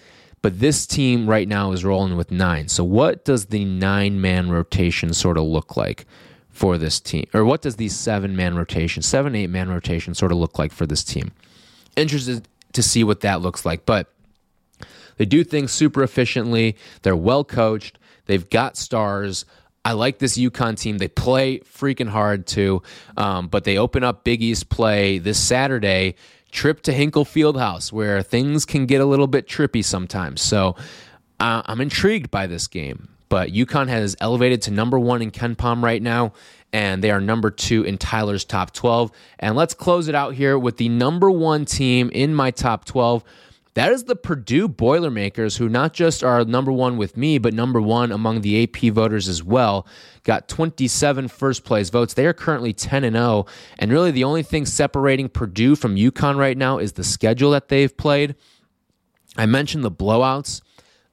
but 0.41 0.60
this 0.60 0.88
team 0.88 1.30
right 1.30 1.48
now 1.48 1.74
is 1.74 1.86
rolling 1.86 2.17
with 2.17 2.32
nine. 2.32 2.69
So, 2.69 2.84
what 2.84 3.26
does 3.26 3.48
the 3.48 3.65
nine 3.65 4.19
man 4.19 4.50
rotation 4.50 5.13
sort 5.13 5.38
of 5.38 5.43
look 5.43 5.78
like? 5.78 6.08
For 6.60 6.78
this 6.78 7.00
team? 7.00 7.26
Or 7.34 7.45
what 7.45 7.62
does 7.62 7.78
these 7.78 7.95
seven 7.95 8.36
man 8.36 8.56
rotation, 8.56 9.02
seven, 9.02 9.34
eight 9.34 9.50
man 9.50 9.69
rotation 9.69 10.13
sort 10.13 10.33
of 10.33 10.38
look 10.40 10.60
like 10.60 10.73
for 10.73 10.86
this 10.86 11.06
team? 11.06 11.31
Interested 11.96 12.50
to 12.73 12.83
see 12.83 13.02
what 13.06 13.21
that 13.21 13.40
looks 13.40 13.65
like. 13.65 13.86
But 13.86 14.12
they 15.15 15.23
do 15.23 15.46
things 15.46 15.71
super 15.71 16.04
efficiently. 16.04 16.75
They're 17.04 17.15
well 17.15 17.46
coached. 17.46 17.98
They've 18.25 18.48
got 18.50 18.75
stars. 18.75 19.46
I 19.86 19.94
like 19.94 20.19
this 20.19 20.38
UConn 20.38 20.77
team. 20.77 20.98
They 20.98 21.08
play 21.08 21.60
freaking 21.60 22.10
hard 22.10 22.46
too, 22.46 22.83
um, 23.15 23.48
but 23.48 23.63
they 23.63 23.77
open 23.77 24.04
up 24.04 24.25
Big 24.25 24.44
East 24.44 24.67
play 24.67 25.17
this 25.17 25.40
Saturday 25.40 26.15
trip 26.52 26.81
to 26.81 26.92
Hinkle 26.92 27.23
Fieldhouse, 27.23 27.90
where 27.94 28.21
things 28.21 28.65
can 28.65 28.86
get 28.86 29.00
a 29.00 29.06
little 29.06 29.27
bit 29.27 29.48
trippy 29.48 29.83
sometimes. 29.83 30.42
So 30.42 30.75
uh, 31.40 31.62
I'm 31.65 31.79
intrigued 31.79 32.29
by 32.29 32.48
this 32.48 32.67
game. 32.67 33.08
But 33.29 33.52
UConn 33.52 33.88
has 33.88 34.15
elevated 34.19 34.63
to 34.63 34.71
number 34.71 35.00
one 35.00 35.21
in 35.21 35.31
KenPom 35.31 35.83
right 35.83 36.02
now, 36.02 36.33
and 36.72 37.04
they 37.04 37.12
are 37.12 37.22
number 37.22 37.50
two 37.52 37.84
in 37.84 37.98
Tyler's 37.98 38.46
top 38.46 38.72
12. 38.72 39.12
And 39.40 39.56
let's 39.56 39.74
close 39.74 40.08
it 40.08 40.15
out 40.15 40.36
here 40.36 40.58
with 40.58 40.78
the 40.78 40.90
number 40.90 41.32
one 41.32 41.65
team 41.65 42.10
in 42.13 42.34
my 42.34 42.52
top 42.52 42.86
12. 42.86 43.24
That 43.76 43.92
is 43.92 44.06
the 44.06 44.15
Purdue 44.15 44.67
Boilermakers, 44.67 45.58
who 45.58 45.70
not 45.70 45.94
just 45.94 46.24
are 46.24 46.44
number 46.44 46.72
one 46.72 46.98
with 46.98 47.15
me, 47.15 47.38
but 47.38 47.54
number 47.54 47.80
one 47.80 48.12
among 48.12 48.42
the 48.42 48.63
AP 48.63 48.92
voters 48.92 49.28
as 49.28 49.44
well. 49.44 49.88
Got 50.24 50.48
27 50.50 51.28
first 51.28 51.63
place 51.63 51.90
votes. 51.90 52.13
They 52.13 52.26
are 52.26 52.34
currently 52.34 52.74
10 52.74 53.04
and 53.04 53.15
0. 53.15 53.46
And 53.78 53.92
really, 53.92 54.12
the 54.12 54.24
only 54.24 54.44
thing 54.44 54.65
separating 54.65 55.30
Purdue 55.30 55.76
from 55.76 55.96
UConn 55.96 56.36
right 56.38 56.58
now 56.58 56.80
is 56.80 56.94
the 56.94 57.04
schedule 57.04 57.52
that 57.52 57.70
they've 57.70 57.96
played. 57.96 58.36
I 59.38 59.46
mentioned 59.46 59.84
the 59.84 59.92
blowouts 59.92 60.62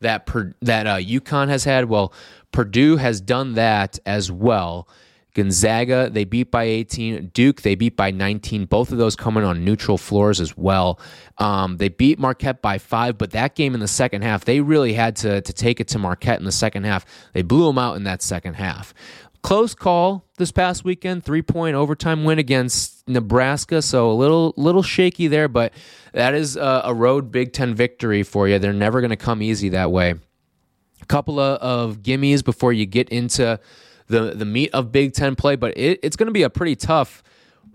that 0.00 0.28
that 0.62 0.86
uh, 0.86 0.96
UConn 0.96 1.48
has 1.48 1.64
had. 1.64 1.84
Well, 1.86 2.12
Purdue 2.52 2.96
has 2.96 3.20
done 3.20 3.54
that 3.54 3.98
as 4.06 4.32
well. 4.32 4.88
Gonzaga, 5.36 6.08
they 6.08 6.24
beat 6.24 6.50
by 6.50 6.64
18. 6.64 7.26
Duke, 7.34 7.60
they 7.60 7.74
beat 7.74 7.94
by 7.94 8.10
19. 8.10 8.64
Both 8.64 8.90
of 8.90 8.96
those 8.96 9.14
coming 9.14 9.44
on 9.44 9.66
neutral 9.66 9.98
floors 9.98 10.40
as 10.40 10.56
well. 10.56 10.98
Um, 11.36 11.76
they 11.76 11.90
beat 11.90 12.18
Marquette 12.18 12.62
by 12.62 12.78
five, 12.78 13.18
but 13.18 13.32
that 13.32 13.54
game 13.54 13.74
in 13.74 13.80
the 13.80 13.86
second 13.86 14.22
half, 14.22 14.46
they 14.46 14.62
really 14.62 14.94
had 14.94 15.14
to, 15.16 15.42
to 15.42 15.52
take 15.52 15.78
it 15.78 15.88
to 15.88 15.98
Marquette 15.98 16.38
in 16.38 16.46
the 16.46 16.52
second 16.52 16.84
half. 16.84 17.04
They 17.34 17.42
blew 17.42 17.66
them 17.66 17.76
out 17.76 17.96
in 17.96 18.04
that 18.04 18.22
second 18.22 18.54
half. 18.54 18.94
Close 19.42 19.74
call 19.74 20.24
this 20.38 20.50
past 20.50 20.84
weekend, 20.84 21.22
three 21.22 21.42
point 21.42 21.76
overtime 21.76 22.24
win 22.24 22.38
against 22.38 23.06
Nebraska. 23.06 23.82
So 23.82 24.10
a 24.10 24.14
little 24.14 24.54
little 24.56 24.82
shaky 24.82 25.28
there, 25.28 25.48
but 25.48 25.74
that 26.14 26.32
is 26.32 26.56
a, 26.56 26.80
a 26.86 26.94
road 26.94 27.30
Big 27.30 27.52
Ten 27.52 27.74
victory 27.74 28.22
for 28.22 28.48
you. 28.48 28.58
They're 28.58 28.72
never 28.72 29.02
going 29.02 29.10
to 29.10 29.16
come 29.16 29.42
easy 29.42 29.68
that 29.68 29.92
way. 29.92 30.14
A 31.02 31.06
couple 31.06 31.38
of, 31.38 31.60
of 31.60 31.98
gimmies 31.98 32.42
before 32.42 32.72
you 32.72 32.86
get 32.86 33.10
into 33.10 33.60
the 34.06 34.32
the 34.34 34.44
meat 34.44 34.70
of 34.72 34.92
Big 34.92 35.12
Ten 35.12 35.36
play, 35.36 35.56
but 35.56 35.76
it, 35.76 36.00
it's 36.02 36.16
going 36.16 36.28
to 36.28 36.32
be 36.32 36.42
a 36.42 36.50
pretty 36.50 36.76
tough 36.76 37.22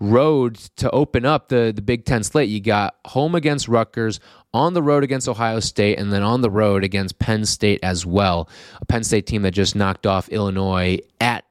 road 0.00 0.56
to 0.76 0.90
open 0.90 1.24
up 1.24 1.48
the 1.48 1.72
the 1.74 1.82
Big 1.82 2.04
Ten 2.04 2.22
slate. 2.22 2.48
You 2.48 2.60
got 2.60 2.96
home 3.06 3.34
against 3.34 3.68
Rutgers, 3.68 4.20
on 4.54 4.74
the 4.74 4.82
road 4.82 5.02
against 5.02 5.28
Ohio 5.28 5.60
State, 5.60 5.98
and 5.98 6.12
then 6.12 6.22
on 6.22 6.40
the 6.40 6.50
road 6.50 6.84
against 6.84 7.18
Penn 7.18 7.44
State 7.44 7.80
as 7.82 8.04
well. 8.04 8.48
A 8.80 8.84
Penn 8.84 9.04
State 9.04 9.26
team 9.26 9.42
that 9.42 9.52
just 9.52 9.74
knocked 9.74 10.06
off 10.06 10.28
Illinois 10.28 10.98
at 11.20 11.44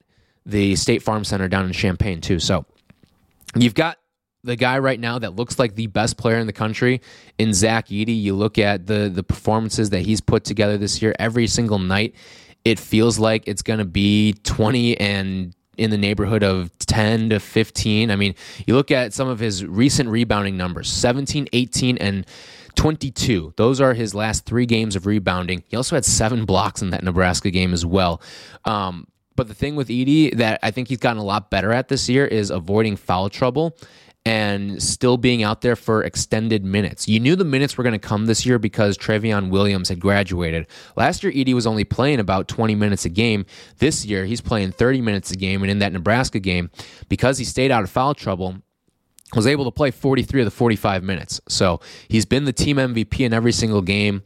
the 0.45 0.75
State 0.75 1.01
Farm 1.01 1.23
Center 1.23 1.47
down 1.47 1.65
in 1.65 1.73
Champaign 1.73 2.21
too. 2.21 2.39
So 2.39 2.65
you've 3.55 3.73
got 3.73 3.97
the 4.43 4.55
guy 4.55 4.79
right 4.79 4.99
now 4.99 5.19
that 5.19 5.35
looks 5.35 5.59
like 5.59 5.75
the 5.75 5.87
best 5.87 6.17
player 6.17 6.37
in 6.37 6.47
the 6.47 6.53
country 6.53 7.01
in 7.37 7.53
Zach 7.53 7.87
Edey. 7.87 8.21
You 8.21 8.35
look 8.35 8.57
at 8.57 8.87
the 8.87 9.09
the 9.13 9.23
performances 9.23 9.89
that 9.91 10.01
he's 10.01 10.21
put 10.21 10.43
together 10.43 10.77
this 10.77 11.01
year 11.01 11.15
every 11.19 11.47
single 11.47 11.79
night 11.79 12.15
it 12.65 12.79
feels 12.79 13.19
like 13.19 13.47
it's 13.47 13.61
going 13.61 13.79
to 13.79 13.85
be 13.85 14.33
20 14.43 14.99
and 14.99 15.55
in 15.77 15.89
the 15.89 15.97
neighborhood 15.97 16.43
of 16.43 16.77
10 16.79 17.29
to 17.29 17.39
15. 17.39 18.11
I 18.11 18.15
mean, 18.15 18.35
you 18.67 18.75
look 18.75 18.91
at 18.91 19.13
some 19.13 19.27
of 19.27 19.39
his 19.39 19.65
recent 19.65 20.09
rebounding 20.09 20.57
numbers 20.57 20.89
17, 20.89 21.47
18, 21.53 21.97
and 21.97 22.25
22. 22.75 23.53
Those 23.57 23.81
are 23.81 23.93
his 23.93 24.13
last 24.13 24.45
three 24.45 24.65
games 24.65 24.95
of 24.95 25.05
rebounding. 25.05 25.63
He 25.67 25.77
also 25.77 25.95
had 25.95 26.05
seven 26.05 26.45
blocks 26.45 26.81
in 26.81 26.91
that 26.91 27.03
Nebraska 27.03 27.51
game 27.51 27.73
as 27.73 27.85
well. 27.85 28.21
Um, 28.65 29.07
but 29.35 29.47
the 29.47 29.53
thing 29.53 29.75
with 29.75 29.87
Edey 29.87 30.37
that 30.37 30.59
I 30.61 30.71
think 30.71 30.89
he's 30.89 30.99
gotten 30.99 31.17
a 31.17 31.23
lot 31.23 31.49
better 31.49 31.71
at 31.71 31.87
this 31.87 32.07
year 32.09 32.25
is 32.25 32.51
avoiding 32.51 32.95
foul 32.95 33.29
trouble 33.29 33.75
and 34.25 34.81
still 34.81 35.17
being 35.17 35.41
out 35.41 35.61
there 35.61 35.75
for 35.75 36.03
extended 36.03 36.63
minutes. 36.63 37.07
You 37.07 37.19
knew 37.19 37.35
the 37.35 37.43
minutes 37.43 37.77
were 37.77 37.83
going 37.83 37.99
to 37.99 37.99
come 37.99 38.27
this 38.27 38.45
year 38.45 38.59
because 38.59 38.97
Trevion 38.97 39.49
Williams 39.49 39.89
had 39.89 39.99
graduated. 39.99 40.67
Last 40.95 41.23
year, 41.23 41.31
Edey 41.31 41.53
was 41.55 41.65
only 41.65 41.83
playing 41.83 42.19
about 42.19 42.47
20 42.47 42.75
minutes 42.75 43.03
a 43.03 43.09
game. 43.09 43.45
This 43.79 44.05
year, 44.05 44.25
he's 44.25 44.41
playing 44.41 44.73
30 44.73 45.01
minutes 45.01 45.31
a 45.31 45.35
game. 45.35 45.63
And 45.63 45.71
in 45.71 45.79
that 45.79 45.91
Nebraska 45.91 46.39
game, 46.39 46.69
because 47.09 47.39
he 47.39 47.45
stayed 47.45 47.71
out 47.71 47.83
of 47.83 47.89
foul 47.89 48.13
trouble, 48.13 48.57
was 49.35 49.47
able 49.47 49.65
to 49.65 49.71
play 49.71 49.89
43 49.89 50.41
of 50.41 50.45
the 50.45 50.51
45 50.51 51.03
minutes. 51.03 51.41
So 51.47 51.79
he's 52.07 52.25
been 52.25 52.45
the 52.45 52.53
team 52.53 52.77
MVP 52.77 53.21
in 53.21 53.33
every 53.33 53.51
single 53.51 53.81
game 53.81 54.23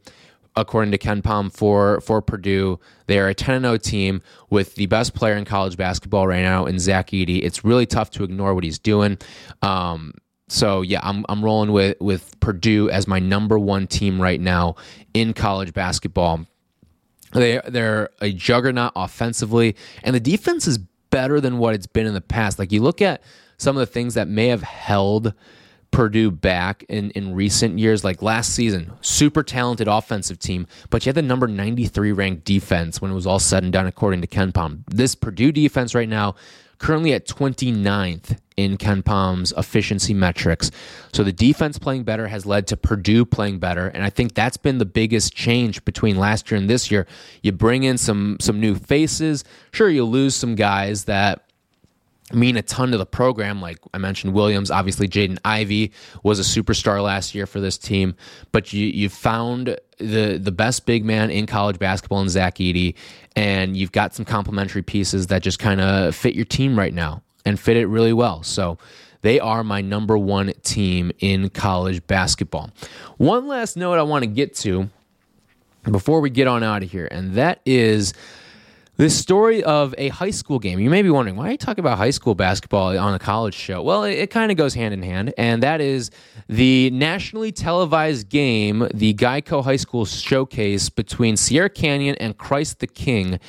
according 0.58 0.92
to 0.92 0.98
KenPom 0.98 1.52
for 1.52 2.02
for 2.02 2.22
Purdue. 2.22 2.80
They 3.08 3.20
are 3.20 3.28
a 3.28 3.34
10 3.34 3.62
0 3.62 3.78
team 3.78 4.22
with 4.50 4.76
the 4.76 4.86
best 4.88 5.14
player 5.14 5.36
in 5.36 5.46
college 5.46 5.78
basketball 5.78 6.28
right 6.28 6.42
now 6.42 6.66
in 6.66 6.80
Zach 6.80 7.12
Edey. 7.12 7.44
It's 7.44 7.64
really 7.64 7.86
tough 7.86 8.12
to 8.12 8.24
ignore 8.24 8.54
what 8.54 8.64
he's 8.64 8.80
doing. 8.80 9.18
Um, 9.62 10.14
so 10.48 10.82
yeah, 10.82 11.00
I'm 11.04 11.26
I'm 11.30 11.44
rolling 11.44 11.72
with 11.72 11.98
with 12.00 12.40
Purdue 12.40 12.90
as 12.90 13.08
my 13.08 13.20
number 13.20 13.58
one 13.58 13.88
team 13.88 14.22
right 14.22 14.40
now 14.40 14.76
in 15.14 15.34
college 15.34 15.74
basketball. 15.74 16.46
They 17.34 17.60
they're 17.68 18.10
a 18.22 18.32
juggernaut 18.32 18.94
offensively, 18.96 19.76
and 20.04 20.16
the 20.16 20.20
defense 20.20 20.68
is 20.68 20.78
better 21.10 21.42
than 21.42 21.58
what 21.58 21.74
it's 21.74 21.88
been 21.88 22.06
in 22.06 22.14
the 22.14 22.22
past. 22.22 22.60
Like 22.60 22.72
you 22.72 22.82
look 22.82 23.02
at 23.02 23.24
some 23.58 23.76
of 23.76 23.80
the 23.80 23.92
things 23.92 24.14
that 24.14 24.28
may 24.28 24.48
have 24.48 24.64
held 24.64 25.34
Purdue 25.96 26.30
back 26.30 26.84
in, 26.90 27.12
in 27.12 27.34
recent 27.34 27.80
years, 27.80 28.04
like 28.04 28.22
last 28.22 28.54
season, 28.54 28.92
super 29.00 29.44
talented 29.44 29.88
offensive 29.88 30.38
team, 30.38 30.68
but 30.90 31.06
you 31.06 31.10
had 31.10 31.16
the 31.16 31.22
number 31.22 31.48
93 31.48 32.12
ranked 32.12 32.44
defense 32.44 33.02
when 33.02 33.12
it 33.12 33.14
was 33.14 33.26
all 33.26 33.40
said 33.40 33.64
and 33.64 33.72
done, 33.72 33.88
according 33.88 34.20
to 34.20 34.28
KenPom. 34.28 34.84
This 34.90 35.16
Purdue 35.16 35.54
defense 35.54 35.96
right 35.96 36.10
now, 36.10 36.36
currently 36.80 37.14
at 37.14 37.26
29th 37.26 38.38
in 38.58 38.78
KenPom's 38.78 39.54
efficiency 39.56 40.14
metrics. 40.14 40.70
So 41.14 41.24
the 41.24 41.32
defense 41.32 41.80
playing 41.80 42.04
better 42.04 42.28
has 42.28 42.46
led 42.46 42.68
to 42.68 42.78
Purdue 42.78 43.24
playing 43.24 43.60
better, 43.60 43.88
and 43.88 44.04
I 44.04 44.10
think 44.10 44.34
that's 44.34 44.58
been 44.58 44.80
the 44.80 44.86
biggest 44.86 45.34
change 45.34 45.86
between 45.86 46.18
last 46.18 46.52
year 46.52 46.60
and 46.60 46.70
this 46.70 46.92
year. 46.92 47.08
You 47.42 47.54
bring 47.54 47.84
in 47.84 47.98
some 47.98 48.36
some 48.42 48.60
new 48.60 48.76
faces. 48.76 49.46
Sure, 49.72 49.90
you 49.90 50.04
lose 50.04 50.36
some 50.36 50.56
guys 50.56 51.06
that 51.06 51.45
mean 52.34 52.58
a 52.58 52.62
ton 52.62 52.92
to 52.92 52.98
the 52.98 53.06
program. 53.06 53.62
Like 53.62 53.78
I 53.94 53.98
mentioned, 53.98 54.34
Williams, 54.34 54.72
obviously 54.72 55.08
Jaden 55.08 55.38
Ivey 55.46 55.92
was 56.24 56.40
a 56.40 56.44
superstar 56.44 57.04
last 57.04 57.36
year 57.36 57.46
for 57.46 57.60
this 57.60 57.78
team, 57.78 58.16
but 58.52 58.74
you 58.74 58.88
you 58.88 59.10
found 59.10 59.78
the 60.00 60.40
the 60.42 60.52
best 60.52 60.86
big 60.86 61.06
man 61.06 61.30
in 61.30 61.46
college 61.46 61.78
basketball 61.78 62.22
in 62.22 62.30
Zach 62.30 62.56
Edey, 62.56 62.96
and 63.36 63.78
you've 63.78 63.92
got 63.92 64.16
some 64.16 64.26
complementary 64.26 64.82
pieces 64.82 65.28
that 65.28 65.44
just 65.44 65.60
kind 65.60 65.82
of 65.82 66.16
fit 66.16 66.34
your 66.36 66.46
team 66.46 66.78
right 66.78 66.94
now 66.94 67.22
and 67.46 67.60
fit 67.60 67.78
it 67.78 67.88
really 67.88 68.14
well. 68.14 68.44
So. 68.44 68.78
They 69.22 69.40
are 69.40 69.64
my 69.64 69.82
number 69.82 70.20
one 70.20 70.54
team 70.62 71.12
in 71.18 71.50
college 71.50 72.06
basketball. 72.06 72.70
One 73.18 73.48
last 73.48 73.76
note 73.76 73.98
I 73.98 74.04
want 74.04 74.22
to 74.22 74.28
get 74.28 74.54
to 74.58 74.92
before 75.92 76.22
we 76.22 76.30
get 76.30 76.46
on 76.46 76.62
out 76.62 76.84
of 76.84 76.92
here, 76.92 77.08
and 77.10 77.34
that 77.34 77.60
is 77.66 78.14
this 78.98 79.18
story 79.18 79.64
of 79.64 79.94
a 79.98 80.10
high 80.10 80.32
school 80.32 80.60
game. 80.60 80.80
You 80.80 80.90
may 80.90 81.02
be 81.02 81.10
wondering, 81.10 81.36
why 81.36 81.50
are 81.50 81.52
you 81.52 81.58
talking 81.58 81.82
about 81.82 81.98
high 81.98 82.12
school 82.12 82.36
basketball 82.36 82.98
on 82.98 83.14
a 83.14 83.20
college 83.20 83.56
show? 83.56 83.82
Well, 83.82 84.04
it, 84.04 84.14
it 84.14 84.30
kind 84.30 84.52
of 84.52 84.58
goes 84.58 84.74
hand 84.74 84.94
in 84.94 85.04
hand, 85.04 85.34
and 85.38 85.62
that 85.64 85.82
is 85.82 86.12
the 86.48 86.90
nationally 86.92 87.52
televised 87.52 88.30
game, 88.30 88.88
the 88.94 89.14
Geico 89.14 89.64
High 89.64 89.76
School 89.76 90.06
Showcase 90.06 90.90
between 90.90 91.36
Sierra 91.36 91.70
Canyon 91.70 92.16
and 92.20 92.38
Christ 92.38 92.80
the 92.80 92.88
King. 92.88 93.40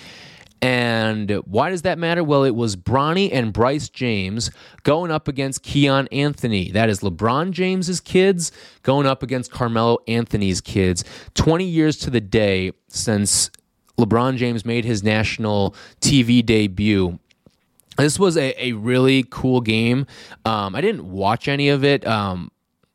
And 0.62 1.30
why 1.44 1.70
does 1.70 1.82
that 1.82 1.98
matter? 1.98 2.24
Well, 2.24 2.42
it 2.42 2.54
was 2.54 2.76
Bronny 2.76 3.30
and 3.30 3.52
Bryce 3.52 3.88
James 3.88 4.50
going 4.84 5.10
up 5.10 5.28
against 5.28 5.62
Kiyan 5.62 6.08
Anthony. 6.10 6.72
That 6.72 6.88
is 6.88 7.00
LeBron 7.00 7.50
James's 7.50 8.00
kids 8.00 8.52
going 8.82 9.06
up 9.06 9.22
against 9.22 9.52
Carmelo 9.52 9.98
Anthony's 10.08 10.62
kids. 10.62 11.04
20 11.34 11.64
years 11.64 11.98
to 11.98 12.10
the 12.10 12.22
day 12.22 12.72
since 12.88 13.50
LeBron 13.98 14.36
James 14.36 14.64
made 14.64 14.84
his 14.84 15.02
national 15.02 15.74
TV 16.00 16.44
debut. 16.44 17.18
This 17.96 18.18
was 18.18 18.36
a, 18.36 18.54
a 18.62 18.72
really 18.72 19.24
cool 19.30 19.60
game. 19.60 20.06
Um, 20.44 20.74
I 20.74 20.80
didn't 20.80 21.10
watch 21.10 21.48
any 21.48 21.70
of 21.70 21.82
it, 21.82 22.06
um, 22.06 22.50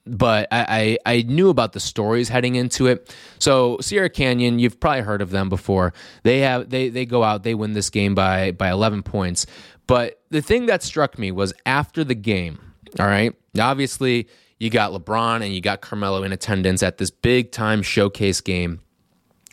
but 0.06 0.48
I, 0.52 0.98
I, 1.06 1.14
I, 1.18 1.22
knew 1.24 1.50
about 1.50 1.74
the 1.74 1.80
stories 1.80 2.30
heading 2.30 2.56
into 2.56 2.88
it. 2.88 3.16
So 3.40 3.78
Sierra 3.82 4.10
Canyon, 4.10 4.60
you've 4.60 4.80
probably 4.80 5.02
heard 5.02 5.22
of 5.22 5.32
them 5.32 5.50
before. 5.50 5.94
They 6.24 6.40
have 6.40 6.70
they 6.70 6.90
they 6.90 7.06
go 7.06 7.24
out, 7.24 7.44
they 7.44 7.56
win 7.56 7.74
this 7.74 7.90
game 7.90 8.14
by 8.14 8.52
by 8.52 8.70
11 8.70 9.04
points. 9.04 9.46
But 9.88 10.22
the 10.30 10.42
thing 10.42 10.68
that 10.68 10.84
struck 10.84 11.18
me 11.18 11.32
was 11.32 11.54
after 11.66 12.04
the 12.04 12.16
game. 12.16 12.60
All 13.00 13.08
right, 13.08 13.34
obviously 13.60 14.28
you 14.60 14.70
got 14.70 14.92
LeBron 14.92 15.44
and 15.44 15.54
you 15.54 15.62
got 15.62 15.82
Carmelo 15.82 16.24
in 16.24 16.32
attendance 16.32 16.84
at 16.84 16.98
this 16.98 17.10
big 17.10 17.52
time 17.52 17.82
showcase 17.82 18.42
game 18.42 18.82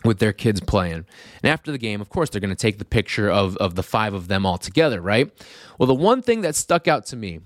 with 0.04 0.18
their 0.18 0.32
kids 0.32 0.60
playing. 0.60 1.04
And 1.42 1.52
after 1.52 1.72
the 1.72 1.78
game, 1.78 2.00
of 2.00 2.08
course, 2.08 2.30
they're 2.30 2.40
going 2.40 2.50
to 2.50 2.56
take 2.56 2.78
the 2.78 2.84
picture 2.84 3.30
of, 3.30 3.56
of 3.56 3.74
the 3.74 3.82
five 3.82 4.14
of 4.14 4.28
them 4.28 4.46
all 4.46 4.58
together, 4.58 5.00
right? 5.00 5.30
Well, 5.78 5.86
the 5.86 5.94
one 5.94 6.22
thing 6.22 6.42
that 6.42 6.54
stuck 6.54 6.86
out 6.86 7.06
to 7.06 7.16
me 7.16 7.40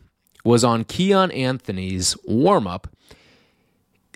was 0.45 0.65
on 0.65 0.85
Kiyan 0.85 1.35
Anthony's 1.37 2.17
warm 2.25 2.67
up. 2.67 2.89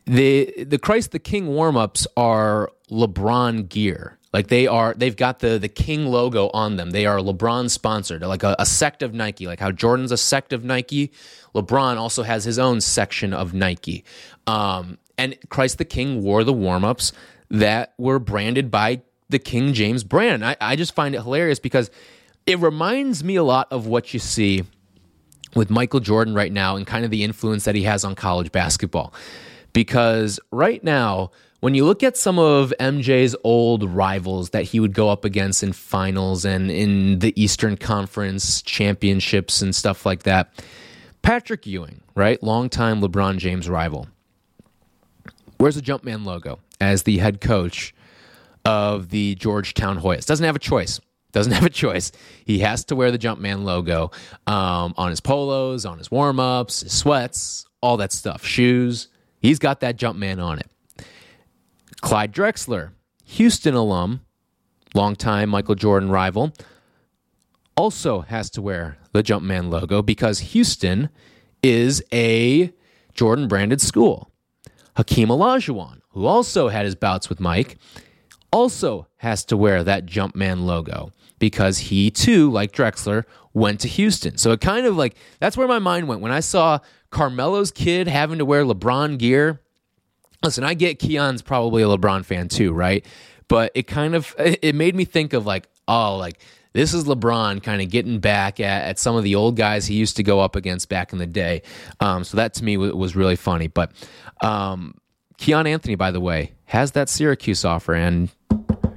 The 0.05 0.65
the 0.65 0.79
Christ 0.79 1.11
the 1.11 1.19
King 1.19 1.49
warm 1.49 1.77
ups 1.77 2.07
are 2.17 2.71
LeBron 2.91 3.69
gear. 3.69 4.19
Like 4.33 4.49
they 4.49 4.67
are, 4.67 4.95
they've 4.95 5.17
got 5.17 5.41
the 5.41 5.59
the 5.59 5.69
King 5.69 6.07
logo 6.07 6.49
on 6.51 6.77
them. 6.77 6.91
They 6.91 7.07
are 7.07 7.19
LeBron 7.19 7.71
sponsored, 7.71 8.23
like 8.23 8.45
a, 8.45 8.55
a 8.59 8.67
sect 8.67 9.03
of 9.03 9.15
Nike. 9.15 9.47
Like 9.47 9.59
how 9.59 9.73
Jordan's 9.73 10.13
a 10.13 10.17
sect 10.17 10.53
of 10.53 10.63
Nike, 10.63 11.11
LeBron 11.55 11.97
also 11.97 12.23
has 12.23 12.45
his 12.45 12.59
own 12.59 12.81
section 12.81 13.33
of 13.33 13.53
Nike. 13.53 14.05
Um, 14.47 14.99
and 15.19 15.37
Christ 15.49 15.79
the 15.79 15.85
King 15.85 16.23
wore 16.23 16.45
the 16.45 16.53
warm 16.53 16.85
ups 16.85 17.13
that 17.51 17.95
were 17.99 18.19
branded 18.19 18.71
by 18.71 19.03
the 19.29 19.39
King 19.39 19.73
James 19.73 20.05
brand. 20.05 20.45
I, 20.45 20.57
I 20.61 20.77
just 20.77 20.95
find 20.95 21.15
it 21.15 21.23
hilarious 21.23 21.59
because 21.59 21.91
it 22.47 22.59
reminds 22.61 23.25
me 23.25 23.37
a 23.37 23.43
lot 23.43 23.69
of 23.71 23.87
what 23.87 24.15
you 24.15 24.21
see 24.21 24.65
with 25.55 25.71
Michael 25.71 26.01
Jordan 26.01 26.35
right 26.35 26.53
now 26.53 26.77
and 26.77 26.87
kind 26.87 27.05
of 27.05 27.11
the 27.11 27.25
influence 27.25 27.65
that 27.65 27.75
he 27.75 27.83
has 27.83 28.05
on 28.05 28.15
college 28.15 28.53
basketball. 28.53 29.13
Because 29.73 30.39
right 30.53 30.83
now, 30.83 31.31
when 31.61 31.75
you 31.75 31.85
look 31.85 32.03
at 32.03 32.17
some 32.17 32.39
of 32.39 32.73
MJ's 32.79 33.35
old 33.43 33.83
rivals 33.83 34.51
that 34.51 34.65
he 34.65 34.81
would 34.81 34.93
go 34.93 35.09
up 35.09 35.25
against 35.25 35.63
in 35.63 35.73
finals 35.73 36.45
and 36.45 36.71
in 36.71 37.19
the 37.19 37.39
Eastern 37.41 37.77
Conference 37.77 38.63
championships 38.63 39.63
and 39.63 39.75
stuff 39.75 40.07
like 40.07 40.23
that, 40.23 40.53
Patrick 41.23 41.67
Ewing, 41.67 42.01
right? 42.15 42.41
Longtime 42.43 43.01
LeBron 43.01 43.39
James 43.39 43.69
rival. 43.69 44.07
Where's 45.59 45.75
the 45.75 45.83
Jumpman 45.83 46.25
logo 46.25 46.61
as 46.81 47.05
the 47.05 47.19
head 47.19 47.41
coach 47.41 47.95
of 48.65 49.11
the 49.11 49.35
Georgetown 49.37 50.01
Hoyas? 50.01 50.27
Doesn't 50.27 50.45
have 50.45 50.57
a 50.57 50.61
choice. 50.61 51.01
Doesn't 51.33 51.53
have 51.59 51.65
a 51.65 51.71
choice. 51.71 52.13
He 52.45 52.61
has 52.61 52.85
to 52.87 52.97
wear 52.97 53.11
the 53.11 53.19
Jumpman 53.19 53.65
logo 53.65 54.11
um, 54.47 54.95
on 54.97 55.11
his 55.11 55.21
polos, 55.21 55.85
on 55.85 55.99
his 55.99 56.11
warm 56.11 56.41
ups, 56.41 56.81
his 56.81 56.93
sweats, 56.93 57.67
all 57.81 57.97
that 57.99 58.13
stuff, 58.13 58.45
shoes. 58.45 59.09
He's 59.39 59.59
got 59.59 59.81
that 59.81 59.99
Jumpman 59.99 60.43
on 60.43 60.59
it. 60.59 60.71
Clyde 62.01 62.33
Drexler, 62.33 62.91
Houston 63.25 63.75
alum, 63.75 64.21
longtime 64.95 65.49
Michael 65.49 65.75
Jordan 65.75 66.11
rival, 66.11 66.53
also 67.77 68.21
has 68.23 68.51
to 68.51 68.63
wear 68.63 68.97
the 69.13 69.23
Jumpman 69.23 69.71
logo 69.71 70.03
because 70.03 70.39
Houston 70.41 71.11
is 71.63 72.03
a 72.13 72.73
Jordan 73.15 73.49
branded 73.49 73.81
school. 73.81 74.31
Hakeem 74.97 75.29
Olajuwon, 75.29 76.01
who 76.11 76.27
also 76.27 76.69
had 76.69 76.85
his 76.85 76.95
bouts 76.95 77.29
with 77.29 77.41
Mike, 77.41 77.77
also 78.51 79.07
has 79.19 79.45
to 79.47 79.57
wear 79.57 79.85
that 79.85 80.07
Jumpman 80.07 80.65
logo 80.65 81.13
because 81.39 81.79
he 81.79 82.11
too, 82.11 82.51
like 82.51 82.73
Drexler, 82.73 83.25
went 83.53 83.81
to 83.81 83.89
Houston. 83.89 84.39
So 84.39 84.53
it 84.53 84.61
kind 84.61 84.87
of 84.87 84.97
like 84.97 85.17
that's 85.39 85.57
where 85.57 85.69
my 85.69 85.79
mind 85.79 86.09
went 86.09 86.21
when 86.21 86.33
I 86.33 86.41
saw 86.41 86.79
Carmelo's 87.11 87.71
kid 87.71 88.09
having 88.09 88.39
to 88.39 88.45
wear 88.45 88.65
LeBron 88.65 89.19
gear. 89.19 89.61
Listen, 90.43 90.65
I 90.65 90.75
get 90.75 90.99
Kiyan's 90.99 91.43
probably 91.43 91.83
a 91.83 91.87
LeBron 91.87 92.25
fan 92.25 92.49
too, 92.49 92.73
right? 92.73 93.05
But 93.49 93.73
it 93.75 93.87
kind 93.87 94.15
of 94.15 94.35
it 94.39 94.75
made 94.75 94.95
me 94.95 95.05
think 95.05 95.33
of 95.33 95.47
like, 95.47 95.69
oh, 95.87 96.17
like 96.17 96.39
this 96.77 96.93
is 96.93 97.05
LeBron 97.05 97.63
kind 97.63 97.81
of 97.81 97.91
getting 97.91 98.21
back 98.21 98.61
at, 98.61 98.85
at 98.85 98.99
some 98.99 99.17
of 99.17 99.25
the 99.25 99.35
old 99.35 99.57
guys 99.57 99.87
he 99.87 99.95
used 99.95 100.17
to 100.17 100.23
go 100.23 100.41
up 100.41 100.57
against 100.57 100.89
back 100.89 101.13
in 101.13 101.19
the 101.19 101.27
day. 101.27 101.63
Um, 102.01 102.23
so 102.23 102.37
that 102.37 102.55
to 102.55 102.65
me 102.65 102.75
w- 102.75 102.95
was 102.95 103.17
really 103.17 103.37
funny. 103.37 103.67
But 103.67 103.93
um, 104.43 104.95
Kiyan 105.39 105.67
Anthony, 105.67 105.95
by 105.95 106.11
the 106.11 106.21
way, 106.21 106.53
has 106.67 106.93
that 106.93 107.09
Syracuse 107.09 107.65
offer, 107.65 107.95
and 107.95 108.31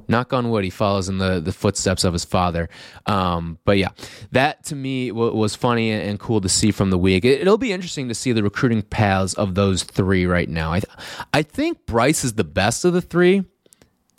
knock 0.09 0.33
on 0.33 0.49
wood, 0.49 0.63
he 0.63 0.69
follows 0.69 1.07
in 1.07 1.19
the, 1.19 1.39
the 1.39 1.53
footsteps 1.53 2.03
of 2.03 2.13
his 2.13 2.25
father. 2.25 2.67
Um, 3.05 3.59
but 3.63 3.77
yeah, 3.77 3.89
that 4.31 4.65
to 4.65 4.75
me 4.75 5.09
w- 5.09 5.33
was 5.33 5.55
funny 5.55 5.91
and 5.91 6.19
cool 6.19 6.41
to 6.41 6.49
see 6.49 6.71
from 6.71 6.89
the 6.89 6.97
week. 6.97 7.23
It, 7.23 7.45
will 7.45 7.57
be 7.57 7.71
interesting 7.71 8.09
to 8.09 8.15
see 8.15 8.31
the 8.31 8.43
recruiting 8.43 8.81
paths 8.81 9.35
of 9.35 9.55
those 9.55 9.83
three 9.83 10.25
right 10.25 10.49
now. 10.49 10.73
I, 10.73 10.79
th- 10.79 11.07
I 11.33 11.43
think 11.43 11.85
Bryce 11.85 12.23
is 12.25 12.33
the 12.33 12.43
best 12.43 12.83
of 12.83 12.93
the 12.93 13.01
three. 13.01 13.45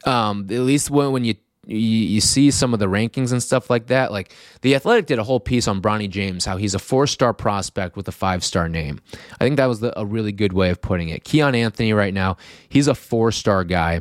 Um, 0.07 0.47
at 0.51 0.61
least 0.61 0.91
when, 0.91 1.13
when 1.13 1.25
you 1.25 1.35
you, 1.71 1.77
you 1.79 2.21
see 2.21 2.51
some 2.51 2.75
of 2.75 2.81
the 2.81 2.87
rankings 2.87 3.33
and 3.33 3.43
stuff 3.43 3.71
like 3.71 3.87
that. 3.87 4.11
Like 4.13 4.35
the 4.63 4.75
Athletic 4.75 5.07
did 5.07 5.19
a 5.19 5.25
whole 5.25 5.41
piece 5.41 5.69
on 5.69 5.81
Bronny 5.81 6.09
James, 6.09 6.45
how 6.45 6.57
he's 6.57 6.75
a 6.75 6.79
four 6.79 7.07
star 7.07 7.33
prospect 7.33 7.97
with 7.97 8.09
a 8.09 8.13
five 8.13 8.45
star 8.45 8.69
name. 8.69 9.01
I 9.41 9.45
think 9.45 9.57
that 9.57 9.67
was 9.67 9.81
the, 9.81 9.99
a 9.99 10.05
really 10.05 10.33
good 10.33 10.53
way 10.53 10.71
of 10.71 10.81
putting 10.81 11.09
it. 11.09 11.25
Kiyan 11.25 11.57
Anthony 11.57 11.93
right 11.93 12.15
now, 12.15 12.37
he's 12.69 12.89
a 12.89 12.95
four 12.95 13.33
star 13.33 13.65
guy, 13.65 14.01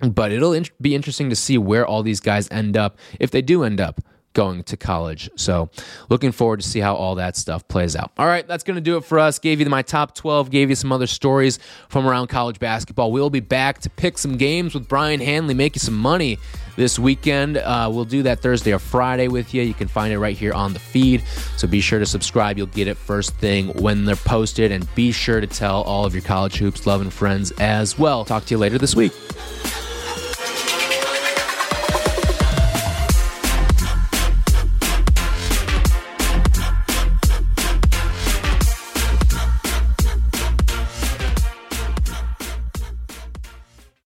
but 0.00 0.32
it'll 0.32 0.58
be 0.80 0.94
interesting 0.94 1.30
to 1.30 1.36
see 1.36 1.58
where 1.58 1.86
all 1.86 2.02
these 2.02 2.20
guys 2.20 2.48
end 2.50 2.76
up 2.76 2.98
if 3.18 3.30
they 3.30 3.42
do 3.42 3.64
end 3.64 3.80
up 3.80 4.00
going 4.38 4.62
to 4.62 4.76
college. 4.76 5.28
So, 5.34 5.68
looking 6.08 6.30
forward 6.30 6.60
to 6.60 6.68
see 6.68 6.78
how 6.78 6.94
all 6.94 7.16
that 7.16 7.36
stuff 7.36 7.66
plays 7.66 7.96
out. 7.96 8.12
All 8.16 8.26
right, 8.26 8.46
that's 8.46 8.62
going 8.62 8.76
to 8.76 8.80
do 8.80 8.96
it 8.96 9.04
for 9.04 9.18
us. 9.18 9.40
Gave 9.40 9.58
you 9.58 9.66
my 9.66 9.82
top 9.82 10.14
12, 10.14 10.48
gave 10.48 10.70
you 10.70 10.76
some 10.76 10.92
other 10.92 11.08
stories 11.08 11.58
from 11.88 12.06
around 12.06 12.28
college 12.28 12.60
basketball. 12.60 13.10
We'll 13.10 13.30
be 13.30 13.40
back 13.40 13.80
to 13.80 13.90
pick 13.90 14.16
some 14.16 14.36
games 14.36 14.74
with 14.74 14.86
Brian 14.86 15.18
Hanley, 15.18 15.54
make 15.54 15.74
you 15.74 15.80
some 15.80 15.98
money 15.98 16.38
this 16.76 17.00
weekend. 17.00 17.56
Uh, 17.56 17.90
we'll 17.92 18.04
do 18.04 18.22
that 18.22 18.38
Thursday 18.38 18.72
or 18.72 18.78
Friday 18.78 19.26
with 19.26 19.52
you. 19.54 19.62
You 19.62 19.74
can 19.74 19.88
find 19.88 20.12
it 20.12 20.20
right 20.20 20.36
here 20.36 20.52
on 20.52 20.72
the 20.72 20.78
feed. 20.78 21.24
So 21.56 21.66
be 21.66 21.80
sure 21.80 21.98
to 21.98 22.06
subscribe. 22.06 22.58
You'll 22.58 22.68
get 22.68 22.86
it 22.86 22.96
first 22.96 23.34
thing 23.38 23.70
when 23.82 24.04
they're 24.04 24.14
posted. 24.14 24.70
And 24.70 24.86
be 24.94 25.10
sure 25.10 25.40
to 25.40 25.48
tell 25.48 25.82
all 25.82 26.04
of 26.04 26.14
your 26.14 26.22
college 26.22 26.58
hoops 26.58 26.86
loving 26.86 27.10
friends 27.10 27.50
as 27.58 27.98
well. 27.98 28.24
Talk 28.24 28.44
to 28.44 28.54
you 28.54 28.58
later 28.58 28.78
this 28.78 28.94
week. 28.94 29.12